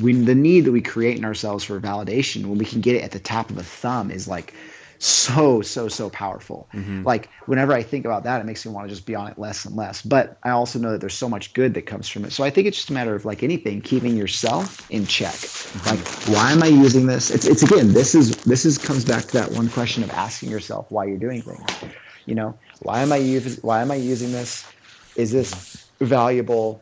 we 0.02 0.14
the 0.14 0.36
need 0.36 0.66
that 0.66 0.72
we 0.72 0.82
create 0.82 1.18
in 1.18 1.26
ourselves 1.26 1.64
for 1.64 1.80
validation 1.80 2.46
when 2.46 2.58
we 2.58 2.66
can 2.66 2.82
get 2.82 2.96
it 2.96 3.04
at 3.04 3.12
the 3.12 3.20
top 3.20 3.50
of 3.50 3.58
a 3.58 3.64
thumb 3.64 4.12
is 4.12 4.28
like 4.28 4.54
so 5.02 5.62
so 5.62 5.88
so 5.88 6.10
powerful 6.10 6.68
mm-hmm. 6.74 7.04
like 7.04 7.30
whenever 7.46 7.74
i 7.74 7.82
think 7.82 8.06
about 8.06 8.24
that 8.24 8.42
it 8.42 8.44
makes 8.44 8.66
me 8.66 8.72
want 8.72 8.88
to 8.88 8.94
just 8.94 9.06
be 9.06 9.16
on 9.16 9.28
it 9.28 9.40
less 9.40 9.66
and 9.66 9.76
less 9.76 10.02
but 10.02 10.38
i 10.44 10.50
also 10.50 10.78
know 10.78 10.92
that 10.92 11.00
there's 11.00 11.14
so 11.14 11.30
much 11.30 11.54
good 11.54 11.74
that 11.74 11.84
comes 11.84 12.08
from 12.08 12.26
it 12.26 12.32
so 12.32 12.44
i 12.44 12.50
think 12.50 12.68
it's 12.68 12.78
just 12.78 12.90
a 12.90 12.94
matter 12.94 13.16
of 13.16 13.26
like 13.26 13.42
anything 13.42 13.82
keeping 13.82 14.16
yourself 14.18 14.90
in 14.92 15.06
check 15.06 15.34
mm-hmm. 15.34 15.90
like 15.90 16.36
why 16.36 16.52
am 16.52 16.62
i 16.62 16.68
using 16.68 17.06
this 17.06 17.32
it's, 17.32 17.48
it's 17.48 17.64
again 17.64 17.94
this 17.94 18.14
is 18.14 18.36
this 18.44 18.66
is 18.66 18.78
comes 18.78 19.06
back 19.06 19.24
to 19.24 19.34
that 19.34 19.50
one 19.52 19.70
question 19.70 20.04
of 20.04 20.10
asking 20.12 20.50
yourself 20.50 20.92
why 20.92 21.06
you're 21.06 21.18
doing 21.18 21.42
things 21.42 21.94
you 22.26 22.36
know 22.36 22.58
why 22.82 23.02
am 23.02 23.12
i 23.12 23.18
using 23.18 23.62
why 23.62 23.82
am 23.82 23.92
i 23.92 23.96
using 23.96 24.32
this 24.32 24.70
is 25.16 25.32
this 25.32 25.90
valuable 26.02 26.82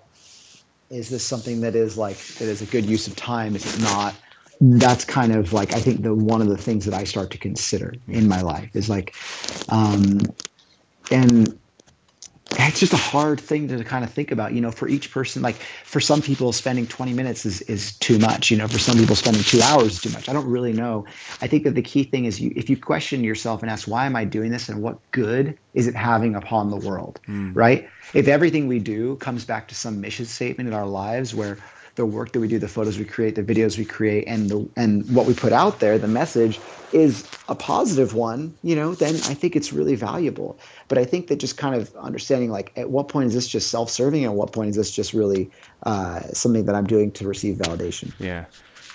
is 0.90 1.10
this 1.10 1.24
something 1.24 1.62
that 1.62 1.76
is 1.76 1.98
like 1.98 2.18
that 2.18 2.48
is 2.48 2.62
a 2.62 2.66
good 2.66 2.86
use 2.86 3.08
of 3.08 3.16
time? 3.16 3.56
Is 3.56 3.76
it 3.76 3.82
not? 3.82 4.16
That's 4.60 5.06
kind 5.06 5.34
of 5.34 5.54
like 5.54 5.74
I 5.74 5.80
think 5.80 6.02
the 6.02 6.14
one 6.14 6.42
of 6.42 6.48
the 6.48 6.58
things 6.58 6.86
that 6.86 6.94
I 6.94 7.04
start 7.04 7.32
to 7.32 7.38
consider 7.38 7.94
in 8.08 8.28
my 8.28 8.42
life 8.42 8.76
is 8.76 8.90
like, 8.90 9.14
um, 9.70 10.20
and 11.12 11.58
it's 12.60 12.80
just 12.80 12.94
a 12.94 12.98
hard 12.98 13.40
thing 13.40 13.68
to 13.68 13.84
kind 13.84 14.04
of 14.04 14.12
think 14.12 14.32
about 14.32 14.54
you 14.54 14.62
know 14.62 14.72
for 14.72 14.88
each 14.88 15.12
person 15.12 15.42
like 15.42 15.56
for 15.56 16.00
some 16.00 16.22
people 16.22 16.52
spending 16.52 16.88
20 16.88 17.14
minutes 17.14 17.46
is, 17.46 17.62
is 17.64 17.98
too 18.00 18.18
much 18.20 18.50
you 18.50 18.58
know 18.58 18.68
for 18.68 18.80
some 18.80 18.98
people 18.98 19.16
spending 19.16 19.44
two 19.44 19.62
hours 19.62 19.94
is 19.94 20.02
too 20.02 20.10
much. 20.10 20.30
I 20.30 20.34
don't 20.34 20.48
really 20.50 20.74
know. 20.74 21.06
I 21.42 21.48
think 21.48 21.64
that 21.64 21.76
the 21.76 21.82
key 21.82 22.04
thing 22.04 22.26
is 22.26 22.40
you 22.40 22.52
if 22.56 22.70
you 22.70 22.78
question 22.78 23.24
yourself 23.24 23.62
and 23.62 23.70
ask 23.70 23.88
why 23.88 24.06
am 24.06 24.16
i 24.16 24.26
doing 24.26 24.52
this 24.52 24.70
and 24.70 24.82
what 24.82 25.00
good 25.12 25.58
is 25.74 25.88
it 25.88 25.96
having 25.96 26.36
upon 26.36 26.70
the 26.70 26.78
world? 26.78 27.20
Mm. 27.28 27.56
right? 27.56 27.90
If 28.14 28.28
everything 28.28 28.68
we 28.68 28.80
do 28.80 29.18
comes 29.18 29.46
back 29.46 29.68
to 29.68 29.76
some 29.76 30.02
mission 30.02 30.26
statement 30.26 30.68
in 30.68 30.74
our 30.74 30.88
lives 30.88 31.36
where 31.36 31.58
the 31.98 32.06
work 32.06 32.32
that 32.32 32.40
we 32.40 32.48
do, 32.48 32.58
the 32.58 32.68
photos 32.68 32.98
we 32.98 33.04
create, 33.04 33.36
the 33.36 33.44
videos 33.44 33.78
we 33.78 33.84
create, 33.84 34.26
and 34.28 34.50
the 34.50 34.70
and 34.78 35.10
what 35.14 35.26
we 35.26 35.34
put 35.34 35.52
out 35.52 35.80
there, 35.80 35.98
the 35.98 36.08
message 36.08 36.60
is 36.94 37.30
a 37.50 37.56
positive 37.56 38.14
one, 38.14 38.56
you 38.64 38.76
know, 38.76 38.96
then 38.96 39.16
I 39.16 39.34
think 39.34 39.58
it's 39.58 39.74
really 39.74 39.96
valuable. 39.96 40.58
But 40.88 40.98
I 40.98 41.04
think 41.04 41.28
that 41.28 41.38
just 41.38 41.58
kind 41.58 41.76
of 41.76 41.94
understanding 41.98 42.50
like 42.50 42.72
at 42.78 42.90
what 42.90 43.10
point 43.10 43.28
is 43.28 43.34
this 43.34 43.48
just 43.48 43.70
self-serving, 43.70 44.24
and 44.24 44.32
at 44.32 44.38
what 44.38 44.54
point 44.54 44.70
is 44.70 44.78
this 44.78 44.92
just 44.92 45.14
really 45.14 45.52
uh, 45.84 46.22
something 46.32 46.66
that 46.66 46.76
I'm 46.76 46.88
doing 46.88 47.12
to 47.14 47.28
receive 47.28 47.58
validation? 47.58 48.14
Yeah. 48.20 48.46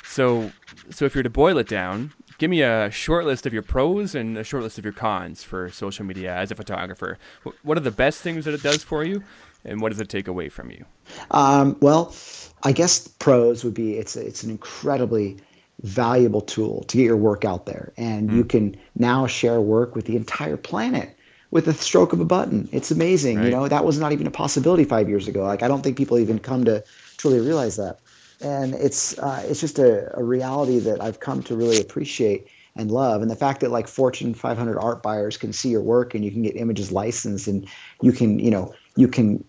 So 0.04 0.50
so 0.90 1.04
if 1.04 1.14
you're 1.14 1.24
to 1.24 1.30
boil 1.30 1.58
it 1.58 1.68
down, 1.68 2.12
give 2.38 2.50
me 2.50 2.62
a 2.62 2.90
short 2.90 3.26
list 3.26 3.46
of 3.46 3.52
your 3.52 3.62
pros 3.62 4.14
and 4.14 4.38
a 4.38 4.44
short 4.44 4.62
list 4.62 4.78
of 4.78 4.84
your 4.84 4.92
cons 4.94 5.42
for 5.42 5.70
social 5.70 6.04
media 6.04 6.34
as 6.34 6.50
a 6.50 6.54
photographer. 6.54 7.18
What 7.62 7.76
are 7.76 7.80
the 7.82 7.90
best 7.90 8.20
things 8.20 8.44
that 8.44 8.54
it 8.54 8.62
does 8.62 8.82
for 8.84 9.04
you, 9.04 9.24
and 9.64 9.80
what 9.80 9.90
does 9.90 10.00
it 10.00 10.08
take 10.08 10.28
away 10.28 10.48
from 10.48 10.70
you? 10.70 10.84
Um, 11.30 11.76
well, 11.80 12.14
I 12.62 12.72
guess 12.72 13.06
pros 13.08 13.64
would 13.64 13.74
be 13.74 13.94
it's 13.94 14.16
it's 14.16 14.42
an 14.42 14.50
incredibly 14.50 15.38
valuable 15.82 16.40
tool 16.40 16.84
to 16.84 16.96
get 16.96 17.04
your 17.04 17.16
work 17.16 17.44
out 17.44 17.66
there, 17.66 17.92
and 17.96 18.30
mm. 18.30 18.36
you 18.36 18.44
can 18.44 18.76
now 18.96 19.26
share 19.26 19.60
work 19.60 19.94
with 19.94 20.06
the 20.06 20.16
entire 20.16 20.56
planet 20.56 21.16
with 21.50 21.66
the 21.66 21.74
stroke 21.74 22.12
of 22.12 22.20
a 22.20 22.24
button. 22.24 22.68
It's 22.72 22.90
amazing. 22.90 23.38
Right. 23.38 23.46
You 23.46 23.50
know 23.50 23.68
that 23.68 23.84
was 23.84 23.98
not 23.98 24.12
even 24.12 24.26
a 24.26 24.30
possibility 24.30 24.84
five 24.84 25.08
years 25.08 25.28
ago. 25.28 25.42
Like 25.44 25.62
I 25.62 25.68
don't 25.68 25.82
think 25.82 25.96
people 25.96 26.18
even 26.18 26.38
come 26.38 26.64
to 26.64 26.84
truly 27.16 27.40
realize 27.40 27.76
that, 27.76 28.00
and 28.40 28.74
it's 28.74 29.18
uh, 29.18 29.44
it's 29.46 29.60
just 29.60 29.78
a, 29.78 30.16
a 30.16 30.22
reality 30.22 30.78
that 30.80 31.00
I've 31.02 31.20
come 31.20 31.42
to 31.44 31.56
really 31.56 31.80
appreciate 31.80 32.48
and 32.74 32.90
love 32.90 33.20
and 33.20 33.30
the 33.30 33.36
fact 33.36 33.60
that 33.60 33.70
like 33.70 33.86
fortune 33.86 34.32
500 34.32 34.78
art 34.78 35.02
buyers 35.02 35.36
can 35.36 35.52
see 35.52 35.68
your 35.68 35.82
work 35.82 36.14
and 36.14 36.24
you 36.24 36.30
can 36.30 36.42
get 36.42 36.56
images 36.56 36.90
licensed 36.90 37.46
and 37.46 37.68
you 38.00 38.12
can 38.12 38.38
you 38.38 38.50
know 38.50 38.74
you 38.96 39.08
can 39.08 39.44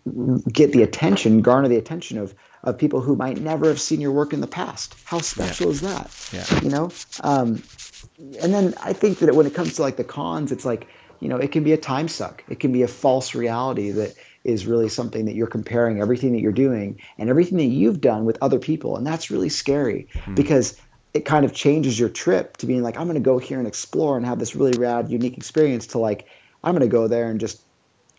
get 0.52 0.72
the 0.72 0.84
attention 0.84 1.42
garner 1.42 1.68
the 1.68 1.78
attention 1.78 2.18
of 2.18 2.34
of 2.64 2.78
people 2.78 3.02
who 3.02 3.16
might 3.16 3.40
never 3.40 3.68
have 3.68 3.80
seen 3.80 4.00
your 4.00 4.12
work 4.12 4.34
in 4.34 4.42
the 4.42 4.48
past. 4.48 4.96
How 5.04 5.20
special 5.20 5.68
yeah. 5.68 5.72
is 5.72 5.82
that? 5.82 6.30
Yeah. 6.32 6.62
You 6.62 6.70
know? 6.70 6.92
Um, 7.22 7.62
and 8.42 8.54
then 8.54 8.74
I 8.82 8.94
think 8.94 9.20
that 9.20 9.36
when 9.36 9.46
it 9.46 9.54
comes 9.54 9.76
to 9.76 9.82
like 9.82 9.98
the 9.98 10.04
cons, 10.04 10.52
it's 10.52 10.64
like, 10.64 10.88
you 11.20 11.28
know, 11.28 11.38
it 11.38 11.52
can 11.52 11.64
be 11.64 11.74
a 11.74 11.78
time 11.78 12.08
suck. 12.08 12.44
It 12.50 12.60
can 12.60 12.72
be 12.72 12.84
a 12.84 12.88
false 12.88 13.36
reality 13.36 13.92
that 13.92 14.16
is 14.44 14.66
really 14.66 14.90
something 14.90 15.26
that 15.26 15.36
you're 15.36 15.48
comparing 15.48 16.02
everything 16.02 16.34
that 16.34 16.42
you're 16.42 16.52
doing 16.52 17.00
and 17.18 17.30
everything 17.30 17.58
that 17.58 17.66
you've 17.66 18.02
done 18.02 18.26
with 18.26 18.38
other 18.42 18.60
people. 18.60 18.98
And 18.98 19.06
that's 19.06 19.30
really 19.30 19.50
scary 19.50 20.08
hmm. 20.24 20.36
because 20.36 20.80
it 21.14 21.26
kind 21.26 21.46
of 21.46 21.54
changes 21.54 22.00
your 22.00 22.10
trip 22.10 22.58
to 22.58 22.66
being 22.66 22.82
like, 22.82 22.98
I'm 22.98 23.06
going 23.06 23.16
to 23.16 23.22
go 23.22 23.38
here 23.38 23.60
and 23.60 23.68
explore 23.68 24.18
and 24.18 24.26
have 24.26 24.40
this 24.40 24.56
really 24.56 24.78
rad, 24.78 25.10
unique 25.10 25.38
experience 25.38 25.88
to 25.88 26.00
like, 26.00 26.28
I'm 26.64 26.74
going 26.74 26.82
to 26.82 26.88
go 26.88 27.08
there 27.08 27.30
and 27.30 27.40
just 27.40 27.62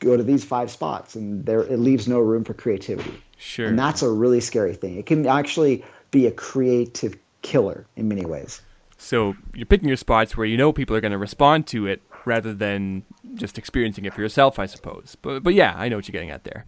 go 0.00 0.16
to 0.16 0.22
these 0.22 0.44
five 0.44 0.70
spots 0.70 1.14
and 1.14 1.44
there 1.46 1.62
it 1.62 1.78
leaves 1.78 2.06
no 2.08 2.20
room 2.20 2.44
for 2.44 2.54
creativity. 2.54 3.22
Sure. 3.38 3.68
And 3.68 3.78
that's 3.78 4.02
a 4.02 4.10
really 4.10 4.40
scary 4.40 4.74
thing. 4.74 4.98
It 4.98 5.06
can 5.06 5.26
actually 5.26 5.84
be 6.10 6.26
a 6.26 6.30
creative 6.30 7.16
killer 7.42 7.86
in 7.96 8.08
many 8.08 8.24
ways. 8.24 8.62
So 8.96 9.34
you're 9.54 9.66
picking 9.66 9.88
your 9.88 9.96
spots 9.96 10.36
where 10.36 10.46
you 10.46 10.56
know 10.56 10.72
people 10.72 10.96
are 10.96 11.00
going 11.00 11.12
to 11.12 11.18
respond 11.18 11.66
to 11.68 11.86
it 11.86 12.00
rather 12.24 12.54
than 12.54 13.04
just 13.34 13.58
experiencing 13.58 14.04
it 14.04 14.14
for 14.14 14.20
yourself, 14.20 14.58
I 14.58 14.66
suppose. 14.66 15.16
But 15.20 15.42
but 15.42 15.54
yeah, 15.54 15.74
I 15.76 15.88
know 15.88 15.96
what 15.96 16.08
you're 16.08 16.12
getting 16.12 16.30
at 16.30 16.44
there. 16.44 16.64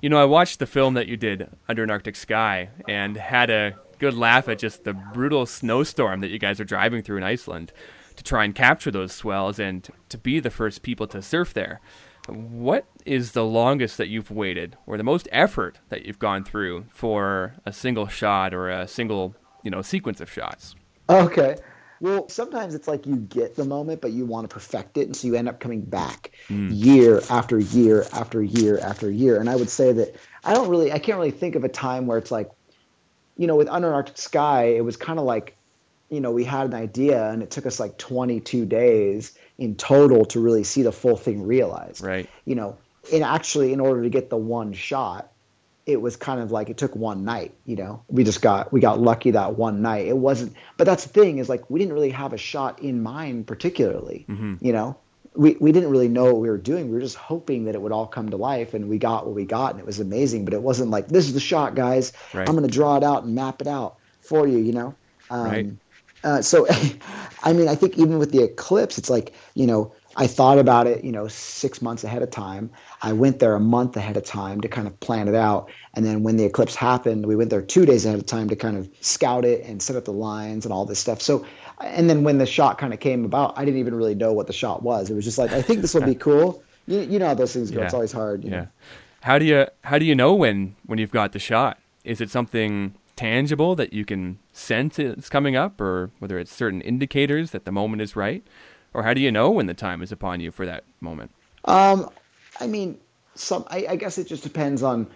You 0.00 0.08
know, 0.08 0.20
I 0.20 0.24
watched 0.24 0.58
the 0.58 0.66
film 0.66 0.94
that 0.94 1.08
you 1.08 1.16
did 1.16 1.48
Under 1.68 1.82
an 1.82 1.90
Arctic 1.90 2.16
Sky 2.16 2.70
and 2.88 3.16
had 3.16 3.50
a 3.50 3.76
good 3.98 4.14
laugh 4.14 4.48
at 4.48 4.58
just 4.58 4.84
the 4.84 4.92
brutal 4.92 5.46
snowstorm 5.46 6.20
that 6.20 6.30
you 6.30 6.38
guys 6.38 6.60
are 6.60 6.64
driving 6.64 7.02
through 7.02 7.18
in 7.18 7.22
Iceland 7.22 7.72
to 8.16 8.24
try 8.24 8.44
and 8.44 8.54
capture 8.54 8.90
those 8.90 9.12
swells 9.12 9.58
and 9.58 9.88
to 10.08 10.18
be 10.18 10.40
the 10.40 10.50
first 10.50 10.82
people 10.82 11.06
to 11.08 11.22
surf 11.22 11.54
there. 11.54 11.80
What 12.28 12.86
is 13.04 13.32
the 13.32 13.44
longest 13.44 13.98
that 13.98 14.08
you've 14.08 14.30
waited, 14.30 14.76
or 14.86 14.96
the 14.96 15.02
most 15.02 15.28
effort 15.30 15.78
that 15.90 16.06
you've 16.06 16.18
gone 16.18 16.42
through 16.42 16.86
for 16.88 17.54
a 17.66 17.72
single 17.72 18.06
shot 18.06 18.54
or 18.54 18.70
a 18.70 18.88
single, 18.88 19.34
you 19.62 19.70
know, 19.70 19.82
sequence 19.82 20.20
of 20.20 20.30
shots? 20.30 20.74
Okay. 21.08 21.56
Well, 22.00 22.28
sometimes 22.28 22.74
it's 22.74 22.88
like 22.88 23.06
you 23.06 23.16
get 23.16 23.56
the 23.56 23.64
moment, 23.64 24.00
but 24.00 24.12
you 24.12 24.26
want 24.26 24.48
to 24.48 24.54
perfect 24.54 24.96
it, 24.98 25.06
and 25.06 25.16
so 25.16 25.26
you 25.26 25.34
end 25.34 25.48
up 25.48 25.60
coming 25.60 25.82
back 25.82 26.32
mm. 26.48 26.68
year 26.72 27.20
after 27.30 27.58
year 27.58 28.04
after 28.12 28.42
year 28.42 28.78
after 28.78 29.10
year. 29.10 29.38
And 29.38 29.48
I 29.48 29.56
would 29.56 29.70
say 29.70 29.92
that 29.92 30.14
I 30.44 30.54
don't 30.54 30.68
really, 30.68 30.92
I 30.92 30.98
can't 30.98 31.18
really 31.18 31.30
think 31.30 31.54
of 31.54 31.64
a 31.64 31.68
time 31.68 32.06
where 32.06 32.18
it's 32.18 32.30
like, 32.30 32.50
you 33.36 33.46
know, 33.46 33.56
with 33.56 33.68
Under 33.68 33.88
an 33.88 33.94
Arctic 33.94 34.18
Sky, 34.18 34.64
it 34.76 34.84
was 34.84 34.96
kind 34.96 35.18
of 35.18 35.24
like, 35.24 35.56
you 36.10 36.20
know, 36.20 36.30
we 36.30 36.44
had 36.44 36.66
an 36.66 36.74
idea, 36.74 37.30
and 37.30 37.42
it 37.42 37.50
took 37.50 37.66
us 37.66 37.78
like 37.78 37.96
22 37.96 38.66
days 38.66 39.36
in 39.58 39.76
total 39.76 40.24
to 40.26 40.40
really 40.40 40.64
see 40.64 40.82
the 40.82 40.92
full 40.92 41.16
thing 41.16 41.46
realized. 41.46 42.02
Right. 42.02 42.28
You 42.44 42.54
know, 42.54 42.76
and 43.12 43.22
actually, 43.22 43.72
in 43.72 43.80
order 43.80 44.02
to 44.02 44.10
get 44.10 44.30
the 44.30 44.36
one 44.36 44.72
shot, 44.72 45.30
it 45.86 46.00
was 46.00 46.16
kind 46.16 46.40
of 46.40 46.50
like 46.50 46.70
it 46.70 46.78
took 46.78 46.96
one 46.96 47.24
night. 47.24 47.54
You 47.66 47.76
know, 47.76 48.02
we 48.08 48.24
just 48.24 48.40
got 48.40 48.72
we 48.72 48.80
got 48.80 49.00
lucky 49.00 49.32
that 49.32 49.56
one 49.56 49.82
night. 49.82 50.06
It 50.06 50.16
wasn't, 50.16 50.54
but 50.76 50.84
that's 50.84 51.04
the 51.04 51.10
thing 51.10 51.38
is 51.38 51.48
like 51.48 51.68
we 51.68 51.78
didn't 51.78 51.92
really 51.94 52.10
have 52.10 52.32
a 52.32 52.38
shot 52.38 52.80
in 52.80 53.02
mind 53.02 53.46
particularly. 53.46 54.24
Mm-hmm. 54.28 54.64
You 54.64 54.72
know, 54.72 54.96
we, 55.34 55.56
we 55.60 55.72
didn't 55.72 55.90
really 55.90 56.08
know 56.08 56.24
what 56.26 56.36
we 56.36 56.48
were 56.48 56.58
doing. 56.58 56.88
We 56.88 56.94
were 56.94 57.00
just 57.00 57.16
hoping 57.16 57.64
that 57.64 57.74
it 57.74 57.82
would 57.82 57.92
all 57.92 58.06
come 58.06 58.30
to 58.30 58.36
life, 58.36 58.74
and 58.74 58.88
we 58.88 58.98
got 58.98 59.26
what 59.26 59.34
we 59.34 59.44
got, 59.44 59.72
and 59.72 59.80
it 59.80 59.86
was 59.86 60.00
amazing. 60.00 60.44
But 60.44 60.54
it 60.54 60.62
wasn't 60.62 60.90
like 60.90 61.08
this 61.08 61.26
is 61.26 61.34
the 61.34 61.40
shot, 61.40 61.74
guys. 61.74 62.12
Right. 62.32 62.48
I'm 62.48 62.54
going 62.54 62.66
to 62.66 62.72
draw 62.72 62.96
it 62.96 63.04
out 63.04 63.24
and 63.24 63.34
map 63.34 63.60
it 63.60 63.66
out 63.66 63.96
for 64.20 64.46
you. 64.46 64.58
You 64.58 64.72
know. 64.72 64.94
Um, 65.30 65.44
right. 65.44 65.66
Uh, 66.24 66.42
so, 66.42 66.66
I 67.44 67.52
mean, 67.52 67.68
I 67.68 67.74
think 67.74 67.98
even 67.98 68.18
with 68.18 68.32
the 68.32 68.42
eclipse, 68.42 68.98
it's 68.98 69.10
like, 69.10 69.32
you 69.54 69.66
know, 69.66 69.92
I 70.16 70.26
thought 70.26 70.58
about 70.58 70.86
it, 70.86 71.04
you 71.04 71.12
know, 71.12 71.28
six 71.28 71.82
months 71.82 72.04
ahead 72.04 72.22
of 72.22 72.30
time. 72.30 72.70
I 73.02 73.12
went 73.12 73.40
there 73.40 73.54
a 73.54 73.60
month 73.60 73.96
ahead 73.96 74.16
of 74.16 74.24
time 74.24 74.60
to 74.60 74.68
kind 74.68 74.86
of 74.86 74.98
plan 75.00 75.28
it 75.28 75.34
out. 75.34 75.70
And 75.94 76.06
then 76.06 76.22
when 76.22 76.36
the 76.36 76.44
eclipse 76.44 76.74
happened, 76.74 77.26
we 77.26 77.36
went 77.36 77.50
there 77.50 77.62
two 77.62 77.84
days 77.84 78.06
ahead 78.06 78.18
of 78.18 78.26
time 78.26 78.48
to 78.48 78.56
kind 78.56 78.76
of 78.76 78.88
scout 79.00 79.44
it 79.44 79.64
and 79.64 79.82
set 79.82 79.96
up 79.96 80.04
the 80.04 80.12
lines 80.12 80.64
and 80.64 80.72
all 80.72 80.84
this 80.84 81.00
stuff. 81.00 81.20
So, 81.20 81.44
and 81.80 82.08
then 82.08 82.22
when 82.22 82.38
the 82.38 82.46
shot 82.46 82.78
kind 82.78 82.94
of 82.94 83.00
came 83.00 83.24
about, 83.24 83.58
I 83.58 83.64
didn't 83.64 83.80
even 83.80 83.94
really 83.94 84.14
know 84.14 84.32
what 84.32 84.46
the 84.46 84.52
shot 84.52 84.82
was. 84.82 85.10
It 85.10 85.14
was 85.14 85.24
just 85.24 85.38
like, 85.38 85.52
I 85.52 85.62
think 85.62 85.80
this 85.80 85.94
will 85.94 86.02
be 86.02 86.14
cool. 86.26 86.62
You, 86.86 87.00
you 87.00 87.18
know 87.18 87.26
how 87.26 87.34
those 87.34 87.52
things 87.52 87.70
go. 87.70 87.80
Yeah. 87.80 87.86
It's 87.86 87.94
always 87.94 88.12
hard. 88.12 88.44
yeah. 88.44 88.50
Know? 88.50 88.68
How 89.22 89.38
do 89.38 89.46
you 89.46 89.66
how 89.82 89.98
do 89.98 90.04
you 90.04 90.14
know 90.14 90.34
when 90.34 90.76
when 90.84 90.98
you've 90.98 91.10
got 91.10 91.32
the 91.32 91.38
shot? 91.38 91.78
Is 92.04 92.20
it 92.20 92.28
something 92.28 92.94
tangible 93.16 93.74
that 93.76 93.92
you 93.92 94.04
can 94.04 94.38
sense 94.52 94.98
it's 94.98 95.28
coming 95.28 95.56
up, 95.56 95.80
or 95.80 96.10
whether 96.18 96.38
it's 96.38 96.52
certain 96.52 96.80
indicators 96.80 97.50
that 97.52 97.64
the 97.64 97.72
moment 97.72 98.02
is 98.02 98.16
right, 98.16 98.44
or 98.92 99.02
how 99.02 99.14
do 99.14 99.20
you 99.20 99.30
know 99.30 99.50
when 99.50 99.66
the 99.66 99.74
time 99.74 100.02
is 100.02 100.12
upon 100.12 100.40
you 100.40 100.50
for 100.50 100.66
that 100.66 100.84
moment? 101.00 101.30
Um, 101.64 102.10
I 102.60 102.66
mean, 102.66 102.98
some. 103.34 103.64
I, 103.68 103.86
I 103.90 103.96
guess 103.96 104.18
it 104.18 104.26
just 104.26 104.42
depends 104.42 104.82
on 104.82 105.06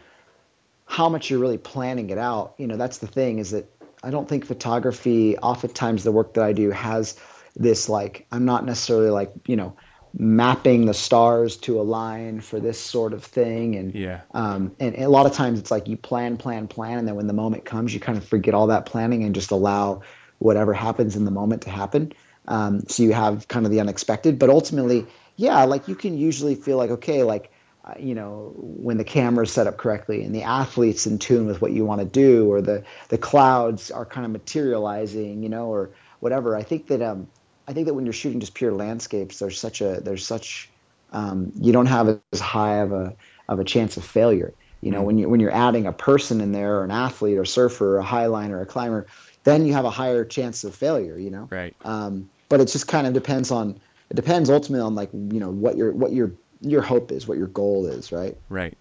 how 0.86 1.08
much 1.08 1.30
you're 1.30 1.40
really 1.40 1.58
planning 1.58 2.10
it 2.10 2.18
out. 2.18 2.54
You 2.58 2.66
know, 2.66 2.76
that's 2.76 2.98
the 2.98 3.06
thing 3.06 3.38
is 3.38 3.50
that 3.50 3.70
I 4.02 4.10
don't 4.10 4.28
think 4.28 4.44
photography. 4.44 5.36
Oftentimes, 5.38 6.04
the 6.04 6.12
work 6.12 6.34
that 6.34 6.44
I 6.44 6.52
do 6.52 6.70
has 6.70 7.16
this 7.56 7.88
like 7.88 8.26
I'm 8.30 8.44
not 8.44 8.64
necessarily 8.64 9.10
like 9.10 9.32
you 9.46 9.56
know 9.56 9.76
mapping 10.14 10.86
the 10.86 10.94
stars 10.94 11.56
to 11.58 11.80
align 11.80 12.40
for 12.40 12.60
this 12.60 12.80
sort 12.80 13.12
of 13.12 13.24
thing. 13.24 13.76
And 13.76 13.94
yeah. 13.94 14.20
um, 14.32 14.74
and, 14.80 14.94
and, 14.94 15.04
a 15.04 15.08
lot 15.08 15.26
of 15.26 15.32
times 15.32 15.58
it's 15.58 15.70
like 15.70 15.88
you 15.88 15.96
plan 15.96 16.36
plan 16.36 16.68
plan. 16.68 16.98
And 16.98 17.08
then 17.08 17.14
when 17.14 17.26
the 17.26 17.32
moment 17.32 17.64
comes 17.64 17.92
you 17.94 18.00
kind 18.00 18.18
of 18.18 18.24
forget 18.24 18.54
all 18.54 18.68
that 18.68 18.86
planning 18.86 19.24
and 19.24 19.34
just 19.34 19.50
allow 19.50 20.02
whatever 20.38 20.72
happens 20.72 21.16
in 21.16 21.24
the 21.24 21.30
moment 21.30 21.62
to 21.62 21.70
happen. 21.70 22.12
Um, 22.46 22.80
so 22.88 23.02
you 23.02 23.12
have 23.12 23.46
kind 23.48 23.66
of 23.66 23.72
the 23.72 23.80
unexpected 23.80 24.38
but 24.38 24.48
ultimately 24.48 25.06
yeah 25.36 25.64
like 25.64 25.88
you 25.88 25.94
can 25.94 26.18
usually 26.18 26.54
feel 26.54 26.76
like 26.76 26.90
okay 26.90 27.22
like 27.22 27.50
uh, 27.84 27.94
you 27.98 28.14
know 28.14 28.52
when 28.56 28.98
the 28.98 29.04
camera 29.04 29.44
is 29.44 29.52
set 29.52 29.66
up 29.66 29.78
correctly 29.78 30.22
and 30.22 30.34
the 30.34 30.42
athletes 30.42 31.06
in 31.06 31.18
tune 31.18 31.46
with 31.46 31.62
what 31.62 31.72
you 31.72 31.84
want 31.86 32.00
to 32.00 32.06
do 32.06 32.50
or 32.52 32.60
the 32.60 32.84
the 33.08 33.16
clouds 33.16 33.90
are 33.90 34.04
kind 34.04 34.26
of 34.26 34.32
materializing 34.32 35.42
you 35.42 35.48
know 35.48 35.66
or 35.68 35.90
whatever 36.20 36.56
i 36.56 36.62
think 36.62 36.88
that 36.88 37.00
um 37.00 37.28
I 37.68 37.72
think 37.74 37.86
that 37.86 37.94
when 37.94 38.06
you're 38.06 38.14
shooting 38.14 38.40
just 38.40 38.54
pure 38.54 38.72
landscapes, 38.72 39.38
there's 39.38 39.60
such 39.60 39.82
a 39.82 40.00
there's 40.00 40.26
such 40.26 40.70
um, 41.12 41.52
you 41.60 41.70
don't 41.70 41.86
have 41.86 42.18
as 42.32 42.40
high 42.40 42.78
of 42.78 42.92
a 42.92 43.14
of 43.48 43.60
a 43.60 43.64
chance 43.64 43.98
of 43.98 44.04
failure. 44.04 44.54
You 44.80 44.90
know, 44.90 44.98
mm-hmm. 44.98 45.06
when 45.06 45.18
you 45.18 45.28
when 45.28 45.40
you're 45.40 45.54
adding 45.54 45.86
a 45.86 45.92
person 45.92 46.40
in 46.40 46.52
there, 46.52 46.78
or 46.78 46.84
an 46.84 46.90
athlete, 46.90 47.36
or 47.36 47.44
surfer, 47.44 47.96
or 47.96 48.00
a 48.00 48.04
highliner, 48.04 48.52
or 48.52 48.62
a 48.62 48.66
climber, 48.66 49.06
then 49.44 49.66
you 49.66 49.74
have 49.74 49.84
a 49.84 49.90
higher 49.90 50.24
chance 50.24 50.64
of 50.64 50.74
failure. 50.74 51.18
You 51.18 51.30
know, 51.30 51.48
right? 51.50 51.76
Um, 51.84 52.30
but 52.48 52.60
it 52.60 52.68
just 52.68 52.88
kind 52.88 53.06
of 53.06 53.12
depends 53.12 53.50
on 53.50 53.78
it 54.08 54.14
depends 54.14 54.48
ultimately 54.48 54.84
on 54.84 54.94
like 54.94 55.10
you 55.12 55.38
know 55.38 55.50
what 55.50 55.76
your 55.76 55.92
what 55.92 56.12
your 56.12 56.32
your 56.62 56.80
hope 56.80 57.12
is, 57.12 57.28
what 57.28 57.36
your 57.36 57.48
goal 57.48 57.86
is, 57.86 58.10
right? 58.12 58.36
Right. 58.48 58.78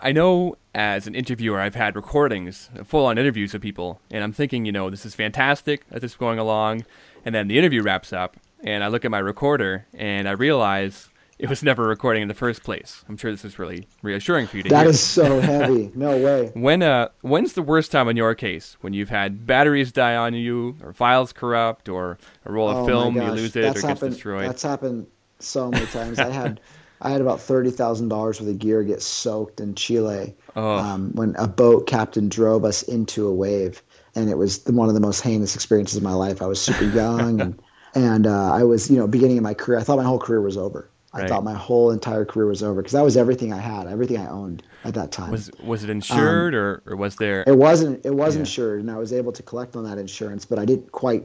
I 0.00 0.12
know 0.12 0.56
as 0.74 1.08
an 1.08 1.14
interviewer, 1.16 1.60
I've 1.60 1.74
had 1.74 1.96
recordings, 1.96 2.70
full 2.84 3.04
on 3.04 3.18
interviews 3.18 3.52
with 3.52 3.62
people, 3.62 4.00
and 4.10 4.22
I'm 4.22 4.32
thinking, 4.32 4.64
you 4.64 4.70
know, 4.70 4.90
this 4.90 5.04
is 5.04 5.14
fantastic 5.14 5.88
that 5.88 6.00
this 6.00 6.12
is 6.12 6.16
going 6.16 6.38
along. 6.38 6.84
And 7.28 7.34
then 7.34 7.46
the 7.46 7.58
interview 7.58 7.82
wraps 7.82 8.14
up, 8.14 8.38
and 8.64 8.82
I 8.82 8.88
look 8.88 9.04
at 9.04 9.10
my 9.10 9.18
recorder, 9.18 9.84
and 9.92 10.26
I 10.26 10.30
realize 10.32 11.10
it 11.38 11.46
was 11.50 11.62
never 11.62 11.86
recording 11.86 12.22
in 12.22 12.28
the 12.28 12.32
first 12.32 12.62
place. 12.62 13.04
I'm 13.06 13.18
sure 13.18 13.30
this 13.30 13.44
is 13.44 13.58
really 13.58 13.86
reassuring 14.00 14.46
for 14.46 14.56
you 14.56 14.62
to 14.62 14.70
That 14.70 14.80
hear. 14.84 14.88
is 14.88 14.98
so 15.00 15.38
heavy. 15.38 15.90
No 15.94 16.16
way. 16.16 16.50
When 16.54 16.82
uh, 16.82 17.08
when's 17.20 17.52
the 17.52 17.60
worst 17.60 17.92
time 17.92 18.08
in 18.08 18.16
your 18.16 18.34
case? 18.34 18.78
When 18.80 18.94
you've 18.94 19.10
had 19.10 19.46
batteries 19.46 19.92
die 19.92 20.16
on 20.16 20.32
you, 20.32 20.76
or 20.82 20.94
files 20.94 21.34
corrupt, 21.34 21.90
or 21.90 22.16
a 22.46 22.50
roll 22.50 22.70
of 22.70 22.78
Oh 22.78 22.86
film 22.86 23.16
you 23.16 23.30
lose 23.30 23.54
it 23.56 23.58
or 23.58 23.62
that's 23.64 23.82
gets 23.82 23.86
happened, 23.86 24.12
destroyed? 24.14 24.48
That's 24.48 24.62
happened 24.62 25.06
so 25.38 25.70
many 25.70 25.84
times. 25.98 26.18
I 26.18 26.30
had 26.30 26.62
I 27.02 27.10
had 27.10 27.20
about 27.20 27.42
thirty 27.42 27.70
thousand 27.70 28.08
dollars 28.08 28.40
worth 28.40 28.48
of 28.48 28.58
gear 28.58 28.82
get 28.84 29.02
soaked 29.02 29.60
in 29.60 29.74
Chile 29.74 30.34
Oh. 30.56 30.78
um, 30.78 31.12
when 31.12 31.36
a 31.36 31.46
boat 31.46 31.86
captain 31.86 32.30
drove 32.30 32.64
us 32.64 32.82
into 32.84 33.26
a 33.28 33.34
wave, 33.34 33.82
and 34.18 34.30
it 34.30 34.36
was 34.36 34.64
the, 34.64 34.72
one 34.72 34.88
of 34.88 34.94
the 34.94 35.00
most 35.00 35.20
heinous 35.20 35.54
experiences 35.54 35.96
of 35.96 36.02
my 36.02 36.12
life. 36.12 36.42
I 36.42 36.46
was 36.46 36.60
super 36.60 36.84
young, 36.84 37.40
and 37.40 37.62
and 37.94 38.26
uh, 38.26 38.52
I 38.52 38.64
was 38.64 38.90
you 38.90 38.96
know 38.98 39.06
beginning 39.06 39.38
of 39.38 39.44
my 39.44 39.54
career. 39.54 39.78
I 39.78 39.82
thought 39.82 39.96
my 39.96 40.04
whole 40.04 40.18
career 40.18 40.40
was 40.40 40.56
over. 40.56 40.90
I 41.14 41.20
Right. 41.20 41.28
thought 41.28 41.44
my 41.44 41.54
whole 41.54 41.90
entire 41.90 42.24
career 42.24 42.46
was 42.46 42.62
over 42.62 42.82
because 42.82 42.92
that 42.92 43.02
was 43.02 43.16
everything 43.16 43.52
I 43.52 43.58
had, 43.58 43.86
everything 43.86 44.18
I 44.18 44.28
owned 44.28 44.62
at 44.84 44.94
that 44.94 45.10
time. 45.10 45.30
Was 45.30 45.50
was 45.58 45.84
it 45.84 45.90
insured 45.90 46.54
or, 46.54 46.82
or 46.86 46.96
was 46.96 47.16
there? 47.16 47.44
It 47.46 47.56
wasn't. 47.56 48.04
It 48.04 48.14
was 48.14 48.34
Yeah. 48.34 48.40
insured, 48.40 48.80
and 48.80 48.90
I 48.90 48.96
was 48.98 49.12
able 49.12 49.32
to 49.32 49.42
collect 49.42 49.74
on 49.76 49.84
that 49.84 49.98
insurance, 49.98 50.44
but 50.44 50.58
I 50.58 50.64
didn't 50.64 50.92
quite. 50.92 51.24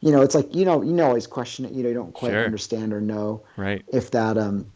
You 0.00 0.12
know, 0.12 0.22
it's 0.22 0.34
like 0.34 0.54
you 0.54 0.64
know, 0.64 0.82
you 0.82 0.92
know, 0.92 1.06
always 1.06 1.26
question 1.26 1.64
it. 1.64 1.72
You 1.72 1.82
know, 1.82 1.88
you 1.88 1.94
don't 1.94 2.12
quite 2.12 2.32
Sure. 2.32 2.44
understand 2.44 2.92
or 2.92 3.00
know 3.00 3.42
Right. 3.56 3.82
if 3.92 4.10
that 4.10 4.36
um, 4.36 4.66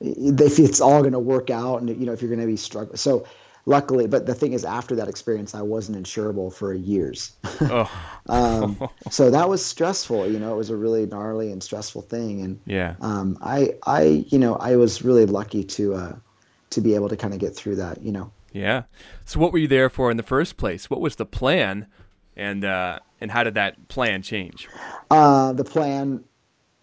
if 0.00 0.58
it's 0.58 0.80
all 0.80 1.00
going 1.00 1.12
to 1.12 1.18
work 1.18 1.50
out, 1.50 1.80
and 1.80 1.88
you 1.88 2.06
know, 2.06 2.12
if 2.12 2.22
you're 2.22 2.28
going 2.30 2.40
to 2.40 2.46
be 2.46 2.56
struggling. 2.56 2.96
So, 2.96 3.26
luckily, 3.66 4.06
but 4.06 4.26
the 4.26 4.34
thing 4.34 4.52
is, 4.52 4.64
after 4.64 4.94
that 4.96 5.08
experience, 5.08 5.54
I 5.54 5.60
wasn't 5.60 5.98
insurable 5.98 6.52
for 6.52 6.72
years. 6.72 7.36
Oh, 7.68 7.90
um, 8.28 8.78
so 9.10 9.30
that 9.30 9.48
was 9.48 9.64
stressful. 9.64 10.30
You 10.30 10.38
know, 10.38 10.52
it 10.52 10.56
was 10.56 10.68
a 10.68 10.76
really 10.76 11.06
gnarly 11.06 11.50
and 11.50 11.62
stressful 11.62 12.02
thing, 12.02 12.42
and 12.42 12.60
yeah. 12.66 12.96
um, 13.00 13.38
I, 13.40 13.74
I, 13.86 14.26
you 14.28 14.38
know, 14.38 14.56
I 14.56 14.76
was 14.76 15.02
really 15.02 15.24
lucky 15.24 15.64
to 15.64 15.94
uh, 15.94 16.16
to 16.70 16.80
be 16.82 16.94
able 16.94 17.08
to 17.08 17.16
kind 17.16 17.32
of 17.32 17.40
get 17.40 17.56
through 17.56 17.76
that. 17.76 18.02
You 18.02 18.12
know. 18.12 18.30
Yeah. 18.52 18.82
So 19.24 19.40
what 19.40 19.52
were 19.52 19.58
you 19.58 19.68
there 19.68 19.88
for 19.88 20.10
in 20.10 20.18
the 20.18 20.22
first 20.22 20.58
place? 20.58 20.90
What 20.90 21.00
was 21.00 21.16
the 21.16 21.24
plan, 21.24 21.86
and 22.36 22.62
uh, 22.62 22.98
and 23.22 23.30
how 23.30 23.42
did 23.42 23.54
that 23.54 23.88
plan 23.88 24.20
change? 24.20 24.68
Uh, 25.10 25.54
the 25.54 25.64
plan, 25.64 26.22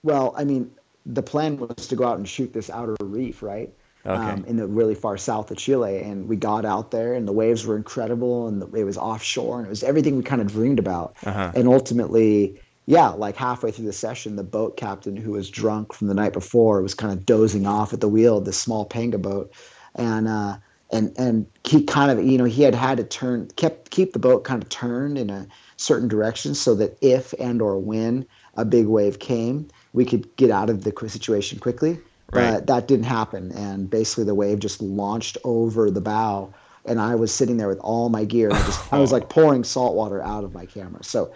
well, 0.02 0.34
I 0.36 0.44
mean, 0.44 0.72
the 1.06 1.24
plan 1.24 1.58
was 1.58 1.88
to 1.88 1.96
go 1.96 2.06
out 2.06 2.18
and 2.18 2.28
shoot 2.28 2.52
this 2.52 2.70
outer 2.72 2.96
reef, 3.00 3.44
right? 3.44 3.72
Okay. 4.06 4.22
Um, 4.22 4.44
in 4.46 4.58
the 4.58 4.68
really 4.68 4.96
far 4.96 5.18
south 5.18 5.50
of 5.50 5.58
Chile, 5.58 6.02
and 6.02 6.28
we 6.28 6.36
got 6.36 6.66
out 6.66 6.92
there, 6.92 7.14
and 7.14 7.26
the 7.26 7.32
waves 7.32 7.66
were 7.66 7.78
incredible, 7.78 8.50
and 8.50 8.62
the, 8.62 8.68
it 8.74 8.84
was 8.84 8.98
offshore, 8.98 9.60
and 9.60 9.66
it 9.66 9.70
was 9.70 9.82
everything 9.82 10.18
we 10.18 10.24
kind 10.24 10.42
of 10.42 10.48
dreamed 10.48 10.78
about. 10.78 11.16
Uh-huh. 11.24 11.54
And 11.56 11.70
ultimately, 11.70 12.60
yeah, 12.86 13.10
like 13.10 13.38
halfway 13.38 13.72
through 13.72 13.86
the 13.86 13.94
session, 13.94 14.36
the 14.36 14.44
boat 14.44 14.76
captain, 14.76 15.16
who 15.16 15.32
was 15.32 15.50
drunk 15.50 15.94
from 15.94 16.08
the 16.08 16.14
night 16.14 16.34
before, 16.34 16.82
was 16.82 16.94
kind 16.94 17.14
of 17.14 17.26
dozing 17.26 17.66
off 17.66 17.94
at 17.94 18.02
the 18.02 18.10
wheel 18.10 18.40
of 18.40 18.46
this 18.46 18.60
small 18.60 18.84
panga 18.84 19.18
boat, 19.18 19.54
and 19.96 20.28
uh, 20.28 20.58
and 20.92 21.14
and 21.18 21.48
he 21.64 21.84
kind 21.84 22.12
of, 22.12 22.26
you 22.26 22.38
know, 22.38 22.44
he 22.44 22.62
had 22.64 22.76
had 22.76 22.98
to 22.98 23.06
turn, 23.06 23.48
kept 23.56 23.90
keep 23.90 24.12
the 24.12 24.20
boat 24.20 24.44
kind 24.44 24.62
of 24.62 24.68
turned 24.68 25.18
in 25.18 25.30
a 25.30 25.48
certain 25.78 26.10
direction 26.10 26.56
so 26.56 26.76
that 26.76 26.98
if 27.02 27.34
and 27.40 27.62
or 27.62 27.80
when 27.80 28.26
a 28.56 28.66
big 28.66 28.88
wave 28.88 29.20
came, 29.20 29.70
we 29.94 30.04
could 30.04 30.36
get 30.36 30.52
out 30.52 30.70
of 30.70 30.84
the 30.84 31.10
situation 31.10 31.60
quickly. 31.60 32.00
Right. 32.32 32.54
But 32.54 32.68
that 32.68 32.88
didn't 32.88 33.06
happen, 33.06 33.52
and 33.52 33.90
basically 33.90 34.24
the 34.24 34.36
wave 34.36 34.60
just 34.60 34.82
launched 34.82 35.38
over 35.44 35.92
the 35.92 36.02
bow, 36.02 36.54
and 36.86 37.00
I 37.00 37.16
was 37.16 37.34
sitting 37.34 37.58
there 37.58 37.68
with 37.68 37.80
all 37.80 38.10
my 38.10 38.26
gear. 38.26 38.50
I 38.52 38.58
just 38.64 38.94
I 38.94 39.00
was 39.00 39.12
like 39.18 39.30
pouring 39.30 39.64
salt 39.64 39.96
water 39.96 40.22
out 40.22 40.44
of 40.44 40.54
my 40.54 40.66
camera. 40.66 41.04
So, 41.04 41.34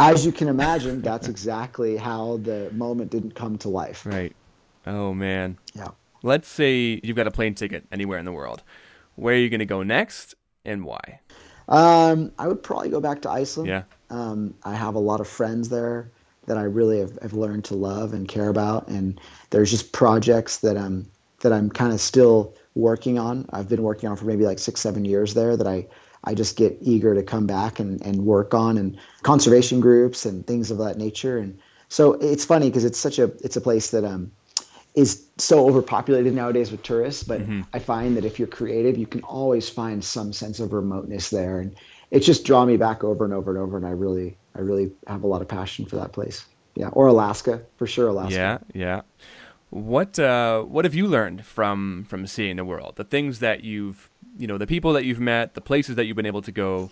as 0.00 0.24
you 0.24 0.32
can 0.32 0.48
imagine, 0.48 1.02
that's 1.02 1.28
exactly 1.34 1.96
how 1.96 2.38
the 2.38 2.70
moment 2.72 3.10
didn't 3.10 3.34
come 3.34 3.58
to 3.58 3.68
life. 3.68 4.06
Right. 4.06 4.34
Oh 4.86 5.12
man. 5.12 5.58
Yeah. 5.74 5.88
Let's 6.22 6.48
say 6.48 7.00
you've 7.02 7.16
got 7.16 7.26
a 7.26 7.30
plane 7.30 7.54
ticket 7.54 7.86
anywhere 7.92 8.18
in 8.18 8.24
the 8.24 8.32
world. 8.32 8.62
Where 9.16 9.34
are 9.34 9.38
you 9.38 9.50
going 9.50 9.60
to 9.60 9.66
go 9.66 9.82
next, 9.82 10.34
and 10.64 10.84
why? 10.84 11.20
Um, 11.68 12.32
I 12.38 12.48
would 12.48 12.62
probably 12.62 12.88
go 12.88 13.00
back 13.00 13.22
to 13.22 13.30
Iceland. 13.30 13.68
Yeah. 13.68 13.82
Um, 14.10 14.54
I 14.64 14.74
have 14.74 14.94
a 14.94 15.00
lot 15.00 15.20
of 15.20 15.28
friends 15.28 15.68
there 15.68 16.10
that 16.48 16.58
I 16.58 16.64
really 16.64 16.98
have, 16.98 17.16
have 17.22 17.32
learned 17.32 17.64
to 17.66 17.74
love 17.74 18.12
and 18.12 18.26
care 18.26 18.48
about, 18.48 18.88
and 18.88 19.20
there's 19.50 19.70
just 19.70 19.92
projects 19.92 20.58
that 20.58 20.76
I'm 20.76 21.06
that 21.40 21.52
I'm 21.52 21.70
kind 21.70 21.92
of 21.92 22.00
still 22.00 22.54
working 22.74 23.18
on. 23.18 23.48
I've 23.52 23.68
been 23.68 23.82
working 23.82 24.08
on 24.08 24.16
for 24.16 24.24
maybe 24.24 24.44
like 24.44 24.58
six, 24.58 24.80
seven 24.80 25.04
years 25.04 25.34
there 25.34 25.56
that 25.56 25.66
I 25.66 25.86
I 26.24 26.34
just 26.34 26.56
get 26.56 26.76
eager 26.80 27.14
to 27.14 27.22
come 27.22 27.46
back 27.46 27.78
and, 27.78 28.04
and 28.04 28.26
work 28.26 28.52
on, 28.54 28.76
and 28.76 28.98
conservation 29.22 29.80
groups 29.80 30.26
and 30.26 30.46
things 30.46 30.70
of 30.70 30.78
that 30.78 30.98
nature. 30.98 31.38
And 31.38 31.58
so 31.88 32.14
it's 32.14 32.44
funny 32.44 32.68
because 32.68 32.84
it's 32.84 32.98
such 32.98 33.18
a 33.18 33.30
it's 33.44 33.56
a 33.56 33.60
place 33.60 33.90
that 33.92 34.04
um 34.04 34.32
is 34.94 35.22
so 35.36 35.68
overpopulated 35.68 36.34
nowadays 36.34 36.72
with 36.72 36.82
tourists, 36.82 37.22
but 37.22 37.40
I 37.72 37.78
find 37.78 38.16
that 38.16 38.24
if 38.24 38.38
you're 38.38 38.48
creative, 38.48 38.98
you 38.98 39.06
can 39.06 39.22
always 39.22 39.68
find 39.68 40.02
some 40.04 40.32
sense 40.32 40.58
of 40.58 40.72
remoteness 40.72 41.30
there, 41.30 41.60
and 41.60 41.76
it's 42.10 42.26
just 42.26 42.44
drawn 42.44 42.66
me 42.66 42.76
back 42.76 43.04
over 43.04 43.24
and 43.24 43.32
over 43.32 43.50
and 43.50 43.60
over. 43.60 43.76
And 43.76 43.86
I 43.86 43.90
really, 43.90 44.36
I 44.58 44.62
really 44.62 44.90
have 45.06 45.22
a 45.22 45.26
lot 45.26 45.40
of 45.40 45.48
passion 45.48 45.86
for 45.86 45.96
that 45.96 46.12
place. 46.12 46.44
Yeah, 46.74 46.88
or 46.88 47.06
Alaska 47.06 47.62
for 47.76 47.86
sure. 47.86 48.08
Alaska. 48.08 48.34
Yeah. 48.34 48.58
Yeah. 48.74 49.00
What 49.70 50.18
uh, 50.18 50.62
What 50.62 50.84
have 50.84 50.94
you 50.94 51.06
learned 51.06 51.46
from 51.46 52.04
from 52.08 52.26
seeing 52.26 52.56
the 52.56 52.64
world? 52.64 52.96
The 52.96 53.04
things 53.04 53.38
that 53.38 53.64
you've 53.64 54.10
you 54.36 54.46
know 54.46 54.58
the 54.58 54.66
people 54.66 54.92
that 54.94 55.04
you've 55.04 55.20
met, 55.20 55.54
the 55.54 55.60
places 55.60 55.96
that 55.96 56.06
you've 56.06 56.16
been 56.16 56.26
able 56.26 56.42
to 56.42 56.52
go. 56.52 56.90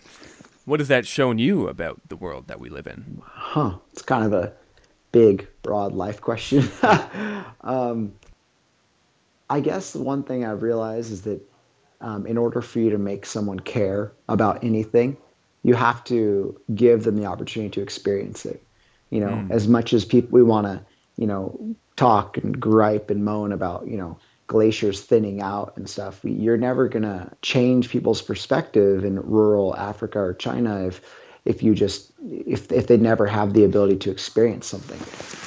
What 0.64 0.80
has 0.80 0.88
that 0.88 1.06
shown 1.06 1.38
you 1.38 1.68
about 1.68 2.00
the 2.08 2.16
world 2.16 2.48
that 2.48 2.58
we 2.58 2.68
live 2.68 2.88
in? 2.88 3.22
Huh. 3.24 3.78
It's 3.92 4.02
kind 4.02 4.24
of 4.24 4.32
a 4.32 4.52
big, 5.12 5.46
broad 5.62 5.92
life 5.92 6.20
question. 6.20 6.68
um, 7.60 8.12
I 9.48 9.60
guess 9.60 9.92
the 9.92 10.02
one 10.02 10.24
thing 10.24 10.44
I've 10.44 10.62
realized 10.62 11.12
is 11.12 11.22
that 11.22 11.40
um, 12.00 12.26
in 12.26 12.36
order 12.36 12.60
for 12.60 12.80
you 12.80 12.90
to 12.90 12.98
make 12.98 13.24
someone 13.26 13.60
care 13.60 14.12
about 14.28 14.64
anything, 14.64 15.16
you 15.66 15.74
have 15.74 16.04
to 16.04 16.56
give 16.76 17.02
them 17.02 17.16
the 17.16 17.26
opportunity 17.26 17.70
to 17.70 17.82
experience 17.82 18.46
it. 18.46 18.62
You 19.10 19.18
know, 19.18 19.34
hmm. 19.34 19.50
as 19.50 19.66
much 19.66 19.92
as 19.92 20.04
people 20.04 20.30
we 20.30 20.44
want 20.44 20.68
to, 20.68 20.80
you 21.16 21.26
know, 21.26 21.74
talk 21.96 22.38
and 22.38 22.58
gripe 22.60 23.10
and 23.10 23.24
moan 23.24 23.50
about, 23.50 23.88
you 23.88 23.96
know, 23.96 24.16
glaciers 24.46 25.00
thinning 25.00 25.42
out 25.42 25.72
and 25.76 25.90
stuff. 25.90 26.20
You're 26.22 26.56
never 26.56 26.86
gonna 26.88 27.32
change 27.42 27.88
people's 27.88 28.22
perspective 28.22 29.04
in 29.04 29.20
rural 29.20 29.76
Africa 29.76 30.20
or 30.20 30.34
China 30.34 30.86
if 30.86 31.00
if 31.44 31.64
you 31.64 31.74
just 31.74 32.12
if 32.24 32.70
if 32.70 32.86
they 32.86 32.96
never 32.96 33.26
have 33.26 33.52
the 33.52 33.64
ability 33.64 33.96
to 33.96 34.10
experience 34.12 34.68
something. 34.68 35.00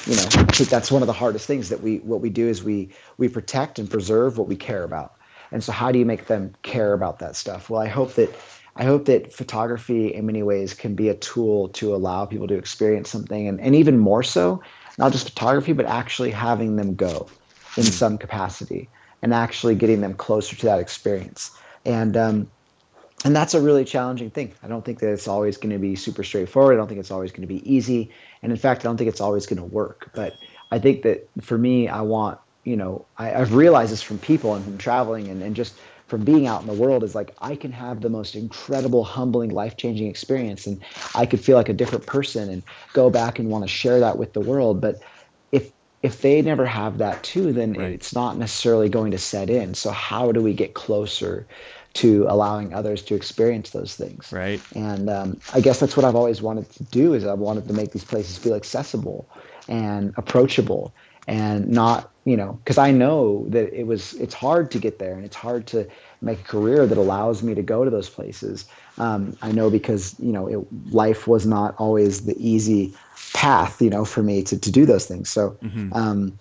You 0.04 0.20
know, 0.20 0.28
I 0.42 0.52
think 0.52 0.68
that's 0.68 0.92
one 0.92 1.02
of 1.02 1.06
the 1.06 1.14
hardest 1.14 1.46
things 1.46 1.70
that 1.70 1.80
we 1.80 2.00
what 2.00 2.20
we 2.20 2.28
do 2.28 2.46
is 2.46 2.62
we 2.62 2.90
we 3.16 3.28
protect 3.28 3.78
and 3.78 3.88
preserve 3.88 4.36
what 4.36 4.48
we 4.48 4.56
care 4.56 4.84
about. 4.84 5.14
And 5.50 5.64
so 5.64 5.72
how 5.72 5.90
do 5.92 5.98
you 5.98 6.04
make 6.04 6.26
them 6.26 6.52
care 6.62 6.92
about 6.92 7.20
that 7.20 7.36
stuff? 7.36 7.70
Well, 7.70 7.80
I 7.80 7.88
hope 7.88 8.14
that 8.14 8.30
I 8.76 8.84
hope 8.84 9.06
that 9.06 9.32
photography 9.32 10.14
in 10.14 10.26
many 10.26 10.42
ways 10.42 10.74
can 10.74 10.94
be 10.94 11.08
a 11.08 11.14
tool 11.14 11.68
to 11.70 11.94
allow 11.94 12.24
people 12.24 12.48
to 12.48 12.54
experience 12.54 13.10
something 13.10 13.48
and, 13.48 13.60
and 13.60 13.74
even 13.74 13.98
more 13.98 14.22
so, 14.22 14.62
not 14.98 15.12
just 15.12 15.28
photography, 15.28 15.72
but 15.72 15.86
actually 15.86 16.30
having 16.30 16.76
them 16.76 16.94
go 16.94 17.28
in 17.76 17.84
some 17.84 18.16
capacity 18.18 18.88
and 19.22 19.34
actually 19.34 19.74
getting 19.74 20.00
them 20.00 20.14
closer 20.14 20.56
to 20.56 20.66
that 20.66 20.80
experience. 20.80 21.50
And 21.84 22.16
um, 22.16 22.50
and 23.24 23.36
that's 23.36 23.52
a 23.52 23.60
really 23.60 23.84
challenging 23.84 24.30
thing. 24.30 24.54
I 24.62 24.68
don't 24.68 24.84
think 24.84 25.00
that 25.00 25.12
it's 25.12 25.28
always 25.28 25.58
going 25.58 25.72
to 25.72 25.78
be 25.78 25.94
super 25.94 26.24
straightforward. 26.24 26.74
I 26.74 26.76
don't 26.78 26.88
think 26.88 27.00
it's 27.00 27.10
always 27.10 27.32
going 27.32 27.42
to 27.42 27.46
be 27.46 27.70
easy. 27.70 28.10
And 28.42 28.50
in 28.50 28.56
fact, 28.56 28.80
I 28.80 28.84
don't 28.84 28.96
think 28.96 29.10
it's 29.10 29.20
always 29.20 29.46
going 29.46 29.58
to 29.58 29.64
work. 29.64 30.10
But 30.14 30.34
I 30.70 30.78
think 30.78 31.02
that 31.02 31.28
for 31.42 31.58
me, 31.58 31.86
I 31.86 32.00
want, 32.00 32.38
you 32.64 32.76
know, 32.76 33.04
I, 33.18 33.34
I've 33.34 33.54
realized 33.54 33.92
this 33.92 34.00
from 34.00 34.18
people 34.18 34.54
and 34.54 34.64
from 34.64 34.78
traveling 34.78 35.28
and, 35.28 35.42
and 35.42 35.54
just 35.54 35.74
from 36.10 36.24
being 36.24 36.48
out 36.48 36.60
in 36.60 36.66
the 36.66 36.74
world 36.74 37.04
is 37.04 37.14
like 37.14 37.32
I 37.40 37.54
can 37.54 37.70
have 37.70 38.00
the 38.00 38.10
most 38.10 38.34
incredible, 38.34 39.04
humbling, 39.04 39.50
life 39.50 39.76
changing 39.76 40.08
experience. 40.08 40.66
And 40.66 40.82
I 41.14 41.24
could 41.24 41.40
feel 41.40 41.56
like 41.56 41.68
a 41.68 41.72
different 41.72 42.04
person 42.06 42.50
and 42.50 42.64
go 42.92 43.10
back 43.10 43.38
and 43.38 43.48
want 43.48 43.62
to 43.64 43.68
share 43.68 44.00
that 44.00 44.18
with 44.18 44.32
the 44.32 44.40
world. 44.40 44.80
But 44.80 44.96
if 45.52 45.72
if 46.02 46.20
they 46.22 46.42
never 46.42 46.66
have 46.66 46.98
that 46.98 47.22
too, 47.22 47.52
then 47.52 47.74
Right. 47.74 47.92
it's 47.92 48.12
not 48.14 48.36
necessarily 48.36 48.88
going 48.88 49.12
to 49.12 49.18
set 49.18 49.50
in. 49.50 49.74
So 49.74 49.90
how 49.90 50.32
do 50.32 50.42
we 50.42 50.52
get 50.52 50.74
closer 50.74 51.46
to 51.94 52.26
allowing 52.28 52.74
others 52.74 53.02
to 53.02 53.14
experience 53.14 53.70
those 53.70 53.94
things? 53.94 54.32
Right. 54.32 54.60
And 54.74 55.08
um, 55.08 55.40
I 55.52 55.60
guess 55.60 55.78
that's 55.78 55.96
what 55.96 56.04
I've 56.04 56.16
always 56.16 56.42
wanted 56.42 56.70
to 56.70 56.84
do 56.84 57.14
is 57.14 57.24
I've 57.24 57.38
wanted 57.38 57.68
to 57.68 57.74
make 57.74 57.92
these 57.92 58.04
places 58.04 58.36
feel 58.38 58.54
accessible 58.54 59.28
and 59.68 60.12
approachable 60.16 60.92
and 61.28 61.68
not, 61.68 62.09
you 62.24 62.36
know, 62.36 62.58
because 62.64 62.78
I 62.78 62.90
know 62.90 63.46
that 63.48 63.72
it 63.72 63.86
was 63.86 64.14
it's 64.14 64.34
hard 64.34 64.70
to 64.72 64.78
get 64.78 64.98
there 64.98 65.14
and 65.14 65.24
it's 65.24 65.36
hard 65.36 65.66
to 65.68 65.88
make 66.20 66.40
a 66.40 66.44
career 66.44 66.86
that 66.86 66.98
allows 66.98 67.42
me 67.42 67.54
to 67.54 67.62
go 67.62 67.84
to 67.84 67.90
those 67.90 68.10
places. 68.10 68.66
Um, 68.98 69.36
I 69.40 69.52
know 69.52 69.70
because 69.70 70.14
you 70.18 70.32
know 70.32 70.46
it, 70.46 70.92
life 70.92 71.26
was 71.26 71.46
not 71.46 71.74
always 71.78 72.26
the 72.26 72.36
easy 72.38 72.92
path, 73.32 73.80
you 73.80 73.90
know, 73.90 74.04
for 74.04 74.22
me 74.22 74.42
to 74.44 74.58
to 74.58 74.70
do 74.70 74.86
those 74.86 75.06
things. 75.06 75.28
So. 75.28 75.56
Um, 75.92 76.38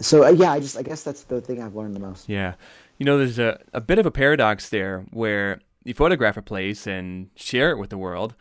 so 0.00 0.24
uh, 0.24 0.28
yeah, 0.28 0.52
I 0.52 0.60
just 0.60 0.76
I 0.76 0.82
guess 0.82 1.02
that's 1.02 1.24
the 1.24 1.40
thing 1.40 1.62
I've 1.62 1.74
learned 1.74 1.96
the 1.96 2.00
most. 2.00 2.28
Yeah. 2.28 2.54
You 2.98 3.06
know, 3.06 3.18
there's 3.18 3.38
a, 3.38 3.60
a 3.72 3.80
bit 3.80 3.98
of 3.98 4.06
a 4.06 4.10
paradox 4.10 4.68
there 4.68 5.04
where 5.10 5.60
you 5.84 5.94
photograph 5.94 6.36
a 6.36 6.42
place 6.42 6.86
and 6.86 7.30
share 7.36 7.70
it 7.70 7.78
with 7.78 7.90
the 7.90 7.98
world, 7.98 8.34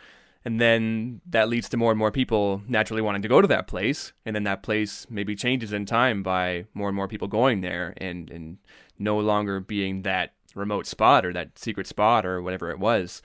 and 0.46 0.62
then 0.62 1.22
that 1.26 1.50
leads 1.50 1.68
to 1.70 1.78
more 1.78 1.92
and 1.92 1.98
more 1.98 2.12
people 2.12 2.62
naturally 2.68 3.02
wanting 3.02 3.24
to 3.24 3.28
go 3.28 3.42
to 3.42 3.48
that 3.48 3.68
place, 3.68 4.14
and 4.26 4.36
then 4.36 4.44
that 4.44 4.64
place 4.64 5.08
maybe 5.10 5.36
changes 5.36 5.74
in 5.74 5.86
time 5.86 6.22
by 6.22 6.66
more 6.74 6.88
and 6.88 6.96
more 6.96 7.08
people 7.08 7.28
going 7.28 7.62
there 7.62 7.96
and, 7.98 8.30
and 8.30 8.58
no 9.00 9.18
longer 9.18 9.60
being 9.60 10.04
that 10.04 10.34
remote 10.54 10.86
spot 10.86 11.26
or 11.26 11.34
that 11.34 11.58
secret 11.58 11.88
spot 11.88 12.26
or 12.26 12.42
whatever 12.42 12.70
it 12.70 12.80
was. 12.80 13.22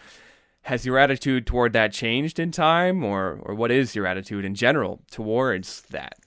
Has 0.62 0.84
your 0.84 0.98
attitude 0.98 1.46
toward 1.46 1.72
that 1.74 1.92
changed 1.92 2.38
in 2.38 2.50
time, 2.50 3.04
or, 3.04 3.38
or 3.42 3.54
what 3.54 3.70
is 3.70 3.94
your 3.94 4.06
attitude 4.06 4.44
in 4.44 4.54
general 4.54 5.00
towards 5.10 5.82
that? 5.90 6.18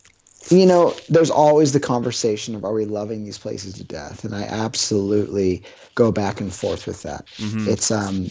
you 0.50 0.66
know, 0.66 0.94
there's 1.10 1.30
always 1.30 1.72
the 1.72 1.80
conversation 1.80 2.56
of 2.56 2.66
are 2.66 2.74
we 2.74 2.86
loving 2.86 3.24
these 3.24 3.38
places 3.38 3.76
to 3.76 3.84
death, 3.84 4.26
and 4.26 4.36
I 4.36 4.44
absolutely 4.44 5.64
go 5.96 6.12
back 6.12 6.42
and 6.42 6.54
forth 6.54 6.86
with 6.86 7.02
that. 7.04 7.26
Mm-hmm. 7.38 7.70
It's 7.70 7.92
um, 7.92 8.30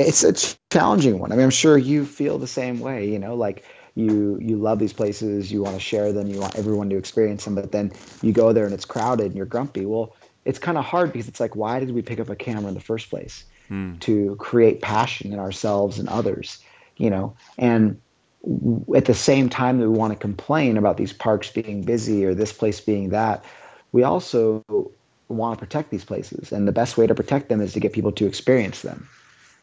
it's 0.00 0.24
a 0.24 0.56
challenging 0.70 1.18
one. 1.18 1.32
I 1.32 1.36
mean, 1.36 1.44
I'm 1.44 1.50
sure 1.50 1.78
you 1.78 2.04
feel 2.04 2.38
the 2.38 2.46
same 2.46 2.80
way. 2.80 3.08
You 3.08 3.18
know, 3.18 3.34
like 3.34 3.64
you 3.94 4.38
you 4.40 4.56
love 4.56 4.78
these 4.78 4.92
places, 4.92 5.50
you 5.50 5.62
want 5.62 5.74
to 5.74 5.80
share 5.80 6.12
them, 6.12 6.28
you 6.28 6.38
want 6.38 6.56
everyone 6.56 6.88
to 6.90 6.96
experience 6.96 7.44
them, 7.44 7.54
but 7.54 7.72
then 7.72 7.92
you 8.22 8.32
go 8.32 8.52
there 8.52 8.64
and 8.64 8.74
it's 8.74 8.84
crowded 8.84 9.26
and 9.26 9.34
you're 9.34 9.46
grumpy. 9.46 9.86
Well, 9.86 10.14
it's 10.44 10.58
kind 10.58 10.78
of 10.78 10.84
hard 10.84 11.12
because 11.12 11.28
it's 11.28 11.40
like, 11.40 11.56
why 11.56 11.80
did 11.80 11.90
we 11.90 12.02
pick 12.02 12.20
up 12.20 12.30
a 12.30 12.36
camera 12.36 12.68
in 12.68 12.74
the 12.74 12.80
first 12.80 13.10
place? 13.10 13.44
Mm. 13.70 14.00
To 14.00 14.36
create 14.36 14.80
passion 14.80 15.32
in 15.32 15.38
ourselves 15.38 15.98
and 15.98 16.08
others, 16.08 16.58
you 16.96 17.10
know, 17.10 17.36
and 17.58 18.00
at 18.96 19.04
the 19.04 19.14
same 19.14 19.48
time 19.48 19.78
that 19.78 19.90
we 19.90 19.96
want 19.96 20.12
to 20.12 20.18
complain 20.18 20.76
about 20.76 20.96
these 20.96 21.12
parks 21.12 21.50
being 21.50 21.82
busy 21.82 22.24
or 22.24 22.34
this 22.34 22.52
place 22.52 22.80
being 22.80 23.10
that, 23.10 23.44
we 23.92 24.04
also 24.04 24.64
want 25.28 25.58
to 25.58 25.64
protect 25.64 25.90
these 25.90 26.04
places. 26.04 26.52
And 26.52 26.66
the 26.66 26.72
best 26.72 26.96
way 26.96 27.06
to 27.06 27.14
protect 27.14 27.48
them 27.48 27.60
is 27.60 27.72
to 27.74 27.80
get 27.80 27.92
people 27.92 28.12
to 28.12 28.26
experience 28.26 28.82
them. 28.82 29.08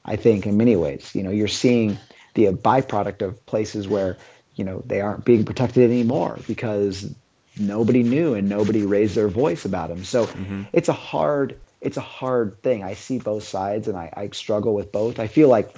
I 0.06 0.16
think 0.16 0.46
in 0.46 0.58
many 0.58 0.76
ways, 0.76 1.12
you 1.14 1.24
know, 1.24 1.32
you're 1.32 1.48
seeing 1.48 1.98
the 2.36 2.48
byproduct 2.48 3.22
of 3.22 3.44
places 3.46 3.88
where, 3.88 4.18
you 4.56 4.64
know, 4.64 4.84
they 4.86 5.02
aren't 5.02 5.26
being 5.26 5.46
protected 5.46 5.84
anymore 5.90 6.40
because 6.48 7.14
nobody 7.58 8.04
knew 8.04 8.36
and 8.36 8.48
nobody 8.48 8.86
raised 8.86 9.16
their 9.16 9.28
voice 9.28 9.66
about 9.66 9.90
them. 9.90 10.04
So 10.04 10.26
mm-hmm. 10.28 10.64
it's 10.74 10.90
a 10.90 10.94
hard, 10.94 11.60
it's 11.82 11.98
a 11.98 12.02
hard 12.02 12.62
thing. 12.62 12.84
I 12.84 12.94
see 12.94 13.18
both 13.18 13.44
sides 13.44 13.88
and 13.88 13.98
I, 13.98 14.14
I 14.16 14.30
struggle 14.30 14.76
with 14.76 14.92
both. 14.92 15.20
I 15.20 15.28
feel 15.28 15.50
like 15.50 15.76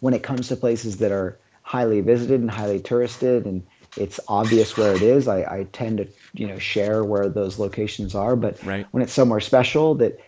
when 0.00 0.14
it 0.14 0.22
comes 0.22 0.48
to 0.48 0.56
places 0.56 0.98
that 0.98 1.12
are 1.12 1.38
highly 1.62 2.00
visited 2.00 2.40
and 2.40 2.50
highly 2.50 2.80
touristed 2.80 3.46
and 3.46 3.62
it's 3.96 4.18
obvious 4.26 4.76
where 4.76 4.94
it 4.94 5.02
is. 5.02 5.28
I, 5.28 5.40
I 5.42 5.66
tend 5.70 5.98
to, 5.98 6.08
you 6.32 6.48
know, 6.48 6.58
share 6.58 7.04
where 7.04 7.28
those 7.28 7.58
locations 7.58 8.14
are. 8.14 8.36
But 8.36 8.64
right. 8.64 8.86
when 8.90 9.02
it's 9.02 9.12
somewhere 9.12 9.40
special 9.40 9.94
that, 9.96 10.18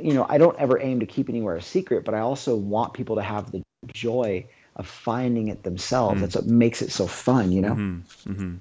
you 0.00 0.14
know, 0.14 0.26
I 0.28 0.38
don't 0.38 0.58
ever 0.58 0.80
aim 0.80 1.00
to 1.00 1.06
keep 1.06 1.28
anywhere 1.28 1.56
a 1.56 1.62
secret, 1.62 2.04
but 2.04 2.14
I 2.14 2.20
also 2.20 2.56
want 2.56 2.94
people 2.94 3.16
to 3.16 3.22
have 3.22 3.50
the 3.50 3.62
joy 3.88 4.46
of 4.76 4.86
finding 4.86 5.48
it 5.48 5.62
themselves. 5.62 6.18
Mm. 6.18 6.20
That's 6.20 6.34
what 6.36 6.46
makes 6.46 6.82
it 6.82 6.90
so 6.90 7.06
fun, 7.06 7.52
you 7.52 7.60
know? 7.60 7.74
Mm-hmm. 7.74 8.32
Mm-hmm. 8.32 8.54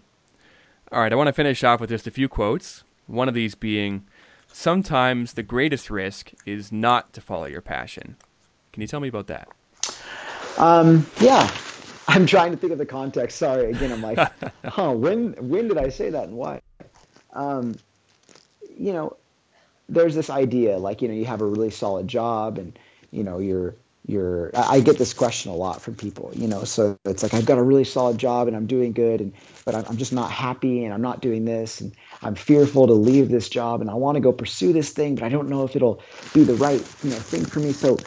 All 0.92 1.02
right. 1.02 1.12
I 1.12 1.16
want 1.16 1.28
to 1.28 1.34
finish 1.34 1.64
off 1.64 1.80
with 1.80 1.90
just 1.90 2.08
a 2.08 2.12
few 2.12 2.28
quotes. 2.28 2.84
One 3.08 3.30
of 3.30 3.34
these 3.34 3.56
being, 3.56 4.06
sometimes 4.52 5.34
the 5.34 5.44
greatest 5.44 5.90
risk 5.90 6.32
is 6.46 6.72
not 6.72 7.14
to 7.14 7.22
follow 7.22 7.46
your 7.46 7.62
passion. 7.62 8.18
Can 8.74 8.82
you 8.82 8.88
tell 8.88 9.00
me 9.00 9.08
about 9.08 9.28
that? 9.28 9.48
Um, 10.58 11.06
yeah. 11.20 11.50
I'm 12.08 12.26
trying 12.26 12.52
to 12.52 12.58
think 12.58 12.74
of 12.74 12.78
the 12.78 12.86
context. 12.86 13.38
Sorry, 13.38 13.70
again, 13.72 13.92
I'm 13.92 14.02
like, 14.02 14.18
huh, 14.66 14.92
when 14.92 15.34
when 15.48 15.68
did 15.68 15.78
I 15.78 15.90
say 15.90 16.10
that 16.10 16.26
and 16.26 16.36
why? 16.36 16.62
Um, 17.34 17.76
you 18.78 18.92
know, 18.92 19.16
there's 19.90 20.16
this 20.16 20.30
idea 20.30 20.78
like 20.78 21.02
you 21.02 21.08
know 21.08 21.14
you 21.14 21.26
have 21.26 21.42
a 21.42 21.46
really 21.46 21.72
solid 21.72 22.08
job 22.08 22.58
and 22.58 22.78
you 23.12 23.24
know 23.24 23.40
you're 23.40 23.76
you're 24.08 24.52
I 24.56 24.80
get 24.80 24.98
this 24.98 25.14
question 25.14 25.52
a 25.52 25.56
lot 25.56 25.82
from 25.82 25.96
people, 25.96 26.32
you 26.36 26.48
know, 26.48 26.64
so 26.64 26.98
it's 27.06 27.22
like 27.22 27.36
I've 27.36 27.46
got 27.46 27.60
a 27.60 27.64
really 27.64 27.84
solid 27.84 28.18
job 28.18 28.48
and 28.48 28.58
I'm 28.58 28.66
doing 28.66 28.94
good 28.94 29.22
and 29.22 29.32
but 29.64 29.76
I'm, 29.76 29.86
I'm 29.88 29.98
just 29.98 30.12
not 30.12 30.32
happy 30.32 30.84
and 30.84 30.94
I'm 30.94 31.02
not 31.02 31.22
doing 31.22 31.46
this 31.46 31.82
and 31.82 31.94
I'm 32.24 32.34
fearful 32.34 32.88
to 32.88 32.94
leave 32.94 33.30
this 33.30 33.48
job 33.48 33.80
and 33.80 33.90
I 33.90 33.94
want 33.94 34.16
to 34.16 34.20
go 34.20 34.32
pursue 34.32 34.74
this 34.74 34.90
thing, 34.90 35.16
but 35.16 35.24
I 35.24 35.30
don't 35.30 35.50
know 35.50 35.64
if 35.64 35.76
it'll 35.76 36.02
be 36.34 36.44
the 36.44 36.56
right, 36.56 36.84
you 37.04 37.12
know, 37.12 37.16
thing 37.18 37.46
for 37.46 37.60
me. 37.60 37.72
So 37.74 37.98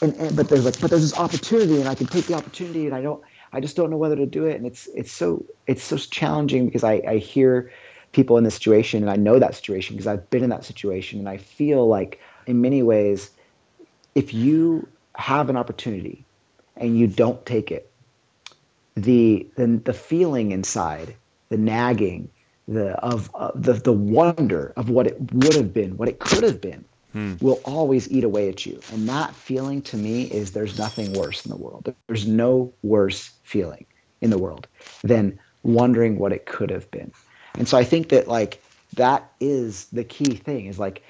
and, 0.00 0.14
and 0.14 0.36
but 0.36 0.48
there's 0.48 0.64
like 0.64 0.80
but 0.80 0.90
there's 0.90 1.02
this 1.10 1.18
opportunity 1.18 1.80
and 1.80 1.88
I 1.88 1.94
can 1.94 2.06
take 2.06 2.26
the 2.26 2.34
opportunity 2.34 2.86
and 2.86 2.94
I 2.94 3.02
don't 3.02 3.22
I 3.52 3.60
just 3.60 3.76
don't 3.76 3.90
know 3.90 3.96
whether 3.96 4.16
to 4.16 4.26
do 4.26 4.44
it 4.44 4.56
and 4.56 4.66
it's 4.66 4.86
it's 4.94 5.10
so 5.10 5.44
it's 5.66 5.82
so 5.82 5.96
challenging 5.96 6.66
because 6.66 6.84
I, 6.84 7.02
I 7.06 7.16
hear 7.16 7.72
people 8.16 8.38
in 8.38 8.44
this 8.44 8.54
situation 8.54 9.02
and 9.02 9.10
I 9.10 9.16
know 9.16 9.38
that 9.38 9.54
situation 9.54 9.94
because 9.94 10.06
I've 10.06 10.28
been 10.30 10.42
in 10.42 10.48
that 10.48 10.64
situation 10.64 11.18
and 11.18 11.28
I 11.28 11.36
feel 11.36 11.86
like 11.86 12.18
in 12.46 12.62
many 12.62 12.82
ways 12.82 13.30
if 14.14 14.32
you 14.32 14.88
have 15.14 15.50
an 15.50 15.56
opportunity 15.56 16.24
and 16.78 16.98
you 16.98 17.08
don't 17.08 17.44
take 17.44 17.70
it 17.70 17.90
the 18.94 19.46
then 19.56 19.82
the 19.84 19.92
feeling 19.92 20.52
inside 20.52 21.14
the 21.50 21.58
nagging 21.58 22.30
the 22.66 22.92
of 23.12 23.30
uh, 23.34 23.50
the 23.54 23.74
the 23.74 23.92
wonder 23.92 24.72
of 24.76 24.88
what 24.88 25.06
it 25.06 25.16
would 25.34 25.54
have 25.54 25.74
been 25.74 25.98
what 25.98 26.08
it 26.08 26.18
could 26.18 26.42
have 26.42 26.60
been 26.62 26.86
hmm. 27.12 27.34
will 27.42 27.60
always 27.64 28.10
eat 28.10 28.24
away 28.24 28.48
at 28.48 28.64
you. 28.64 28.80
And 28.92 29.08
that 29.10 29.34
feeling 29.34 29.82
to 29.82 29.96
me 29.96 30.22
is 30.22 30.52
there's 30.52 30.78
nothing 30.78 31.12
worse 31.12 31.44
in 31.44 31.50
the 31.50 31.56
world. 31.56 31.94
There's 32.06 32.26
no 32.26 32.72
worse 32.82 33.30
feeling 33.42 33.84
in 34.22 34.30
the 34.30 34.38
world 34.38 34.66
than 35.04 35.38
wondering 35.62 36.18
what 36.18 36.32
it 36.32 36.46
could 36.46 36.70
have 36.70 36.90
been. 36.90 37.12
And 37.56 37.68
so 37.68 37.76
I 37.76 37.84
think 37.84 38.10
that 38.10 38.28
like 38.28 38.62
that 38.94 39.30
is 39.40 39.86
the 39.86 40.04
key 40.04 40.36
thing 40.36 40.66
is 40.66 40.78
like 40.78 41.02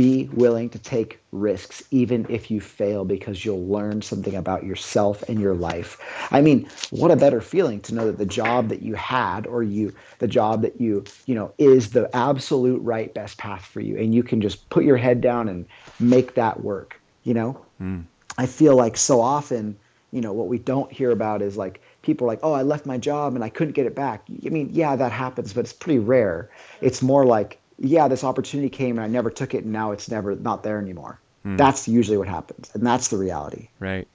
be 0.00 0.30
willing 0.32 0.70
to 0.70 0.78
take 0.78 1.20
risks, 1.32 1.82
even 1.90 2.24
if 2.30 2.50
you 2.50 2.60
fail, 2.60 3.04
because 3.04 3.44
you'll 3.44 3.66
learn 3.66 4.00
something 4.00 4.34
about 4.34 4.64
yourself 4.64 5.22
and 5.28 5.40
your 5.40 5.54
life. 5.54 5.98
I 6.30 6.40
mean, 6.40 6.68
what 6.90 7.10
a 7.10 7.16
better 7.16 7.40
feeling 7.40 7.80
to 7.82 7.94
know 7.94 8.06
that 8.06 8.16
the 8.16 8.24
job 8.24 8.68
that 8.68 8.82
you 8.82 8.94
had, 8.94 9.46
or 9.46 9.62
you, 9.62 9.92
the 10.18 10.28
job 10.28 10.62
that 10.62 10.80
you, 10.80 11.04
you 11.26 11.34
know, 11.34 11.52
is 11.58 11.90
the 11.90 12.08
absolute 12.16 12.80
right 12.82 13.12
best 13.12 13.36
path 13.36 13.64
for 13.66 13.80
you, 13.80 13.98
and 13.98 14.14
you 14.14 14.22
can 14.22 14.40
just 14.40 14.68
put 14.70 14.84
your 14.84 14.96
head 14.96 15.20
down 15.20 15.48
and 15.48 15.66
make 15.98 16.34
that 16.34 16.62
work. 16.62 17.00
You 17.24 17.34
know, 17.34 17.60
mm. 17.78 18.04
I 18.38 18.46
feel 18.46 18.76
like 18.76 18.96
so 18.96 19.20
often, 19.20 19.76
you 20.12 20.22
know, 20.22 20.32
what 20.32 20.48
we 20.48 20.58
don't 20.58 20.90
hear 20.90 21.10
about 21.10 21.42
is 21.42 21.58
like 21.58 21.82
people 22.02 22.26
are 22.26 22.30
like, 22.30 22.40
oh, 22.42 22.52
I 22.52 22.62
left 22.62 22.86
my 22.86 22.98
job 22.98 23.34
and 23.34 23.44
I 23.44 23.48
couldn't 23.48 23.74
get 23.74 23.86
it 23.86 23.94
back. 23.94 24.26
I 24.44 24.48
mean, 24.48 24.70
yeah, 24.72 24.96
that 24.96 25.12
happens, 25.12 25.52
but 25.52 25.60
it's 25.60 25.72
pretty 25.72 25.98
rare. 25.98 26.50
It's 26.80 27.02
more 27.02 27.24
like 27.24 27.60
yeah, 27.80 28.08
this 28.08 28.24
opportunity 28.24 28.68
came 28.68 28.98
and 28.98 29.04
I 29.04 29.08
never 29.08 29.30
took 29.30 29.54
it, 29.54 29.64
and 29.64 29.72
now 29.72 29.90
it's 29.90 30.10
never 30.10 30.36
not 30.36 30.62
there 30.62 30.78
anymore. 30.78 31.18
Hmm. 31.42 31.56
That's 31.56 31.88
usually 31.88 32.18
what 32.18 32.28
happens, 32.28 32.70
and 32.74 32.86
that's 32.86 33.08
the 33.08 33.16
reality. 33.16 33.68
Right. 33.78 34.06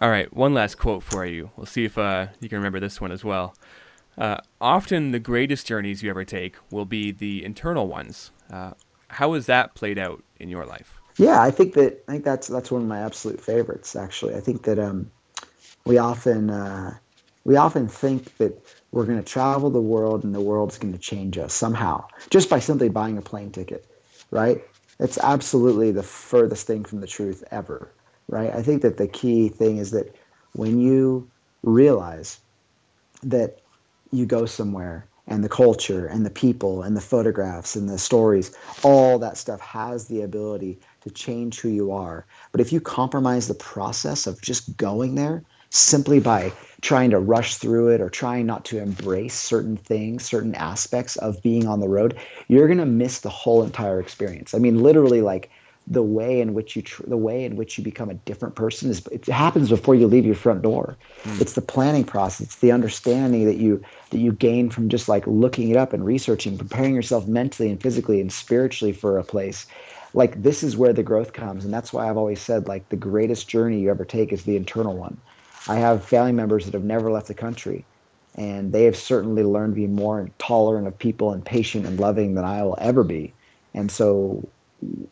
All 0.00 0.10
right. 0.10 0.32
One 0.34 0.54
last 0.54 0.76
quote 0.76 1.02
for 1.02 1.24
you. 1.24 1.50
We'll 1.56 1.66
see 1.66 1.84
if 1.84 1.96
uh, 1.96 2.28
you 2.40 2.48
can 2.48 2.58
remember 2.58 2.80
this 2.80 3.00
one 3.00 3.12
as 3.12 3.24
well. 3.24 3.54
Uh, 4.18 4.38
often, 4.60 5.12
the 5.12 5.18
greatest 5.18 5.66
journeys 5.66 6.02
you 6.02 6.10
ever 6.10 6.24
take 6.24 6.56
will 6.70 6.84
be 6.84 7.12
the 7.12 7.44
internal 7.44 7.86
ones. 7.86 8.32
Uh, 8.52 8.72
how 9.08 9.34
has 9.34 9.46
that 9.46 9.74
played 9.74 9.98
out 9.98 10.22
in 10.38 10.48
your 10.48 10.66
life? 10.66 11.00
Yeah, 11.16 11.40
I 11.40 11.50
think 11.50 11.74
that 11.74 12.02
I 12.08 12.12
think 12.12 12.24
that's 12.24 12.48
that's 12.48 12.70
one 12.70 12.82
of 12.82 12.88
my 12.88 13.00
absolute 13.00 13.40
favorites. 13.40 13.94
Actually, 13.94 14.34
I 14.34 14.40
think 14.40 14.64
that 14.64 14.78
um, 14.78 15.10
we 15.84 15.98
often 15.98 16.50
uh, 16.50 16.96
we 17.44 17.56
often 17.56 17.88
think 17.88 18.36
that 18.38 18.60
we're 18.92 19.06
going 19.06 19.18
to 19.18 19.24
travel 19.24 19.70
the 19.70 19.80
world 19.80 20.24
and 20.24 20.34
the 20.34 20.40
world's 20.40 20.78
going 20.78 20.92
to 20.92 20.98
change 20.98 21.38
us 21.38 21.54
somehow 21.54 22.04
just 22.28 22.50
by 22.50 22.58
simply 22.58 22.88
buying 22.88 23.18
a 23.18 23.22
plane 23.22 23.50
ticket, 23.50 23.86
right? 24.30 24.62
It's 24.98 25.18
absolutely 25.18 25.90
the 25.92 26.02
furthest 26.02 26.66
thing 26.66 26.84
from 26.84 27.00
the 27.00 27.06
truth 27.06 27.42
ever, 27.50 27.90
right? 28.28 28.54
I 28.54 28.62
think 28.62 28.82
that 28.82 28.98
the 28.98 29.08
key 29.08 29.48
thing 29.48 29.78
is 29.78 29.92
that 29.92 30.14
when 30.52 30.80
you 30.80 31.30
realize 31.62 32.40
that 33.22 33.60
you 34.12 34.26
go 34.26 34.44
somewhere 34.44 35.06
and 35.26 35.44
the 35.44 35.48
culture 35.48 36.06
and 36.06 36.26
the 36.26 36.30
people 36.30 36.82
and 36.82 36.96
the 36.96 37.00
photographs 37.00 37.76
and 37.76 37.88
the 37.88 37.98
stories, 37.98 38.54
all 38.82 39.18
that 39.20 39.38
stuff 39.38 39.60
has 39.60 40.08
the 40.08 40.22
ability 40.22 40.78
to 41.02 41.10
change 41.10 41.60
who 41.60 41.68
you 41.68 41.92
are. 41.92 42.26
But 42.52 42.60
if 42.60 42.72
you 42.72 42.80
compromise 42.80 43.46
the 43.48 43.54
process 43.54 44.26
of 44.26 44.42
just 44.42 44.76
going 44.76 45.14
there 45.14 45.42
simply 45.70 46.20
by 46.20 46.52
trying 46.80 47.10
to 47.10 47.18
rush 47.18 47.56
through 47.56 47.88
it 47.88 48.00
or 48.00 48.10
trying 48.10 48.46
not 48.46 48.64
to 48.66 48.78
embrace 48.78 49.34
certain 49.34 49.76
things, 49.76 50.24
certain 50.24 50.54
aspects 50.54 51.16
of 51.16 51.42
being 51.42 51.66
on 51.66 51.80
the 51.80 51.88
road, 51.88 52.16
you're 52.48 52.66
going 52.66 52.78
to 52.78 52.86
miss 52.86 53.20
the 53.20 53.28
whole 53.28 53.62
entire 53.62 54.00
experience. 54.00 54.54
I 54.54 54.58
mean, 54.58 54.82
literally, 54.82 55.20
like 55.22 55.50
the 55.86 56.02
way 56.02 56.40
in 56.40 56.54
which 56.54 56.76
you 56.76 56.82
tr- 56.82 57.02
the 57.06 57.16
way 57.16 57.44
in 57.44 57.56
which 57.56 57.76
you 57.76 57.84
become 57.84 58.10
a 58.10 58.14
different 58.14 58.54
person 58.54 58.90
is 58.90 59.04
it 59.08 59.26
happens 59.26 59.70
before 59.70 59.94
you 59.94 60.06
leave 60.06 60.26
your 60.26 60.34
front 60.34 60.62
door. 60.62 60.96
Mm. 61.24 61.40
It's 61.40 61.54
the 61.54 61.62
planning 61.62 62.04
process, 62.04 62.46
it's 62.48 62.56
the 62.56 62.72
understanding 62.72 63.46
that 63.46 63.56
you 63.56 63.82
that 64.10 64.18
you 64.18 64.32
gain 64.32 64.70
from 64.70 64.88
just 64.88 65.08
like 65.08 65.26
looking 65.26 65.70
it 65.70 65.76
up 65.76 65.92
and 65.92 66.04
researching, 66.04 66.58
preparing 66.58 66.94
yourself 66.94 67.26
mentally 67.26 67.70
and 67.70 67.80
physically 67.80 68.20
and 68.20 68.32
spiritually 68.32 68.92
for 68.92 69.18
a 69.18 69.24
place. 69.24 69.66
Like 70.14 70.42
this 70.42 70.62
is 70.62 70.76
where 70.76 70.92
the 70.92 71.02
growth 71.02 71.32
comes, 71.32 71.64
and 71.64 71.72
that's 71.72 71.92
why 71.92 72.08
I've 72.08 72.16
always 72.16 72.40
said 72.40 72.68
like 72.68 72.88
the 72.88 72.96
greatest 72.96 73.48
journey 73.48 73.80
you 73.80 73.90
ever 73.90 74.04
take 74.04 74.32
is 74.32 74.44
the 74.44 74.56
internal 74.56 74.96
one 74.96 75.16
I 75.70 75.76
have 75.76 76.04
family 76.04 76.32
members 76.32 76.64
that 76.64 76.74
have 76.74 76.82
never 76.82 77.12
left 77.12 77.28
the 77.28 77.34
country, 77.34 77.84
and 78.34 78.72
they 78.72 78.84
have 78.86 78.96
certainly 78.96 79.44
learned 79.44 79.76
to 79.76 79.80
be 79.80 79.86
more 79.86 80.28
tolerant 80.38 80.88
of 80.88 80.98
people 80.98 81.32
and 81.32 81.44
patient 81.44 81.86
and 81.86 82.00
loving 82.00 82.34
than 82.34 82.44
I 82.44 82.64
will 82.64 82.76
ever 82.80 83.04
be. 83.04 83.32
And 83.72 83.88
so 83.88 84.48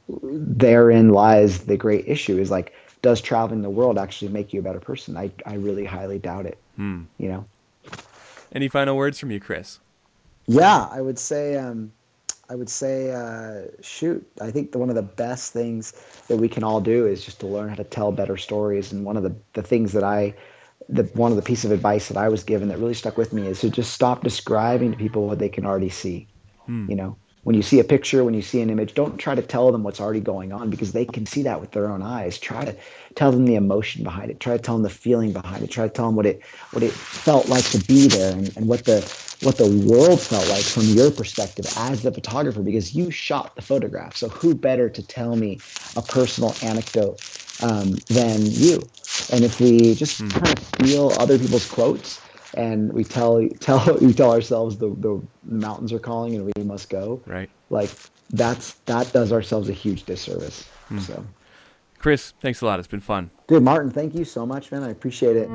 therein 0.09 1.11
lies 1.11 1.61
the 1.61 1.77
great 1.77 2.09
issue 2.09 2.39
is 2.39 2.51
like, 2.51 2.73
does 3.03 3.21
traveling 3.21 3.63
the 3.63 3.71
world 3.71 3.99
actually 3.99 4.33
make 4.33 4.53
you 4.53 4.59
a 4.59 4.63
better 4.65 4.81
person? 4.81 5.17
I, 5.17 5.31
I 5.47 5.55
really 5.55 5.85
highly 5.85 6.19
doubt 6.19 6.47
it. 6.47 6.59
Hmm. 6.75 7.03
You 7.19 7.29
know? 7.29 7.45
Any 8.51 8.67
final 8.67 8.97
words 8.97 9.21
from 9.21 9.31
you, 9.31 9.39
Chris? 9.39 9.79
Yeah, 10.49 10.89
I 10.91 11.01
would 11.01 11.21
say, 11.21 11.57
um, 11.57 11.93
I 12.51 12.55
would 12.55 12.69
say, 12.71 13.13
uh, 13.13 13.71
shoot. 13.83 14.27
I 14.41 14.51
think 14.51 14.73
the, 14.73 14.79
one 14.79 14.89
of 14.89 14.95
the 14.95 15.03
best 15.03 15.53
things 15.53 15.93
that 16.29 16.39
we 16.39 16.49
can 16.49 16.65
all 16.65 16.81
do 16.81 17.07
is 17.07 17.25
just 17.25 17.41
to 17.41 17.47
learn 17.47 17.69
how 17.69 17.75
to 17.75 17.85
tell 17.85 18.11
better 18.11 18.37
stories. 18.37 18.91
And 18.91 19.05
one 19.05 19.17
of 19.17 19.23
the, 19.23 19.37
the 19.53 19.63
things 19.63 19.93
that 19.93 20.05
I, 20.05 20.35
the 20.89 21.03
one 21.15 21.31
of 21.31 21.37
the 21.37 21.43
piece 21.43 21.65
of 21.65 21.73
advice 21.73 22.09
that 22.09 22.17
I 22.17 22.29
was 22.29 22.45
given 22.45 22.69
that 22.69 22.79
really 22.79 22.95
stuck 22.95 23.19
with 23.19 23.35
me 23.35 23.47
is 23.47 23.61
to 23.61 23.71
just 23.71 23.93
stop 23.93 24.25
describing 24.25 24.93
to 24.93 24.97
people 24.97 25.27
what 25.27 25.39
they 25.39 25.51
can 25.51 25.67
already 25.67 25.91
see. 25.91 26.27
Hmm. 26.65 26.89
You 26.89 26.97
know, 26.97 27.17
when 27.45 27.55
you 27.55 27.63
see 27.63 27.79
a 27.79 27.85
picture, 27.85 28.25
when 28.25 28.35
you 28.35 28.43
see 28.43 28.61
an 28.61 28.71
image, 28.71 28.95
don't 28.95 29.17
try 29.17 29.35
to 29.35 29.43
tell 29.43 29.71
them 29.73 29.83
what's 29.83 30.01
already 30.01 30.21
going 30.21 30.53
on 30.53 30.71
because 30.71 30.93
they 30.93 31.05
can 31.05 31.25
see 31.25 31.43
that 31.43 31.61
with 31.61 31.71
their 31.71 31.89
own 31.89 32.03
eyes. 32.03 32.39
Try 32.39 32.65
to 32.65 32.77
tell 33.15 33.33
them 33.33 33.47
the 33.47 33.55
emotion 33.55 34.03
behind 34.03 34.31
it. 34.31 34.41
Try 34.41 34.57
to 34.57 34.63
tell 34.63 34.75
them 34.75 34.83
the 34.83 34.91
feeling 34.91 35.33
behind 35.33 35.63
it. 35.63 35.71
Try 35.71 35.87
to 35.87 35.93
tell 35.93 36.07
them 36.07 36.17
what 36.17 36.27
it 36.27 36.43
what 36.73 36.83
it 36.83 36.93
felt 36.93 37.49
like 37.49 37.65
to 37.71 37.79
be 37.85 38.09
there 38.09 38.33
and, 38.33 38.55
and 38.57 38.69
what 38.69 38.85
the 38.85 39.01
what 39.43 39.57
the 39.57 39.71
world 39.89 40.21
felt 40.21 40.49
like 40.49 40.65
from 40.65 40.83
your 40.85 41.11
perspective 41.11 41.65
as 41.77 42.03
the 42.03 42.13
photographer 42.13 42.61
because 42.61 42.95
you 42.95 43.11
shot 43.11 43.55
the 43.55 43.63
photograph. 43.63 44.17
So 44.17 44.29
who 44.29 44.55
better 44.55 44.89
to 44.91 45.07
tell 45.07 45.37
me 45.37 45.61
a 45.97 46.03
personal 46.03 46.55
anecdote 46.63 47.21
um, 47.63 47.93
than 48.09 48.41
you? 48.43 48.83
And 49.33 49.45
if 49.45 49.61
we 49.61 49.95
just 49.95 50.23
mm. 50.23 50.31
kind 50.33 50.59
of 50.59 50.65
feel 50.87 51.13
other 51.19 51.39
people's 51.39 51.71
quotes 51.71 52.21
and 52.55 52.93
we 52.93 53.05
tell 53.05 53.47
tell 53.61 53.99
we 54.01 54.13
tell 54.13 54.33
ourselves 54.33 54.79
the 54.79 54.91
the 54.99 55.21
mountains 55.45 55.93
are 55.93 55.99
calling 55.99 56.35
and 56.35 56.53
we 56.57 56.65
must 56.65 56.91
go. 56.91 57.23
Right. 57.27 57.51
Like 57.71 57.91
that's 58.31 58.75
that 58.87 59.13
does 59.13 59.33
ourselves 59.33 59.69
a 59.69 59.73
huge 59.73 60.05
disservice. 60.05 60.69
Hmm. 60.89 60.99
So. 60.99 61.25
Chris, 61.99 62.33
thanks 62.41 62.61
a 62.61 62.67
lot. 62.67 62.79
It's 62.79 62.87
been 62.87 63.01
fun. 63.01 63.31
Good, 63.49 63.63
Martin. 63.63 63.91
Thank 63.91 64.15
you 64.15 64.25
so 64.25 64.47
much, 64.47 64.71
man. 64.71 64.85
I 64.85 64.91
appreciate 64.91 65.37
it. 65.37 65.49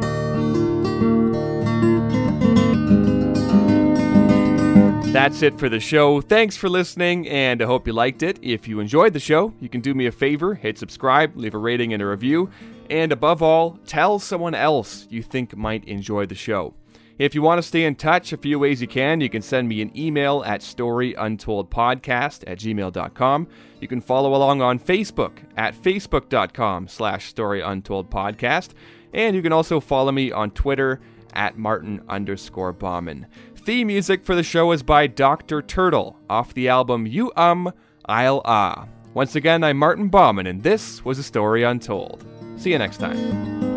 That's 5.13 5.43
it 5.43 5.57
for 5.59 5.69
the 5.69 5.79
show. 5.79 6.21
Thanks 6.21 6.57
for 6.57 6.67
listening, 6.67 7.29
and 7.29 7.61
I 7.61 7.65
hope 7.65 7.85
you 7.85 7.93
liked 7.93 8.23
it. 8.23 8.39
If 8.41 8.67
you 8.67 8.79
enjoyed 8.79 9.13
the 9.13 9.19
show, 9.19 9.53
you 9.59 9.69
can 9.69 9.79
do 9.79 9.93
me 9.93 10.07
a 10.07 10.11
favor 10.11 10.55
hit 10.55 10.77
subscribe, 10.79 11.37
leave 11.37 11.53
a 11.53 11.59
rating 11.59 11.93
and 11.93 12.01
a 12.01 12.07
review, 12.07 12.49
and 12.89 13.11
above 13.11 13.43
all, 13.43 13.77
tell 13.85 14.17
someone 14.17 14.55
else 14.55 15.05
you 15.11 15.21
think 15.21 15.55
might 15.55 15.85
enjoy 15.85 16.25
the 16.25 16.35
show. 16.35 16.73
If 17.19 17.35
you 17.35 17.41
want 17.41 17.59
to 17.59 17.67
stay 17.67 17.83
in 17.83 17.95
touch, 17.95 18.33
a 18.33 18.37
few 18.37 18.57
ways 18.57 18.81
you 18.81 18.87
can. 18.87 19.21
You 19.21 19.29
can 19.29 19.41
send 19.41 19.69
me 19.69 19.81
an 19.81 19.95
email 19.97 20.43
at 20.45 20.61
storyuntoldpodcast 20.61 22.43
at 22.47 22.59
gmail.com. 22.59 23.47
You 23.79 23.87
can 23.87 24.01
follow 24.01 24.33
along 24.33 24.61
on 24.61 24.79
Facebook 24.79 25.37
at 25.55 25.75
facebook.com 25.75 26.87
slash 26.87 27.33
storyuntoldpodcast. 27.33 28.69
And 29.13 29.35
you 29.35 29.41
can 29.41 29.53
also 29.53 29.79
follow 29.79 30.11
me 30.11 30.31
on 30.31 30.51
Twitter 30.51 30.99
at 31.33 31.57
Martin 31.57 32.01
underscore 32.09 32.73
Bauman. 32.73 33.27
Theme 33.55 33.87
music 33.87 34.25
for 34.25 34.35
the 34.35 34.43
show 34.43 34.71
is 34.71 34.83
by 34.83 35.07
Dr. 35.07 35.61
Turtle 35.61 36.19
off 36.29 36.53
the 36.53 36.67
album 36.67 37.05
You 37.07 37.31
Um, 37.35 37.71
I'll 38.05 38.41
Ah. 38.43 38.87
Once 39.13 39.35
again, 39.35 39.63
I'm 39.63 39.77
Martin 39.77 40.07
Bauman, 40.07 40.47
and 40.47 40.63
this 40.63 41.05
was 41.05 41.19
A 41.19 41.23
Story 41.23 41.63
Untold. 41.63 42.25
See 42.57 42.71
you 42.71 42.79
next 42.79 42.97
time. 42.97 43.72